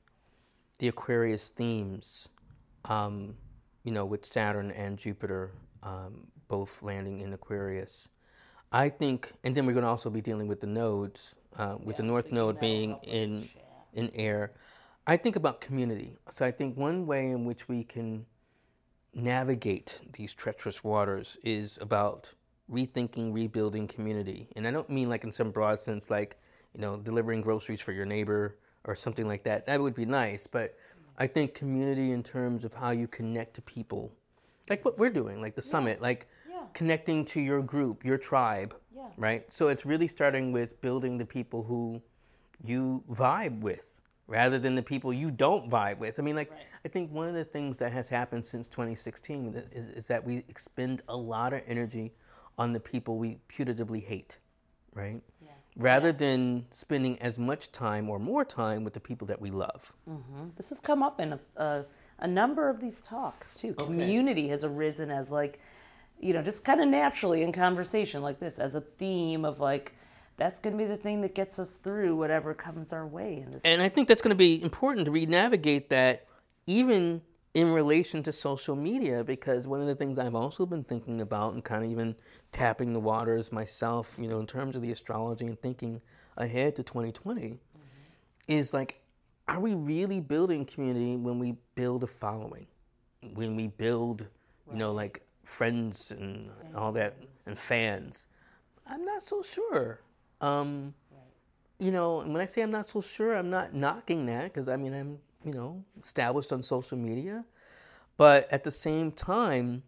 the 0.78 0.88
Aquarius 0.88 1.48
themes, 1.48 2.28
um, 2.86 3.34
you 3.84 3.92
know, 3.92 4.04
with 4.04 4.24
Saturn 4.24 4.70
and 4.70 4.98
Jupiter 4.98 5.52
um, 5.82 6.26
both 6.48 6.82
landing 6.82 7.20
in 7.20 7.32
Aquarius. 7.32 8.08
I 8.72 8.88
think, 8.88 9.32
and 9.42 9.54
then 9.54 9.66
we're 9.66 9.72
going 9.72 9.82
to 9.82 9.88
also 9.88 10.10
be 10.10 10.20
dealing 10.20 10.46
with 10.46 10.60
the 10.60 10.66
nodes, 10.66 11.34
uh, 11.56 11.76
with 11.82 11.96
the 11.96 12.04
North 12.04 12.30
Node 12.30 12.60
being 12.60 12.96
in 13.02 13.48
in 13.92 14.10
air. 14.14 14.52
I 15.06 15.16
think 15.16 15.34
about 15.34 15.60
community. 15.60 16.16
So 16.32 16.46
I 16.46 16.52
think 16.52 16.76
one 16.76 17.06
way 17.06 17.30
in 17.30 17.44
which 17.44 17.68
we 17.68 17.82
can 17.82 18.26
navigate 19.14 20.00
these 20.12 20.34
treacherous 20.34 20.84
waters 20.84 21.36
is 21.42 21.78
about 21.80 22.34
rethinking, 22.70 23.34
rebuilding 23.34 23.88
community. 23.88 24.48
And 24.56 24.66
I 24.66 24.70
don't 24.70 24.88
mean 24.88 25.08
like 25.08 25.24
in 25.24 25.32
some 25.32 25.50
broad 25.50 25.80
sense, 25.80 26.10
like, 26.10 26.36
you 26.74 26.80
know, 26.80 26.96
delivering 26.96 27.40
groceries 27.40 27.80
for 27.80 27.92
your 27.92 28.06
neighbor 28.06 28.56
or 28.84 28.94
something 28.94 29.26
like 29.26 29.42
that. 29.44 29.66
That 29.66 29.80
would 29.80 29.94
be 29.94 30.04
nice. 30.06 30.46
But 30.46 30.76
I 31.18 31.26
think 31.26 31.54
community 31.54 32.12
in 32.12 32.22
terms 32.22 32.64
of 32.64 32.72
how 32.72 32.90
you 32.90 33.08
connect 33.08 33.54
to 33.54 33.62
people, 33.62 34.12
like 34.68 34.84
what 34.84 34.98
we're 34.98 35.10
doing, 35.10 35.40
like 35.40 35.54
the 35.54 35.62
summit, 35.62 36.00
like 36.00 36.28
Yeah. 36.48 36.66
connecting 36.72 37.24
to 37.26 37.40
your 37.40 37.60
group, 37.62 38.04
your 38.04 38.18
tribe, 38.18 38.74
Yeah. 38.94 39.08
right? 39.16 39.52
So 39.52 39.68
it's 39.68 39.84
really 39.84 40.08
starting 40.08 40.52
with 40.52 40.80
building 40.80 41.18
the 41.18 41.26
people 41.26 41.64
who 41.64 42.00
you 42.62 43.02
vibe 43.10 43.60
with 43.60 43.99
rather 44.30 44.60
than 44.60 44.76
the 44.76 44.82
people 44.82 45.12
you 45.12 45.28
don't 45.28 45.68
vibe 45.68 45.98
with. 45.98 46.20
I 46.20 46.22
mean, 46.22 46.36
like, 46.36 46.52
I 46.84 46.88
think 46.88 47.10
one 47.10 47.26
of 47.26 47.34
the 47.34 47.44
things 47.44 47.78
that 47.78 47.90
has 47.92 48.08
happened 48.08 48.46
since 48.46 48.68
2016 48.68 49.52
that 49.52 49.66
is, 49.72 49.88
is 49.88 50.06
that 50.06 50.24
we 50.24 50.44
expend 50.48 51.02
a 51.08 51.16
lot 51.16 51.52
of 51.52 51.62
energy 51.66 52.12
on 52.56 52.72
the 52.72 52.78
people 52.78 53.18
we 53.18 53.38
putatively 53.48 54.02
hate, 54.02 54.38
right? 54.94 55.20
Rather 55.76 56.12
than 56.12 56.66
spending 56.70 57.20
as 57.20 57.38
much 57.38 57.72
time 57.72 58.08
or 58.08 58.18
more 58.20 58.44
time 58.44 58.84
with 58.84 58.94
the 58.94 59.00
people 59.00 59.26
that 59.26 59.40
we 59.40 59.50
love. 59.50 59.92
Mm-hmm. 60.08 60.50
This 60.56 60.68
has 60.68 60.78
come 60.78 61.02
up 61.02 61.20
in 61.20 61.32
a, 61.32 61.40
a, 61.56 61.84
a 62.20 62.28
number 62.28 62.68
of 62.68 62.80
these 62.80 63.00
talks 63.00 63.56
too. 63.56 63.74
Community 63.74 64.48
has 64.48 64.62
arisen 64.62 65.10
as 65.10 65.30
like, 65.30 65.58
you 66.20 66.32
know, 66.32 66.42
just 66.42 66.64
kind 66.64 66.80
of 66.80 66.86
naturally 66.88 67.42
in 67.42 67.50
conversation 67.52 68.22
like 68.22 68.38
this 68.38 68.60
as 68.60 68.76
a 68.76 68.80
theme 68.80 69.44
of 69.44 69.58
like, 69.58 69.94
that's 70.40 70.58
going 70.58 70.72
to 70.72 70.82
be 70.82 70.88
the 70.88 70.96
thing 70.96 71.20
that 71.20 71.34
gets 71.34 71.58
us 71.58 71.76
through 71.76 72.16
whatever 72.16 72.54
comes 72.54 72.94
our 72.94 73.06
way 73.06 73.42
in 73.44 73.52
this. 73.52 73.62
And 73.62 73.82
I 73.82 73.90
think 73.90 74.08
that's 74.08 74.22
going 74.22 74.30
to 74.30 74.34
be 74.34 74.60
important 74.62 75.04
to 75.04 75.10
re-navigate 75.10 75.90
that, 75.90 76.26
even 76.66 77.20
in 77.52 77.70
relation 77.70 78.22
to 78.22 78.32
social 78.32 78.74
media, 78.74 79.22
because 79.22 79.68
one 79.68 79.82
of 79.82 79.86
the 79.86 79.94
things 79.94 80.18
I've 80.18 80.34
also 80.34 80.64
been 80.64 80.82
thinking 80.82 81.20
about 81.20 81.52
and 81.52 81.62
kind 81.62 81.84
of 81.84 81.90
even 81.90 82.16
tapping 82.52 82.94
the 82.94 83.00
waters 83.00 83.52
myself, 83.52 84.16
you 84.18 84.28
know, 84.28 84.40
in 84.40 84.46
terms 84.46 84.76
of 84.76 84.82
the 84.82 84.90
astrology 84.90 85.46
and 85.46 85.60
thinking 85.60 86.00
ahead 86.38 86.74
to 86.76 86.82
2020, 86.82 87.42
mm-hmm. 87.42 87.58
is 88.48 88.72
like, 88.72 89.02
are 89.46 89.60
we 89.60 89.74
really 89.74 90.20
building 90.20 90.64
community 90.64 91.16
when 91.16 91.38
we 91.38 91.56
build 91.74 92.02
a 92.02 92.06
following, 92.06 92.66
when 93.34 93.56
we 93.56 93.66
build, 93.66 94.26
you 94.70 94.78
know, 94.78 94.92
like 94.92 95.22
friends 95.44 96.12
and 96.12 96.48
all 96.74 96.92
that 96.92 97.18
and 97.44 97.58
fans? 97.58 98.26
I'm 98.86 99.04
not 99.04 99.22
so 99.22 99.42
sure. 99.42 100.00
Um, 100.40 100.94
you 101.78 101.90
know, 101.90 102.18
when 102.18 102.36
I 102.36 102.46
say 102.46 102.62
I'm 102.62 102.70
not 102.70 102.86
so 102.86 103.00
sure, 103.00 103.36
I'm 103.36 103.50
not 103.50 103.74
knocking 103.74 104.26
that 104.26 104.44
because 104.44 104.68
I 104.68 104.76
mean 104.76 104.94
I'm 104.94 105.18
you 105.44 105.52
know 105.52 105.82
established 106.02 106.52
on 106.52 106.62
social 106.62 106.98
media, 106.98 107.44
but 108.16 108.50
at 108.52 108.64
the 108.64 108.70
same 108.70 109.12
time, 109.12 109.82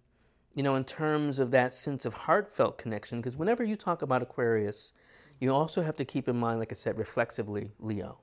you 0.54 0.62
know, 0.62 0.74
in 0.74 0.84
terms 0.84 1.38
of 1.38 1.50
that 1.50 1.74
sense 1.74 2.04
of 2.04 2.14
heartfelt 2.14 2.78
connection, 2.78 3.20
because 3.20 3.36
whenever 3.36 3.64
you 3.64 3.76
talk 3.76 4.02
about 4.02 4.22
Aquarius, 4.22 4.92
you 5.40 5.52
also 5.52 5.82
have 5.82 5.96
to 5.96 6.04
keep 6.04 6.28
in 6.28 6.36
mind, 6.36 6.60
like 6.60 6.72
I 6.72 6.74
said, 6.74 6.96
reflexively 6.98 7.72
Leo, 7.78 8.18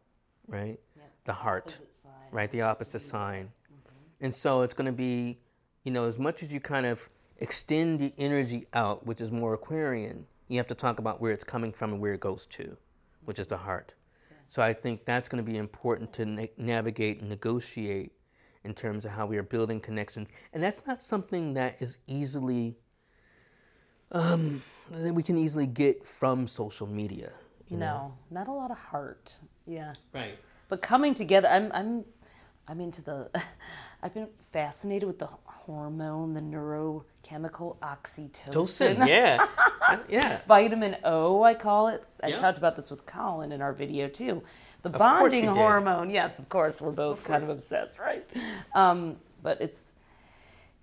right? 0.47 0.80
The 1.25 1.34
heart, 1.34 1.77
right? 2.32 2.49
The 2.49 2.61
opposite 2.61 3.01
sign. 3.01 3.51
And 4.21 4.34
so 4.34 4.61
it's 4.61 4.73
going 4.73 4.86
to 4.86 4.91
be, 4.91 5.38
you 5.84 5.91
know, 5.91 6.05
as 6.05 6.19
much 6.19 6.43
as 6.43 6.51
you 6.53 6.59
kind 6.59 6.86
of 6.86 7.09
extend 7.38 7.99
the 7.99 8.13
energy 8.17 8.67
out, 8.73 9.05
which 9.05 9.21
is 9.21 9.32
more 9.32 9.53
Aquarian, 9.53 10.25
you 10.50 10.58
have 10.58 10.68
to 10.68 10.76
talk 10.76 11.00
about 11.00 11.22
where 11.22 11.32
it's 11.32 11.43
coming 11.43 11.72
from 11.72 11.93
and 11.93 12.02
where 12.02 12.14
it 12.14 12.20
goes 12.20 12.45
to, 12.47 12.76
which 13.26 13.39
is 13.39 13.47
the 13.47 13.58
heart. 13.58 13.93
So 14.50 14.62
I 14.62 14.74
think 14.74 15.06
that's 15.06 15.30
going 15.30 15.43
to 15.43 15.50
be 15.50 15.58
important 15.58 16.12
to 16.14 16.26
na- 16.26 16.45
navigate 16.58 17.22
and 17.22 17.30
negotiate 17.30 18.12
in 18.64 18.74
terms 18.74 19.06
of 19.06 19.12
how 19.12 19.26
we 19.28 19.38
are 19.38 19.43
building 19.43 19.80
connections. 19.80 20.30
And 20.54 20.62
that's 20.62 20.82
not 20.88 21.02
something 21.02 21.54
that 21.54 21.82
is 21.82 22.00
easily, 22.08 22.76
um, 24.12 24.62
that 24.91 25.14
we 25.14 25.24
can 25.24 25.38
easily 25.38 25.68
get 25.68 26.06
from 26.06 26.47
social 26.47 26.88
media. 26.88 27.32
you 27.68 27.78
know? 27.78 27.86
No, 28.32 28.39
not 28.39 28.47
a 28.47 28.52
lot 28.52 28.72
of 28.72 28.78
heart. 28.78 29.39
Yeah. 29.68 29.93
Right. 30.14 30.38
But 30.68 30.82
coming 30.82 31.14
together, 31.14 31.47
I'm 31.47 31.72
I'm 31.74 32.06
I'm 32.68 32.80
into 32.82 33.02
the 33.04 33.30
I've 34.04 34.14
been 34.14 34.30
fascinated 34.39 35.06
with 35.08 35.20
the 35.20 35.30
hormone, 35.45 36.34
the 36.34 36.41
neurochemical 36.41 37.78
oxytocin. 37.80 39.08
Yeah. 39.08 39.45
yeah. 40.09 40.41
Vitamin 40.47 40.97
O, 41.03 41.43
I 41.43 41.53
call 41.53 41.87
it. 41.87 42.03
I 42.23 42.27
Yeah. 42.27 42.35
talked 42.37 42.57
about 42.57 42.75
this 42.75 42.89
with 42.89 43.05
Colin 43.05 43.51
in 43.51 43.61
our 43.61 43.73
video 43.73 44.07
too. 44.07 44.43
The 44.81 44.89
you 44.89 44.97
bonding 44.97 45.45
hormone. 45.45 46.09
Yes, 46.09 46.39
of 46.39 46.49
course, 46.49 46.79
we're 46.81 46.91
both 46.91 47.23
kind 47.23 47.43
of 47.43 47.49
obsessed, 47.49 47.99
right? 47.99 48.25
Um, 48.75 49.17
but 49.43 49.61
it's 49.61 49.93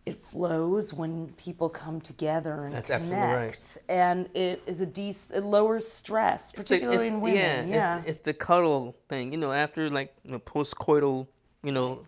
it 0.05 0.21
flows 0.21 0.95
when 0.95 1.33
people 1.37 1.69
come 1.69 2.01
together 2.01 2.65
and 2.67 2.73
That's 2.73 2.91
absolutely 2.91 3.25
right. 3.25 3.35
connect, 3.53 3.79
and 3.89 4.29
it 4.37 4.63
is 4.65 4.81
a 4.81 4.87
de- 4.87 5.09
it 5.35 5.43
lowers 5.45 5.87
stress, 5.89 6.53
particularly 6.53 7.09
in 7.09 7.21
women. 7.21 7.37
Yeah, 7.39 7.65
Yeah, 7.65 7.97
It's, 7.99 8.05
the, 8.05 8.11
it's 8.11 8.21
the 8.21 8.35
cuddle 8.35 8.97
thing. 9.09 9.33
You 9.33 9.39
know, 9.39 9.51
after 9.51 9.91
like 9.91 10.15
the 10.25 10.39
postcoital, 10.39 11.27
you 11.65 11.73
know, 11.73 12.07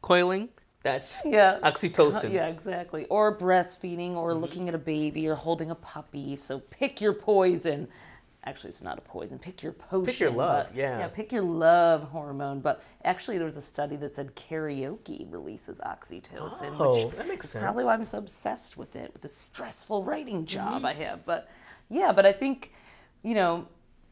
coiling, 0.00 0.48
that's 0.84 1.24
Yeah. 1.26 1.58
oxytocin. 1.64 2.32
Yeah, 2.32 2.46
exactly. 2.46 3.06
Or 3.06 3.36
breastfeeding, 3.36 4.10
Mm-hmm. 4.10 4.18
or 4.18 4.34
looking 4.34 4.68
at 4.68 4.74
a 4.76 4.78
baby, 4.78 5.26
or 5.26 5.34
holding 5.34 5.70
a 5.72 5.74
puppy. 5.74 6.36
So 6.36 6.60
pick 6.60 7.00
your 7.00 7.12
poison. 7.14 7.88
Actually, 8.46 8.68
it's 8.68 8.82
not 8.82 8.98
a 8.98 9.00
poison. 9.00 9.38
Pick 9.38 9.62
your 9.62 9.72
potion. 9.72 10.04
Pick 10.04 10.20
your 10.20 10.30
love, 10.30 10.66
but- 10.68 10.76
yeah. 10.76 10.98
Yeah, 10.98 11.08
pick 11.08 11.32
your 11.32 11.42
love 11.42 12.02
hormone. 12.10 12.60
But 12.60 12.82
actually, 13.02 13.38
there 13.38 13.46
was 13.46 13.56
a 13.56 13.62
study 13.62 13.96
that 13.96 14.14
said 14.14 14.36
karaoke 14.36 15.26
releases 15.32 15.78
oxytocin. 15.78 16.76
Oh, 16.78 17.06
which 17.06 17.16
that 17.16 17.26
makes 17.26 17.48
sense. 17.48 17.62
Probably 17.62 17.84
why 17.84 17.94
I'm 17.94 18.04
so 18.04 18.18
obsessed 18.18 18.76
with 18.76 18.94
it, 18.96 19.12
with 19.14 19.22
the 19.22 19.28
stressful 19.30 20.04
writing 20.04 20.44
job 20.44 20.74
Mm-hmm. 20.82 20.86
I 20.86 20.92
have. 20.92 21.24
But 21.24 21.48
yeah, 21.88 22.12
but 22.12 22.26
I 22.26 22.32
think, 22.32 22.72
you 23.22 23.34
know, 23.34 23.66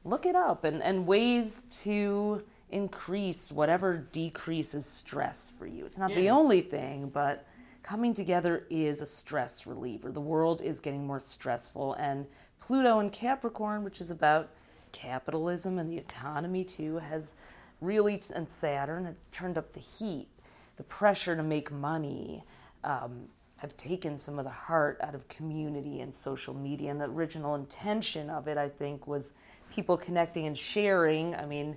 look 0.04 0.24
it 0.24 0.34
up 0.34 0.64
and, 0.64 0.82
and 0.82 1.06
ways 1.06 1.64
to 1.82 2.42
increase 2.72 3.52
whatever 3.52 3.96
decreases 4.12 4.86
stress 4.86 5.52
for 5.58 5.66
you. 5.66 5.84
It's 5.84 5.98
not 5.98 6.14
the 6.14 6.30
only 6.30 6.60
thing, 6.60 7.08
but 7.08 7.46
coming 7.82 8.14
together 8.14 8.66
is 8.70 9.02
a 9.02 9.06
stress 9.06 9.66
reliever. 9.66 10.10
The 10.10 10.20
world 10.20 10.60
is 10.62 10.80
getting 10.80 11.06
more 11.06 11.20
stressful, 11.20 11.94
and 11.94 12.26
Pluto 12.60 13.00
in 13.00 13.10
Capricorn, 13.10 13.84
which 13.84 14.00
is 14.00 14.10
about 14.10 14.50
capitalism 14.92 15.78
and 15.78 15.90
the 15.90 15.98
economy 15.98 16.64
too, 16.64 16.98
has 16.98 17.34
really, 17.80 18.22
and 18.34 18.48
Saturn 18.48 19.04
has 19.04 19.18
turned 19.32 19.58
up 19.58 19.72
the 19.72 19.80
heat, 19.80 20.28
the 20.76 20.84
pressure 20.84 21.36
to 21.36 21.42
make 21.42 21.70
money. 21.70 22.44
Um, 22.84 23.28
have 23.62 23.76
taken 23.76 24.18
some 24.18 24.40
of 24.40 24.44
the 24.44 24.50
heart 24.50 24.98
out 25.00 25.14
of 25.14 25.28
community 25.28 26.00
and 26.00 26.12
social 26.12 26.52
media. 26.52 26.90
And 26.90 27.00
the 27.00 27.04
original 27.04 27.54
intention 27.54 28.28
of 28.28 28.48
it, 28.48 28.58
I 28.58 28.68
think, 28.68 29.06
was 29.06 29.34
people 29.72 29.96
connecting 29.96 30.46
and 30.46 30.58
sharing. 30.58 31.36
I 31.36 31.46
mean, 31.46 31.76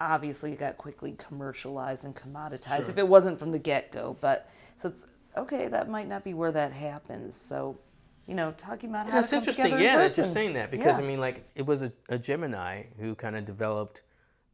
obviously 0.00 0.52
it 0.52 0.58
got 0.58 0.76
quickly 0.76 1.14
commercialized 1.18 2.04
and 2.04 2.14
commoditized 2.16 2.90
if 2.90 2.98
it 2.98 3.06
wasn't 3.06 3.38
from 3.38 3.52
the 3.52 3.58
get-go 3.58 4.16
but 4.20 4.48
so 4.76 4.88
it's 4.88 5.06
okay 5.36 5.68
that 5.68 5.88
might 5.88 6.08
not 6.08 6.24
be 6.24 6.34
where 6.34 6.52
that 6.52 6.72
happens 6.72 7.36
so 7.36 7.78
you 8.26 8.34
know 8.34 8.52
talking 8.56 8.90
about 8.90 9.06
how 9.06 9.12
That's 9.12 9.30
to 9.30 9.36
interesting. 9.36 9.64
together 9.66 9.82
Yeah, 9.82 9.98
that 9.98 10.16
you're 10.16 10.26
saying 10.26 10.54
that 10.54 10.70
because 10.70 10.98
Yeah. 10.98 11.04
I 11.04 11.06
mean, 11.08 11.20
like, 11.20 11.46
it 11.54 11.66
was 11.66 11.82
a, 11.82 11.92
a 12.08 12.18
Gemini 12.18 12.84
who 12.98 13.14
kind 13.14 13.36
of 13.36 13.44
developed 13.44 14.02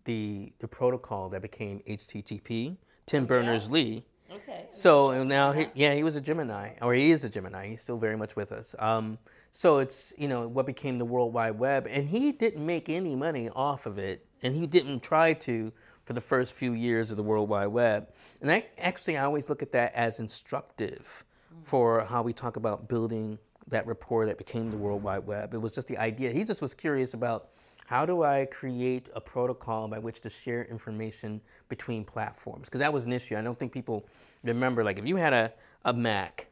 the 0.05 0.53
the 0.59 0.67
protocol 0.69 1.29
that 1.31 1.43
became 1.43 1.81
HTTP. 1.89 2.77
Tim 3.07 3.27
Berners 3.27 3.71
Lee. 3.71 4.05
okay 4.33 4.67
So 4.71 5.23
now, 5.25 5.53
he, 5.53 5.69
yeah, 5.75 5.95
he 5.95 6.03
was 6.03 6.17
a 6.17 6.21
Gemini, 6.21 6.75
or 6.83 6.95
he 6.95 7.11
is 7.13 7.23
a 7.25 7.29
Gemini. 7.29 7.69
He's 7.69 7.81
still 7.81 7.99
very 7.99 8.17
much 8.17 8.35
with 8.37 8.51
us. 8.53 8.75
Um, 8.79 9.19
so 9.53 9.79
it's 9.79 10.13
you 10.17 10.29
know 10.29 10.47
what 10.49 10.67
became 10.67 10.99
the 10.99 11.05
World 11.05 11.33
Wide 11.33 11.59
Web, 11.59 11.87
and 11.89 12.09
he 12.09 12.33
didn't 12.33 12.65
make 12.65 12.89
any 12.89 13.15
money 13.17 13.49
off 13.51 13.87
of 13.87 13.99
it, 13.99 14.27
and 14.43 14.55
he 14.55 14.67
didn't 14.67 15.03
try 15.03 15.33
to 15.35 15.73
for 16.05 16.13
the 16.13 16.21
first 16.21 16.55
few 16.55 16.73
years 16.73 17.11
of 17.11 17.17
the 17.17 17.23
World 17.23 17.49
Wide 17.49 17.67
Web. 17.67 18.09
And 18.41 18.51
I 18.51 18.67
actually 18.79 19.17
I 19.17 19.25
always 19.25 19.49
look 19.49 19.63
at 19.63 19.73
that 19.73 19.95
as 19.95 20.19
instructive 20.19 21.25
mm. 21.55 21.65
for 21.65 22.05
how 22.05 22.23
we 22.23 22.33
talk 22.33 22.57
about 22.57 22.89
building 22.89 23.39
that 23.69 23.87
rapport 23.87 24.27
that 24.27 24.39
became 24.39 24.71
the 24.71 24.77
World 24.77 25.03
Wide 25.03 25.27
Web. 25.27 25.55
It 25.55 25.59
was 25.59 25.73
just 25.73 25.89
the 25.89 25.99
idea. 25.99 26.31
He 26.31 26.45
just 26.45 26.61
was 26.61 26.75
curious 26.75 27.15
about 27.15 27.51
how 27.87 28.07
do 28.07 28.23
I 28.23 28.47
create 28.47 29.09
a 29.15 29.21
protocol 29.21 29.89
by 29.89 29.99
which 29.99 30.21
to 30.21 30.31
share 30.31 30.65
information 30.67 31.41
between 31.69 32.05
platforms? 32.05 32.69
Because 32.69 32.79
that 32.79 32.93
was 32.93 33.05
an 33.05 33.13
issue. 33.13 33.37
I 33.37 33.43
don't 33.43 33.59
think 33.59 33.73
people 33.73 34.07
remember, 34.45 34.85
like, 34.85 35.01
if 35.01 35.07
you 35.07 35.17
had 35.17 35.33
a, 35.33 35.53
a 35.85 35.93
Mac 35.93 36.47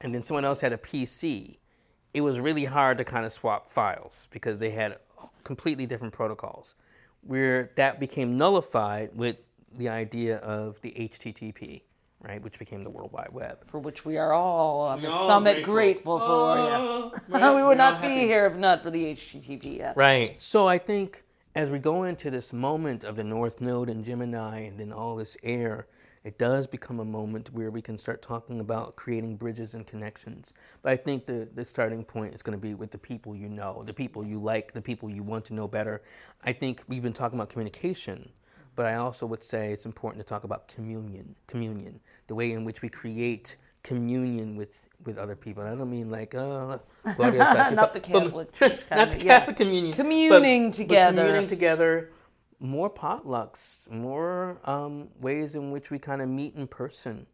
and 0.00 0.14
then 0.14 0.22
someone 0.22 0.46
else 0.46 0.62
had 0.62 0.72
a 0.72 0.78
PC, 0.78 1.58
it 2.14 2.20
was 2.22 2.40
really 2.40 2.64
hard 2.64 2.98
to 2.98 3.04
kind 3.04 3.24
of 3.26 3.32
swap 3.32 3.68
files 3.68 4.28
because 4.30 4.58
they 4.58 4.70
had 4.70 4.98
completely 5.44 5.86
different 5.86 6.12
protocols. 6.14 6.74
Where 7.22 7.70
that 7.76 7.98
became 8.00 8.36
nullified 8.36 9.10
with 9.14 9.36
the 9.76 9.88
idea 9.88 10.38
of 10.38 10.80
the 10.80 10.92
HTTP, 10.92 11.82
right, 12.22 12.40
which 12.40 12.58
became 12.58 12.82
the 12.84 12.90
World 12.90 13.12
Wide 13.12 13.32
Web. 13.32 13.58
for 13.66 13.78
which 13.78 14.04
we 14.04 14.16
are 14.16 14.32
all 14.32 14.80
on 14.82 15.02
the 15.02 15.08
We're 15.08 15.26
summit 15.26 15.62
grateful. 15.64 16.18
grateful, 16.18 16.18
for 16.20 16.24
Oh, 16.32 16.54
yeah. 16.54 17.38
we're- 17.40 17.54
we 17.56 17.62
we're 17.62 17.68
would 17.68 17.78
not 17.78 18.00
be 18.00 18.08
happy. 18.08 18.20
here 18.26 18.46
if 18.46 18.56
not 18.56 18.82
for 18.82 18.90
the 18.90 19.12
http 19.14 19.76
yeah. 19.78 19.92
Right. 19.96 20.40
So 20.40 20.66
I 20.66 20.78
think 20.78 21.24
as 21.54 21.70
we 21.70 21.78
go 21.80 22.04
into 22.04 22.30
this 22.30 22.52
moment 22.52 23.04
of 23.04 23.16
the 23.16 23.24
North 23.24 23.60
Node 23.60 23.88
and 23.90 24.04
Gemini 24.04 24.60
and 24.60 24.78
then 24.78 24.92
all 24.92 25.16
this 25.16 25.36
air, 25.42 25.86
it 26.28 26.36
does 26.36 26.66
become 26.66 27.00
a 27.00 27.04
moment 27.06 27.50
where 27.54 27.70
we 27.70 27.80
can 27.80 27.96
start 27.96 28.20
talking 28.20 28.60
about 28.60 28.96
creating 28.96 29.36
bridges 29.36 29.72
and 29.74 29.86
connections. 29.86 30.52
But 30.82 30.92
I 30.92 30.96
think 30.96 31.24
the, 31.24 31.48
the 31.54 31.64
starting 31.64 32.04
point 32.04 32.34
is 32.34 32.42
going 32.42 32.58
to 32.58 32.60
be 32.60 32.74
with 32.74 32.90
the 32.90 32.98
people 32.98 33.34
you 33.34 33.48
know, 33.48 33.82
the 33.86 33.94
people 33.94 34.22
you 34.24 34.38
like, 34.38 34.72
the 34.72 34.82
people 34.82 35.08
you 35.08 35.22
want 35.22 35.46
to 35.46 35.54
know 35.54 35.66
better. 35.66 36.02
I 36.44 36.52
think 36.52 36.82
we've 36.86 37.02
been 37.02 37.14
talking 37.14 37.38
about 37.38 37.48
communication, 37.48 38.28
but 38.76 38.84
I 38.84 38.96
also 38.96 39.24
would 39.24 39.42
say 39.42 39.72
it's 39.72 39.86
important 39.86 40.22
to 40.22 40.28
talk 40.28 40.44
about 40.44 40.68
communion, 40.68 41.34
communion, 41.46 41.98
the 42.26 42.34
way 42.34 42.52
in 42.52 42.62
which 42.64 42.82
we 42.82 42.90
create 42.90 43.56
communion 43.82 44.54
with 44.56 44.86
with 45.06 45.16
other 45.16 45.34
people. 45.36 45.62
And 45.62 45.72
I 45.72 45.76
don't 45.78 45.90
mean 45.90 46.10
like 46.10 46.34
uh, 46.34 46.76
Gloria 47.16 47.44
Sacra, 47.46 47.74
Not 47.74 47.94
the 47.94 48.00
but- 48.00 48.12
but- 48.12 48.52
Catholic 48.52 48.52
Church 48.52 48.80
not 48.90 49.10
the 49.10 49.16
yeah. 49.24 49.38
Catholic 49.38 49.56
communion, 49.56 49.94
Communing 49.94 50.64
but 50.70 50.76
together. 50.76 51.22
communing 51.24 51.48
together, 51.48 52.10
more 52.60 52.90
potlucks, 52.90 53.90
more 53.90 54.58
um, 54.64 55.08
ways 55.20 55.54
in 55.54 55.70
which 55.70 55.90
we 55.90 55.98
kind 55.98 56.20
of 56.22 56.28
meet 56.28 56.54
in 56.54 56.66
person. 56.66 57.26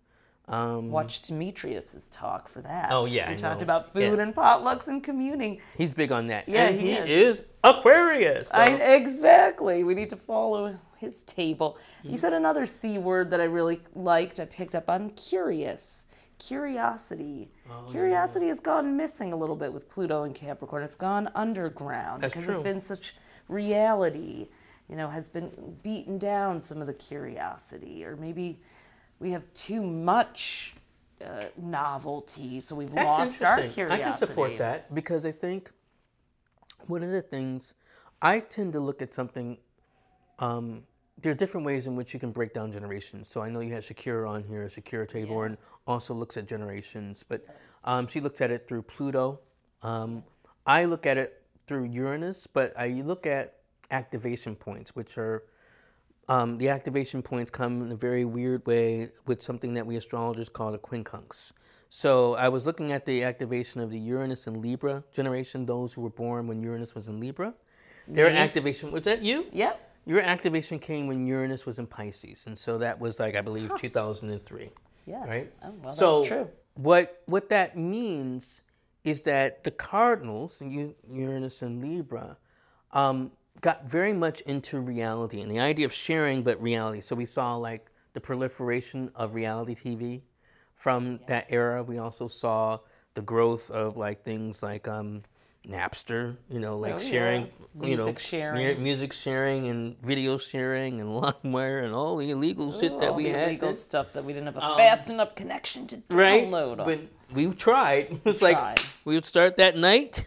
Um, 0.46 0.90
Watch 0.90 1.22
Demetrius's 1.22 2.06
talk 2.08 2.48
for 2.48 2.60
that. 2.60 2.88
Oh, 2.92 3.06
yeah, 3.06 3.30
we 3.30 3.34
I 3.36 3.38
talked 3.38 3.60
know. 3.60 3.64
about 3.64 3.94
food 3.94 4.18
Yeah. 4.18 4.22
and 4.22 4.34
potlucks 4.34 4.86
and 4.88 5.02
communing. 5.02 5.60
he's 5.78 5.94
big 5.94 6.12
on 6.12 6.26
that. 6.26 6.46
Yeah, 6.46 6.66
and 6.66 6.78
he 6.78 6.88
he, 6.88 6.92
is. 6.92 7.38
is. 7.40 7.46
Aquarius. 7.64 8.48
so- 8.50 8.58
I, 8.58 8.66
exactly. 8.66 9.84
We 9.84 9.94
need 9.94 10.10
to 10.10 10.16
follow 10.16 10.78
his 10.98 11.22
table. 11.22 11.78
Mm-hmm. 12.00 12.10
You 12.10 12.18
said 12.18 12.34
another 12.34 12.66
C 12.66 12.98
word 12.98 13.30
that 13.30 13.40
I 13.40 13.44
really 13.44 13.80
liked. 13.94 14.38
I 14.38 14.44
picked 14.44 14.74
up 14.74 14.90
on 14.90 15.10
curious. 15.10 16.06
Curiosity. 16.38 17.48
Oh, 17.70 17.90
Curiosity 17.90 18.48
has 18.48 18.60
gone 18.60 18.98
missing 18.98 19.32
a 19.32 19.36
little 19.36 19.56
bit 19.56 19.72
with 19.72 19.88
Pluto 19.88 20.24
and 20.24 20.34
Capricorn. 20.34 20.82
It's 20.82 20.94
gone 20.96 21.30
underground 21.34 22.22
That's 22.22 22.34
because 22.34 22.48
it's 22.50 22.62
been 22.62 22.80
such 22.82 23.14
reality, 23.48 24.48
you 24.88 24.96
know, 24.96 25.08
has 25.08 25.28
been 25.28 25.50
beaten 25.82 26.18
down 26.18 26.60
some 26.60 26.80
of 26.80 26.86
the 26.86 26.94
curiosity. 26.94 28.04
Or 28.04 28.16
maybe 28.16 28.58
we 29.18 29.30
have 29.30 29.52
too 29.54 29.82
much 29.82 30.74
uh, 31.24 31.46
novelty, 31.56 32.60
so 32.60 32.76
we've 32.76 32.92
That's 32.92 33.08
lost 33.08 33.42
our 33.42 33.56
curiosity. 33.62 34.02
I 34.02 34.04
can 34.04 34.14
support 34.14 34.58
that 34.58 34.94
because 34.94 35.24
I 35.24 35.32
think 35.32 35.70
one 36.86 37.02
of 37.02 37.10
the 37.10 37.22
things 37.22 37.74
I 38.20 38.40
tend 38.40 38.72
to 38.74 38.80
look 38.80 39.02
at 39.02 39.14
something. 39.14 39.58
Um, 40.38 40.82
there 41.22 41.30
are 41.30 41.34
different 41.34 41.64
ways 41.64 41.86
in 41.86 41.94
which 41.94 42.12
you 42.12 42.18
can 42.18 42.32
break 42.32 42.52
down 42.52 42.72
generations. 42.72 43.28
So 43.28 43.40
I 43.40 43.48
know 43.48 43.60
you 43.60 43.72
had 43.72 43.84
Shakira 43.84 44.28
on 44.28 44.42
here. 44.42 44.64
Shakira 44.66 45.08
Taborn 45.08 45.56
also 45.86 46.12
looks 46.12 46.36
at 46.36 46.46
generations, 46.46 47.24
but 47.26 47.46
um, 47.84 48.08
she 48.08 48.20
looks 48.20 48.40
at 48.40 48.50
it 48.50 48.66
through 48.66 48.82
Pluto. 48.82 49.38
Um, 49.82 50.24
I 50.66 50.86
look 50.86 51.06
at 51.06 51.16
it 51.16 51.42
through 51.66 51.84
Uranus, 51.84 52.46
but 52.46 52.72
I 52.76 52.88
look 52.88 53.26
at 53.26 53.54
activation 53.94 54.54
points, 54.56 54.94
which 54.94 55.16
are 55.16 55.44
um, 56.28 56.58
the 56.58 56.68
activation 56.68 57.22
points 57.22 57.50
come 57.50 57.82
in 57.82 57.92
a 57.92 57.96
very 57.96 58.24
weird 58.24 58.66
way 58.66 59.10
with 59.26 59.42
something 59.42 59.74
that 59.74 59.86
we 59.86 59.96
astrologers 59.96 60.48
call 60.48 60.72
the 60.72 60.78
quincunx. 60.78 61.52
So 61.90 62.34
I 62.34 62.48
was 62.48 62.66
looking 62.66 62.90
at 62.92 63.06
the 63.06 63.22
activation 63.22 63.80
of 63.80 63.90
the 63.90 63.98
Uranus 63.98 64.46
and 64.48 64.56
Libra 64.56 65.04
generation, 65.12 65.64
those 65.64 65.92
who 65.94 66.00
were 66.00 66.16
born 66.24 66.48
when 66.48 66.62
Uranus 66.62 66.94
was 66.94 67.08
in 67.08 67.20
Libra. 67.20 67.54
Their 68.08 68.30
Me? 68.30 68.36
activation 68.36 68.90
was 68.90 69.04
that 69.04 69.22
you? 69.22 69.46
Yep. 69.52 69.92
Your 70.06 70.20
activation 70.20 70.78
came 70.78 71.06
when 71.06 71.26
Uranus 71.26 71.64
was 71.64 71.78
in 71.78 71.86
Pisces, 71.86 72.46
and 72.46 72.58
so 72.58 72.76
that 72.78 73.00
was 73.00 73.18
like 73.18 73.34
I 73.36 73.40
believe 73.40 73.70
2003. 73.78 74.70
Yes. 75.06 75.28
Right. 75.28 75.52
Oh, 75.62 75.72
well, 75.82 75.92
so 75.92 76.18
that's 76.18 76.28
true. 76.28 76.48
what 76.74 77.22
what 77.26 77.48
that 77.50 77.78
means 77.78 78.60
is 79.04 79.22
that 79.22 79.64
the 79.64 79.70
cardinals, 79.70 80.62
Uranus 81.10 81.62
and 81.62 81.82
Libra, 81.82 82.36
um, 82.92 83.30
got 83.60 83.88
very 83.88 84.12
much 84.12 84.40
into 84.42 84.80
reality 84.80 85.40
and 85.40 85.50
the 85.50 85.58
idea 85.60 85.86
of 85.86 85.92
sharing, 85.92 86.42
but 86.42 86.60
reality. 86.60 87.00
So 87.00 87.16
we 87.16 87.24
saw 87.24 87.56
like 87.56 87.90
the 88.12 88.20
proliferation 88.20 89.10
of 89.14 89.34
reality 89.34 89.74
TV 89.74 90.22
from 90.74 91.20
that 91.28 91.46
era. 91.48 91.82
We 91.82 91.98
also 91.98 92.28
saw 92.28 92.78
the 93.14 93.22
growth 93.22 93.70
of 93.70 93.96
like 93.96 94.24
things 94.24 94.62
like 94.62 94.86
um, 94.88 95.22
Napster, 95.66 96.36
you 96.50 96.58
know, 96.60 96.76
like 96.78 96.94
Oh, 96.94 96.98
yeah. 96.98 97.08
sharing, 97.10 97.42
you 97.80 97.96
know, 97.96 98.04
Music 98.06 98.18
sharing. 98.18 98.76
mu- 98.76 98.82
music 98.82 99.12
sharing 99.14 99.68
and 99.68 99.96
video 100.02 100.36
sharing 100.36 101.00
and 101.00 101.08
LimeWire 101.22 101.84
and 101.84 101.94
all 101.94 102.16
the 102.18 102.30
illegal 102.30 102.70
shit 102.72 102.98
that 103.00 103.10
All 103.10 103.14
we 103.14 103.24
the 103.24 103.30
had. 103.30 103.48
illegal 103.48 103.72
stuff 103.74 104.12
that 104.12 104.24
we 104.24 104.32
didn't 104.34 104.46
have 104.46 104.56
a 104.58 104.60
fast 104.76 105.08
enough 105.08 105.34
connection 105.34 105.86
to 105.86 106.02
right? 106.10 106.44
download 106.44 106.80
on. 106.80 106.86
But 106.86 107.00
we 107.32 107.46
tried. 107.52 108.10
It 108.24 108.24
was 108.24 108.42
like 108.42 108.58
tried. 108.58 108.80
we 109.06 109.14
would 109.14 109.24
start 109.24 109.56
that 109.56 109.76
night, 109.76 110.26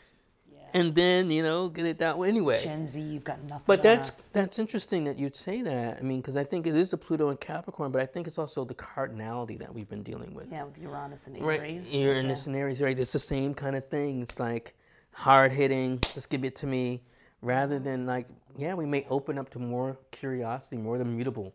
and 0.73 0.93
then 0.95 1.31
you 1.31 1.43
know 1.43 1.69
get 1.69 1.85
it 1.85 1.97
that 1.99 2.17
way 2.17 2.29
anyway. 2.29 2.61
Gen 2.63 2.85
Z, 2.87 2.99
you've 2.99 3.23
got 3.23 3.41
nothing. 3.43 3.63
But 3.65 3.83
that's 3.83 4.09
us. 4.09 4.27
that's 4.29 4.59
interesting 4.59 5.05
that 5.05 5.17
you'd 5.17 5.35
say 5.35 5.61
that. 5.61 5.97
I 5.97 6.01
mean, 6.01 6.21
because 6.21 6.37
I 6.37 6.43
think 6.43 6.67
it 6.67 6.75
is 6.75 6.91
the 6.91 6.97
Pluto 6.97 7.29
and 7.29 7.39
Capricorn, 7.39 7.91
but 7.91 8.01
I 8.01 8.05
think 8.05 8.27
it's 8.27 8.37
also 8.37 8.65
the 8.65 8.75
cardinality 8.75 9.57
that 9.59 9.73
we've 9.73 9.89
been 9.89 10.03
dealing 10.03 10.33
with. 10.33 10.51
yeah, 10.51 10.63
with 10.63 10.77
Uranus 10.79 11.27
and 11.27 11.41
Right, 11.41 11.59
Aries. 11.59 11.93
Uranus 11.93 12.47
and 12.47 12.55
Aries, 12.55 12.81
right? 12.81 12.97
It's 12.97 13.13
the 13.13 13.19
same 13.19 13.53
kind 13.53 13.75
of 13.75 13.87
thing. 13.87 14.21
It's 14.21 14.39
like 14.39 14.75
hard 15.11 15.51
hitting. 15.51 15.99
Just 16.13 16.29
give 16.29 16.43
it 16.43 16.55
to 16.57 16.67
me, 16.67 17.01
rather 17.41 17.75
mm-hmm. 17.75 17.83
than 17.83 18.05
like, 18.05 18.27
yeah, 18.57 18.73
we 18.73 18.85
may 18.85 19.05
open 19.09 19.37
up 19.37 19.49
to 19.51 19.59
more 19.59 19.97
curiosity, 20.11 20.77
more 20.77 20.97
the 20.97 21.05
mutable 21.05 21.53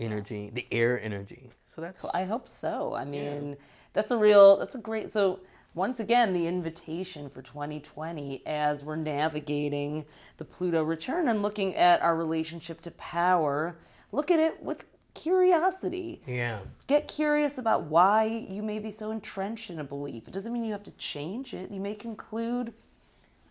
energy, 0.00 0.50
the 0.52 0.66
air 0.70 1.00
energy. 1.02 1.50
So 1.66 1.80
that's 1.80 2.04
I 2.14 2.24
hope 2.24 2.46
so. 2.46 2.94
I 2.94 3.04
mean, 3.04 3.56
that's 3.92 4.10
a 4.10 4.16
real, 4.16 4.56
that's 4.58 4.74
a 4.74 4.78
great. 4.78 5.10
So, 5.10 5.40
once 5.74 5.98
again, 5.98 6.32
the 6.32 6.46
invitation 6.46 7.28
for 7.28 7.42
2020 7.42 8.42
as 8.46 8.84
we're 8.84 8.96
navigating 8.96 10.04
the 10.36 10.44
Pluto 10.44 10.82
return 10.82 11.28
and 11.28 11.42
looking 11.42 11.74
at 11.74 12.00
our 12.00 12.16
relationship 12.16 12.80
to 12.82 12.90
power, 12.92 13.76
look 14.12 14.30
at 14.30 14.38
it 14.38 14.62
with 14.62 14.84
curiosity. 15.14 16.20
yeah. 16.26 16.60
Get 16.86 17.08
curious 17.08 17.58
about 17.58 17.84
why 17.84 18.24
you 18.24 18.62
may 18.62 18.78
be 18.78 18.90
so 18.90 19.10
entrenched 19.10 19.70
in 19.70 19.78
a 19.78 19.84
belief. 19.84 20.28
It 20.28 20.34
doesn't 20.34 20.52
mean 20.52 20.64
you 20.64 20.72
have 20.72 20.82
to 20.84 20.92
change 20.92 21.54
it. 21.54 21.70
You 21.70 21.80
may 21.80 21.94
conclude, 21.94 22.74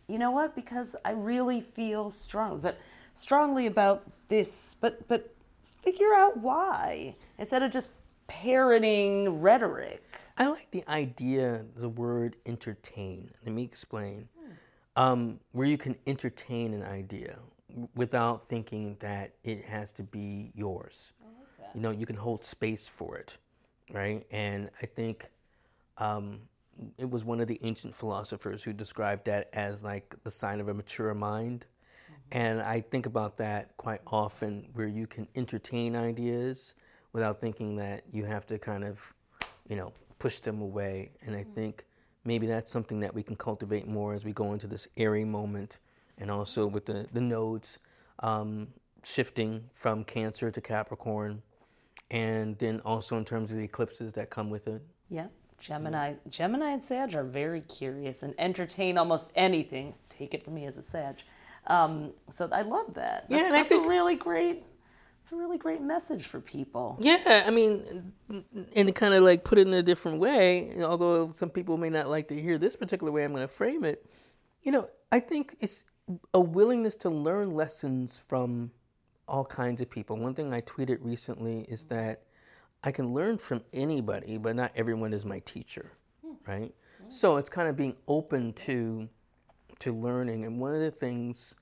you 0.08 0.18
know 0.18 0.32
what, 0.32 0.56
because 0.56 0.96
I 1.04 1.12
really 1.12 1.62
feel 1.62 2.10
strongly, 2.10 2.60
but 2.62 2.78
strongly 3.14 3.66
about 3.66 4.04
this, 4.28 4.76
but 4.80 5.08
but 5.08 5.34
figure 5.64 6.14
out 6.16 6.38
why 6.38 7.16
instead 7.38 7.64
of 7.64 7.72
just 7.72 7.92
parroting 8.28 9.42
rhetoric. 9.42 10.03
I 10.38 10.48
like 10.48 10.72
the 10.72 10.84
idea, 10.88 11.66
the 11.76 11.90
word 11.90 12.36
entertain. 12.46 13.32
Let 13.46 13.54
me 13.54 13.64
explain. 13.64 14.30
Um, 14.96 15.40
where 15.54 15.68
you 15.68 15.78
can 15.78 15.96
entertain 16.06 16.74
an 16.74 16.84
idea 16.84 17.40
without 17.96 18.44
thinking 18.44 18.96
that 19.00 19.34
it 19.44 19.66
has 19.66 19.92
to 19.94 20.04
be 20.04 20.52
yours. 20.54 21.14
You 21.74 21.82
know, 21.82 21.90
you 21.90 22.06
can 22.06 22.16
hold 22.16 22.46
space 22.46 22.88
for 22.88 23.18
it, 23.18 23.38
right? 23.92 24.24
And 24.30 24.70
I 24.82 24.86
think 24.86 25.30
um, 25.98 26.42
it 26.98 27.10
was 27.10 27.26
one 27.26 27.40
of 27.40 27.48
the 27.48 27.60
ancient 27.64 27.96
philosophers 27.96 28.64
who 28.64 28.74
described 28.74 29.26
that 29.26 29.50
as 29.54 29.84
like 29.84 30.16
the 30.24 30.30
sign 30.32 30.60
of 30.60 30.68
a 30.68 30.74
mature 30.74 31.14
mind. 31.16 31.66
And 32.32 32.62
I 32.62 32.82
think 32.82 33.08
about 33.08 33.38
that 33.38 33.76
quite 33.78 34.02
often, 34.08 34.70
where 34.74 34.88
you 34.88 35.08
can 35.08 35.28
entertain 35.36 35.96
ideas 35.96 36.76
without 37.12 37.42
thinking 37.42 37.76
that 37.78 38.04
you 38.12 38.26
have 38.26 38.46
to 38.48 38.60
kind 38.60 38.84
of, 38.84 39.14
you 39.68 39.76
know, 39.76 39.94
push 40.24 40.40
them 40.40 40.62
away. 40.62 41.12
And 41.26 41.36
I 41.36 41.44
think 41.44 41.86
maybe 42.24 42.48
that's 42.48 42.72
something 42.72 43.02
that 43.02 43.14
we 43.14 43.24
can 43.24 43.36
cultivate 43.36 43.88
more 43.90 44.14
as 44.14 44.24
we 44.24 44.32
go 44.32 44.54
into 44.54 44.68
this 44.68 44.88
airy 44.96 45.26
moment, 45.26 45.80
and 46.18 46.32
also 46.32 46.66
with 46.66 46.86
the 46.86 47.06
the 47.12 47.20
nodes 47.20 47.80
um, 48.20 48.68
shifting 49.04 49.70
from 49.74 50.06
Cancer 50.06 50.50
to 50.50 50.62
Capricorn, 50.62 51.42
and 52.10 52.58
then 52.58 52.80
also 52.86 53.18
in 53.18 53.26
terms 53.26 53.52
of 53.52 53.58
the 53.58 53.66
eclipses 53.66 54.14
that 54.14 54.30
come 54.30 54.50
with 54.50 54.68
it. 54.68 54.82
Yeah. 55.10 55.28
Gemini, 55.60 56.14
Gemini 56.30 56.72
and 56.72 56.84
Sag 56.84 57.16
are 57.16 57.24
very 57.24 57.62
curious 57.62 58.24
and 58.24 58.34
entertain 58.38 58.98
almost 58.98 59.32
anything. 59.36 59.94
Take 60.10 60.34
it 60.34 60.44
from 60.44 60.56
me 60.56 60.66
as 60.66 60.78
a 60.78 60.82
Sag. 60.82 61.16
Um, 61.68 62.12
so 62.30 62.50
I 62.52 62.64
love 62.64 62.94
that. 62.96 63.26
Yeah, 63.30 63.44
That's, 63.52 63.54
I 63.54 63.64
think- 63.70 63.86
a 63.86 63.90
really 63.90 64.16
great. 64.16 64.64
It's 65.24 65.32
a 65.32 65.38
really 65.38 65.58
great 65.58 65.82
message 65.82 66.28
for 66.28 66.42
people. 66.42 66.98
Yeah, 67.00 67.44
I 67.48 67.50
mean, 67.50 68.12
and 68.76 68.88
to 68.88 68.92
kind 68.92 69.14
of 69.14 69.24
like 69.24 69.46
put 69.46 69.58
it 69.58 69.66
in 69.66 69.74
a 69.74 69.82
different 69.82 70.20
way, 70.20 70.76
although 70.84 71.32
some 71.32 71.50
people 71.50 71.78
may 71.78 71.90
not 71.90 72.10
like 72.10 72.28
to 72.28 72.42
hear 72.42 72.58
this 72.58 72.76
particular 72.76 73.10
way 73.10 73.24
I'm 73.24 73.32
going 73.32 73.42
to 73.42 73.48
frame 73.48 73.86
it, 73.86 74.06
you 74.64 74.74
know, 74.74 74.90
I 75.14 75.22
think 75.22 75.56
it's 75.62 75.86
a 76.34 76.42
willingness 76.42 76.96
to 76.98 77.10
learn 77.10 77.52
lessons 77.52 78.22
from 78.28 78.72
all 79.26 79.46
kinds 79.46 79.82
of 79.82 79.90
people. 79.90 80.18
One 80.18 80.34
thing 80.34 80.54
I 80.54 80.60
tweeted 80.60 80.98
recently 81.02 81.62
is 81.70 81.86
that 81.86 82.24
I 82.84 82.92
can 82.92 83.14
learn 83.14 83.38
from 83.38 83.62
anybody, 83.72 84.38
but 84.38 84.58
not 84.58 84.74
everyone 84.76 85.14
is 85.14 85.24
my 85.24 85.40
teacher, 85.40 85.92
hmm. 86.22 86.34
right? 86.46 86.76
Hmm. 87.02 87.10
So 87.10 87.38
it's 87.38 87.50
kind 87.50 87.70
of 87.70 87.78
being 87.78 87.96
open 88.10 88.52
to 88.54 89.08
to 89.80 89.94
learning. 89.94 90.46
And 90.46 90.60
one 90.60 90.74
of 90.74 90.82
the 90.82 90.92
things 90.92 91.56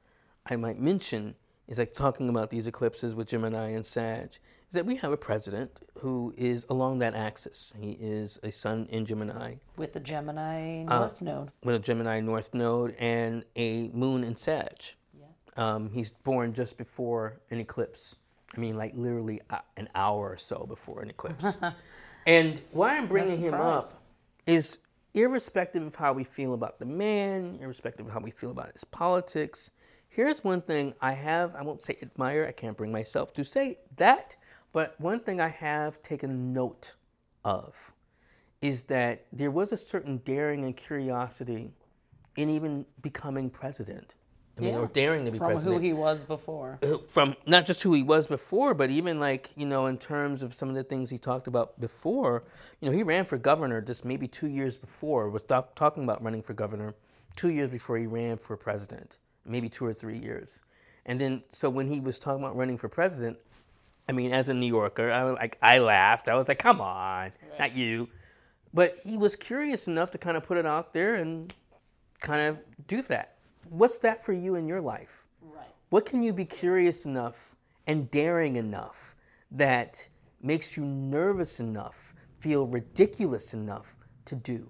I 0.47 0.55
might 0.55 0.79
mention 0.79 1.35
is 1.71 1.79
like 1.79 1.93
talking 1.93 2.27
about 2.27 2.49
these 2.49 2.67
eclipses 2.67 3.15
with 3.15 3.29
Gemini 3.29 3.69
and 3.69 3.85
Sag, 3.85 4.31
is 4.67 4.73
that 4.73 4.85
we 4.85 4.97
have 4.97 5.13
a 5.13 5.17
president 5.17 5.79
who 5.99 6.33
is 6.37 6.65
along 6.69 6.99
that 6.99 7.15
axis. 7.15 7.73
He 7.79 7.91
is 7.91 8.37
a 8.43 8.51
sun 8.51 8.87
in 8.89 9.05
Gemini 9.05 9.55
With 9.77 9.93
the 9.93 10.01
Gemini 10.01 10.83
Uh, 10.85 10.99
North 10.99 11.21
Node. 11.21 11.51
with 11.63 11.75
a 11.75 11.79
Gemini 11.79 12.19
North 12.19 12.53
Node 12.53 12.93
and 12.99 13.45
a 13.55 13.87
moon 13.89 14.25
in 14.25 14.35
Sag. 14.35 14.81
Um, 15.57 15.89
he's 15.91 16.11
born 16.11 16.53
just 16.53 16.77
before 16.77 17.39
an 17.49 17.59
eclipse. 17.59 18.15
I 18.55 18.59
mean, 18.59 18.75
like 18.77 18.93
literally 18.95 19.41
an 19.77 19.87
hour 19.95 20.29
or 20.29 20.37
so 20.37 20.65
before 20.67 21.01
an 21.01 21.09
eclipse. 21.09 21.57
and 22.25 22.61
why 22.73 22.97
I'm 22.97 23.07
bringing 23.07 23.39
him 23.39 23.53
up 23.53 23.85
is 24.45 24.77
irrespective 25.13 25.83
of 25.83 25.95
how 25.95 26.11
we 26.13 26.23
feel 26.25 26.53
about 26.53 26.79
the 26.79 26.85
man, 26.85 27.59
irrespective 27.61 28.07
of 28.07 28.13
how 28.13 28.19
we 28.19 28.31
feel 28.31 28.51
about 28.51 28.71
his 28.73 28.83
politics, 28.85 29.71
here's 30.11 30.43
one 30.43 30.61
thing 30.61 30.93
I 31.01 31.13
have, 31.13 31.55
I 31.55 31.63
won't 31.63 31.81
say 31.81 31.97
admire, 32.01 32.45
I 32.47 32.51
can't 32.51 32.77
bring 32.77 32.91
myself 32.91 33.33
to 33.33 33.43
say 33.43 33.79
that, 33.95 34.35
but 34.73 34.99
one 34.99 35.21
thing 35.21 35.41
I 35.41 35.47
have 35.47 36.01
taken 36.01 36.53
note 36.53 36.95
of 37.43 37.93
is 38.61 38.83
that 38.83 39.25
there 39.33 39.49
was 39.49 39.71
a 39.71 39.77
certain 39.77 40.17
daring 40.17 40.65
and 40.65 40.77
curiosity 40.77 41.71
in 42.35 42.49
even 42.49 42.85
becoming 43.01 43.49
president. 43.49 44.15
I 44.57 44.61
mean, 44.61 44.75
or 44.75 44.87
daring 44.87 45.25
to 45.25 45.31
be 45.31 45.37
from 45.37 45.47
president 45.47 45.77
who 45.77 45.81
he 45.81 45.93
was 45.93 46.23
before. 46.25 46.77
Uh, 46.83 46.97
from 47.07 47.35
not 47.47 47.65
just 47.65 47.81
who 47.81 47.93
he 47.93 48.03
was 48.03 48.27
before, 48.27 48.73
but 48.73 48.89
even 48.89 49.19
like 49.19 49.49
you 49.55 49.65
know, 49.65 49.87
in 49.87 49.97
terms 49.97 50.43
of 50.43 50.53
some 50.53 50.69
of 50.69 50.75
the 50.75 50.83
things 50.83 51.09
he 51.09 51.17
talked 51.17 51.47
about 51.47 51.79
before. 51.79 52.43
You 52.79 52.89
know, 52.89 52.95
he 52.95 53.01
ran 53.01 53.25
for 53.25 53.37
governor 53.37 53.81
just 53.81 54.03
maybe 54.03 54.27
two 54.27 54.47
years 54.47 54.75
before. 54.75 55.29
Was 55.29 55.43
talk, 55.43 55.73
talking 55.75 56.03
about 56.03 56.21
running 56.21 56.43
for 56.43 56.53
governor 56.53 56.95
two 57.35 57.49
years 57.49 57.71
before 57.71 57.97
he 57.97 58.05
ran 58.05 58.37
for 58.37 58.57
president, 58.57 59.17
maybe 59.45 59.69
two 59.69 59.85
or 59.85 59.93
three 59.93 60.17
years. 60.17 60.61
And 61.05 61.19
then, 61.19 61.43
so 61.49 61.69
when 61.69 61.87
he 61.87 61.99
was 61.99 62.19
talking 62.19 62.43
about 62.43 62.55
running 62.55 62.77
for 62.77 62.87
president, 62.87 63.37
I 64.07 64.11
mean, 64.11 64.31
as 64.31 64.49
a 64.49 64.53
New 64.53 64.67
Yorker, 64.67 65.11
I 65.11 65.23
was 65.23 65.33
like, 65.33 65.57
I 65.61 65.79
laughed. 65.79 66.27
I 66.27 66.35
was 66.35 66.47
like, 66.47 66.59
come 66.59 66.81
on, 66.81 67.31
not 67.57 67.75
you. 67.75 68.09
But 68.73 68.95
he 69.03 69.17
was 69.17 69.35
curious 69.35 69.87
enough 69.87 70.11
to 70.11 70.17
kind 70.17 70.37
of 70.37 70.43
put 70.43 70.57
it 70.57 70.65
out 70.65 70.93
there 70.93 71.15
and 71.15 71.53
kind 72.19 72.41
of 72.41 72.59
do 72.87 73.01
that. 73.03 73.37
What's 73.69 73.99
that 73.99 74.23
for 74.23 74.33
you 74.33 74.55
in 74.55 74.67
your 74.67 74.81
life? 74.81 75.25
Right. 75.41 75.65
What 75.89 76.05
can 76.05 76.23
you 76.23 76.33
be 76.33 76.45
curious 76.45 77.05
enough 77.05 77.35
and 77.87 78.09
daring 78.11 78.55
enough 78.55 79.15
that 79.51 80.07
makes 80.41 80.77
you 80.77 80.85
nervous 80.85 81.59
enough, 81.59 82.13
feel 82.39 82.67
ridiculous 82.67 83.53
enough 83.53 83.95
to 84.25 84.35
do? 84.35 84.69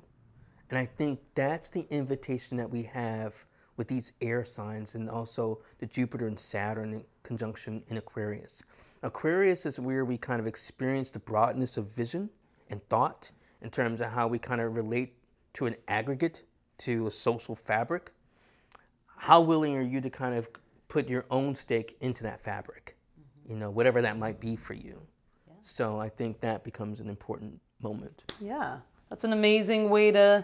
And 0.70 0.80
I 0.80 0.86
think 0.86 1.20
that's 1.36 1.70
the 1.70 1.86
invitation 1.90 2.58
that 2.58 2.70
we 2.70 2.84
have 2.84 3.46
with 3.82 3.88
these 3.88 4.14
air 4.22 4.46
signs 4.46 4.94
and 4.94 5.10
also 5.10 5.60
the 5.80 5.88
Jupiter 5.88 6.28
and 6.28 6.40
Saturn 6.40 7.04
conjunction 7.24 7.82
in 7.88 7.98
Aquarius. 7.98 8.62
Aquarius 9.02 9.66
is 9.66 9.80
where 9.80 10.06
we 10.06 10.18
kind 10.18 10.40
of 10.40 10.46
experience 10.46 11.10
the 11.10 11.18
broadness 11.18 11.78
of 11.78 11.88
vision 11.88 12.30
and 12.70 12.88
thought 12.90 13.32
in 13.64 13.72
terms 13.72 14.00
of 14.00 14.12
how 14.12 14.28
we 14.28 14.38
kind 14.38 14.62
of 14.62 14.76
relate 14.76 15.16
to 15.54 15.66
an 15.66 15.76
aggregate, 15.88 16.44
to 16.78 17.08
a 17.08 17.12
social 17.12 17.56
fabric 17.56 18.12
how 19.22 19.40
willing 19.40 19.76
are 19.78 19.84
you 19.84 20.02
to 20.02 20.10
kind 20.10 20.34
of 20.34 20.50
put 20.88 21.08
your 21.08 21.26
own 21.30 21.54
stake 21.54 21.96
into 22.02 22.24
that 22.24 22.42
fabric, 22.42 22.98
mm-hmm. 23.20 23.54
you 23.54 23.60
know, 23.60 23.70
whatever 23.70 24.02
that 24.02 24.18
might 24.18 24.40
be 24.40 24.56
for 24.56 24.74
you. 24.74 25.00
So 25.62 26.00
I 26.00 26.10
think 26.10 26.40
that 26.40 26.64
becomes 26.64 27.00
an 27.02 27.08
important 27.08 27.60
moment. 27.84 28.34
Yeah, 28.42 28.78
that's 29.12 29.24
an 29.24 29.32
amazing 29.32 29.92
way 29.92 30.12
to 30.12 30.44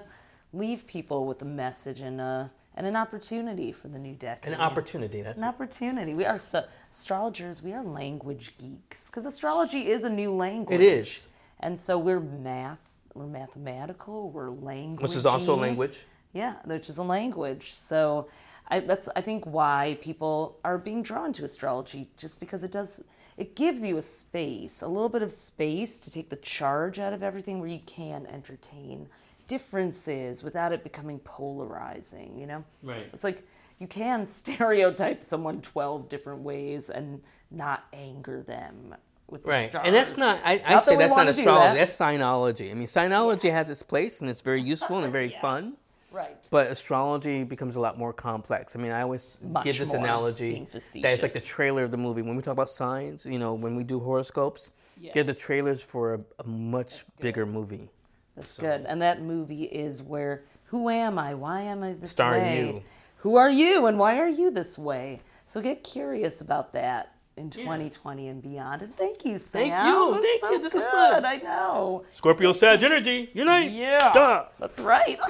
leave 0.53 0.85
people 0.85 1.25
with 1.25 1.41
a 1.41 1.45
message 1.45 2.01
and 2.01 2.21
a 2.21 2.51
and 2.77 2.85
an 2.85 2.95
opportunity 2.95 3.71
for 3.71 3.87
the 3.87 3.97
new 3.97 4.13
decade. 4.13 4.53
An 4.53 4.59
opportunity. 4.61 5.23
That's 5.23 5.41
An 5.41 5.47
it. 5.47 5.49
opportunity. 5.49 6.13
We 6.13 6.25
are 6.25 6.37
so, 6.37 6.63
astrologers. 6.91 7.63
We 7.63 7.73
are 7.73 7.83
language 7.83 8.53
geeks 8.59 9.07
because 9.07 9.25
astrology 9.25 9.87
is 9.87 10.03
a 10.03 10.09
new 10.09 10.31
language. 10.31 10.79
It 10.79 10.83
is. 10.85 11.27
and 11.59 11.79
so 11.79 11.97
we're 11.97 12.19
math. 12.19 12.91
We're 13.15 13.25
mathematical. 13.25 14.29
We're 14.29 14.51
language. 14.51 15.01
which 15.01 15.15
is 15.17 15.25
also 15.25 15.55
a 15.55 15.59
language. 15.59 16.05
Yeah, 16.33 16.53
which 16.65 16.87
is 16.87 16.99
a 16.99 17.03
language. 17.03 17.73
So 17.73 18.27
I, 18.67 18.81
that's 18.81 19.09
I 19.15 19.21
think 19.21 19.45
why 19.45 19.97
people 20.01 20.59
are 20.63 20.77
being 20.77 21.01
drawn 21.01 21.33
to 21.33 21.45
astrology, 21.45 22.11
just 22.15 22.39
because 22.39 22.63
it 22.63 22.71
does 22.71 23.03
it 23.37 23.55
gives 23.55 23.83
you 23.83 23.97
a 23.97 24.01
space, 24.01 24.81
a 24.81 24.87
little 24.87 25.09
bit 25.09 25.21
of 25.21 25.31
space 25.31 25.99
to 26.01 26.11
take 26.11 26.29
the 26.29 26.35
charge 26.37 26.97
out 26.99 27.13
of 27.13 27.21
everything, 27.23 27.59
where 27.59 27.69
you 27.69 27.81
can 27.85 28.25
entertain 28.27 29.07
differences 29.47 30.43
without 30.43 30.71
it 30.71 30.83
becoming 30.83 31.19
polarizing. 31.19 32.37
You 32.37 32.47
know, 32.47 32.63
Right. 32.83 33.03
It's 33.13 33.23
like 33.23 33.47
you 33.79 33.87
can 33.87 34.25
stereotype 34.39 35.23
someone 35.23 35.61
twelve 35.61 36.09
different 36.09 36.41
ways 36.41 36.89
and 36.89 37.21
not 37.51 37.85
anger 37.93 38.41
them. 38.43 38.95
With 39.29 39.45
Right. 39.45 39.67
stars. 39.69 39.83
And 39.85 39.93
that's 39.93 40.15
not, 40.15 40.39
I, 40.45 40.61
I 40.65 40.75
Not 40.75 40.85
say 40.85 40.93
that 40.95 40.99
that's 40.99 41.09
not 41.11 41.17
wanna 41.17 41.29
astrology, 41.31 41.67
that. 41.67 41.73
that's 41.75 41.97
sinology. 41.97 42.71
I 42.71 42.73
mean, 42.75 42.87
sinology 42.87 43.51
has 43.51 43.69
its 43.69 43.83
place 43.83 44.21
and 44.21 44.29
it's 44.29 44.39
very 44.39 44.61
useful 44.73 45.03
and 45.03 45.11
very 45.11 45.27
fun. 45.41 45.73
Right. 46.17 46.47
But 46.49 46.67
astrology 46.67 47.43
becomes 47.43 47.75
a 47.75 47.79
lot 47.79 47.97
more 47.97 48.11
complex. 48.13 48.75
I 48.75 48.79
mean, 48.79 48.91
I 48.91 49.01
always 49.01 49.37
Much 49.41 49.63
give 49.63 49.77
this 49.77 49.93
more, 49.93 50.03
analogy 50.03 50.51
being 50.51 50.65
that 51.03 51.13
it's 51.13 51.23
like 51.23 51.33
the 51.33 51.39
trailer 51.39 51.83
of 51.83 51.91
the 51.91 51.97
movie. 51.97 52.21
When 52.21 52.35
we 52.35 52.41
talk 52.41 52.53
about 52.53 52.69
signs, 52.69 53.25
you 53.25 53.37
know, 53.37 53.53
when 53.53 53.75
we 53.75 53.83
do 53.83 53.99
horoscopes, 53.99 54.71
Yeah. 54.99 55.11
they're 55.13 55.23
the 55.23 55.33
trailers 55.33 55.81
for 55.81 56.15
a, 56.15 56.19
a 56.39 56.47
much 56.47 57.05
bigger 57.19 57.45
movie. 57.45 57.89
That's 58.35 58.53
good. 58.57 58.85
And 58.87 59.01
that 59.01 59.21
movie 59.21 59.63
is 59.63 60.01
where 60.03 60.43
who 60.65 60.89
am 60.89 61.17
I? 61.17 61.33
Why 61.33 61.61
am 61.61 61.81
I 61.83 61.93
this 61.93 62.11
Starring 62.11 62.41
way? 62.43 62.67
you. 62.67 62.83
Who 63.17 63.35
are 63.37 63.49
you 63.49 63.85
and 63.87 63.97
why 63.97 64.19
are 64.19 64.27
you 64.29 64.51
this 64.51 64.77
way? 64.77 65.21
So 65.47 65.61
get 65.61 65.83
curious 65.83 66.41
about 66.41 66.73
that 66.73 67.13
in 67.37 67.49
2020 67.49 68.27
and 68.27 68.41
beyond. 68.41 68.81
And 68.81 68.95
thank 68.95 69.23
you, 69.23 69.39
Sam. 69.39 69.49
Thank 69.51 69.73
you. 69.87 70.13
That 70.13 70.21
Thank 70.21 70.43
so 70.45 70.51
you. 70.51 70.59
This 70.59 70.73
was 70.73 70.83
good. 70.83 70.91
fun. 70.91 71.25
I 71.25 71.37
know. 71.37 72.03
Scorpio 72.11 72.51
Sag 72.51 72.83
energy, 72.83 73.29
unite. 73.33 73.71
Yeah. 73.71 74.11
Duh. 74.13 74.45
That's 74.59 74.79
right. 74.79 75.19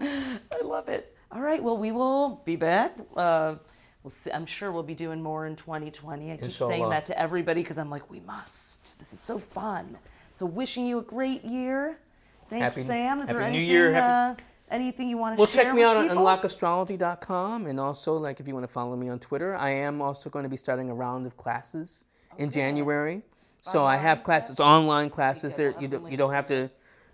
I 0.02 0.62
love 0.64 0.88
it. 0.88 1.14
All 1.32 1.40
right. 1.40 1.62
Well, 1.62 1.76
we 1.76 1.92
will 1.92 2.42
be 2.44 2.56
back. 2.56 2.96
Uh, 3.16 3.56
we'll 4.02 4.10
see, 4.10 4.30
I'm 4.32 4.46
sure 4.46 4.72
we'll 4.72 4.82
be 4.82 4.94
doing 4.94 5.22
more 5.22 5.46
in 5.46 5.56
2020. 5.56 6.32
I 6.32 6.36
keep 6.36 6.50
saying 6.50 6.88
that 6.90 7.06
to 7.06 7.18
everybody 7.18 7.62
because 7.62 7.78
I'm 7.78 7.90
like, 7.90 8.10
we 8.10 8.20
must. 8.20 8.98
This 8.98 9.12
is 9.12 9.20
so 9.20 9.38
fun. 9.38 9.98
So, 10.32 10.46
wishing 10.46 10.86
you 10.86 10.98
a 10.98 11.02
great 11.02 11.44
year. 11.44 11.98
Thanks, 12.48 12.76
Happy- 12.76 12.86
Sam. 12.86 13.20
Is 13.20 13.28
there 13.28 13.40
Happy 13.40 13.52
New 13.52 13.58
anything, 13.58 13.70
Year. 13.70 13.92
Happy- 13.92 14.42
uh, 14.42 14.44
anything 14.74 15.08
you 15.08 15.18
want 15.18 15.36
to 15.36 15.40
Well, 15.40 15.46
share? 15.46 15.64
Well, 15.64 15.72
check 15.72 15.76
me 15.76 15.82
out 15.84 15.96
on 15.96 16.08
unlockastrology.com. 16.08 17.66
And 17.66 17.78
also, 17.78 18.14
like, 18.14 18.40
if 18.40 18.48
you 18.48 18.54
want 18.54 18.64
to 18.66 18.72
follow 18.72 18.96
me 18.96 19.08
on 19.08 19.18
Twitter, 19.18 19.54
I 19.56 19.70
am 19.70 20.00
also 20.00 20.30
going 20.30 20.42
to 20.44 20.48
be 20.48 20.56
starting 20.56 20.90
a 20.90 20.94
round 20.94 21.26
of 21.26 21.36
classes 21.36 22.04
in 22.38 22.50
January. 22.50 23.22
So 23.60 23.84
I 23.84 23.96
have 23.96 24.22
classes, 24.22 24.58
online 24.58 25.10
classes. 25.10 25.52
Okay, 25.52 25.64
There, 25.72 25.80
you 25.82 25.86
don't, 25.88 26.10
you 26.10 26.16
don't 26.16 26.32
have 26.32 26.46
to, 26.46 26.70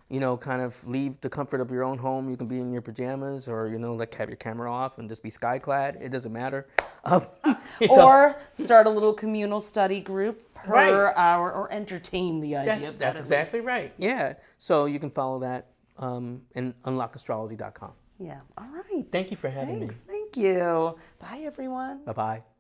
you 0.09 0.21
know, 0.21 0.37
kind 0.37 0.63
of 0.63 0.87
leave 0.87 1.21
the 1.21 1.29
comfort 1.29 1.61
of 1.61 1.71
your 1.71 1.83
own 1.83 1.99
home. 1.99 2.31
You 2.31 2.37
can 2.37 2.47
be 2.47 2.61
in 2.61 2.73
your 2.73 2.83
pajamas, 2.83 3.49
or 3.49 3.69
you 3.69 3.79
know, 3.79 3.95
like 3.95 4.15
have 4.15 4.29
your 4.29 4.37
camera 4.37 4.73
off 4.73 4.99
and 4.99 5.09
just 5.09 5.23
be 5.23 5.31
sky 5.31 5.59
clad. 5.59 5.99
It 6.01 6.11
doesn't 6.11 6.33
matter. 6.33 6.67
Um, 7.09 7.25
so 7.87 8.05
Or 8.05 8.37
start 8.55 8.89
a 8.89 8.91
little 8.91 9.13
communal 9.13 9.61
study 9.61 10.01
group 10.01 10.53
per 10.55 10.73
Right. 10.73 10.93
hour, 11.17 11.53
or 11.53 11.73
entertain 11.73 12.41
the 12.41 12.57
idea 12.57 12.73
that's, 12.75 12.85
that. 12.87 12.99
that's 12.99 13.21
exactly 13.21 13.61
least. 13.61 13.67
right. 13.69 13.93
Yeah. 13.97 14.35
So 14.59 14.87
you 14.87 14.99
can 14.99 15.11
follow 15.11 15.39
that 15.39 15.69
um, 15.99 16.43
in 16.57 16.75
unlockastrology.com. 16.85 17.93
Yeah. 18.19 18.41
All 18.59 18.67
right. 18.67 19.07
Thank 19.13 19.31
you 19.31 19.37
for 19.37 19.49
having 19.49 19.79
Thanks. 19.79 19.95
me. 19.95 20.01
Thank 20.09 20.37
you. 20.37 20.97
Bye, 21.21 21.43
everyone. 21.45 22.05
Bye 22.05 22.13
bye. 22.13 22.56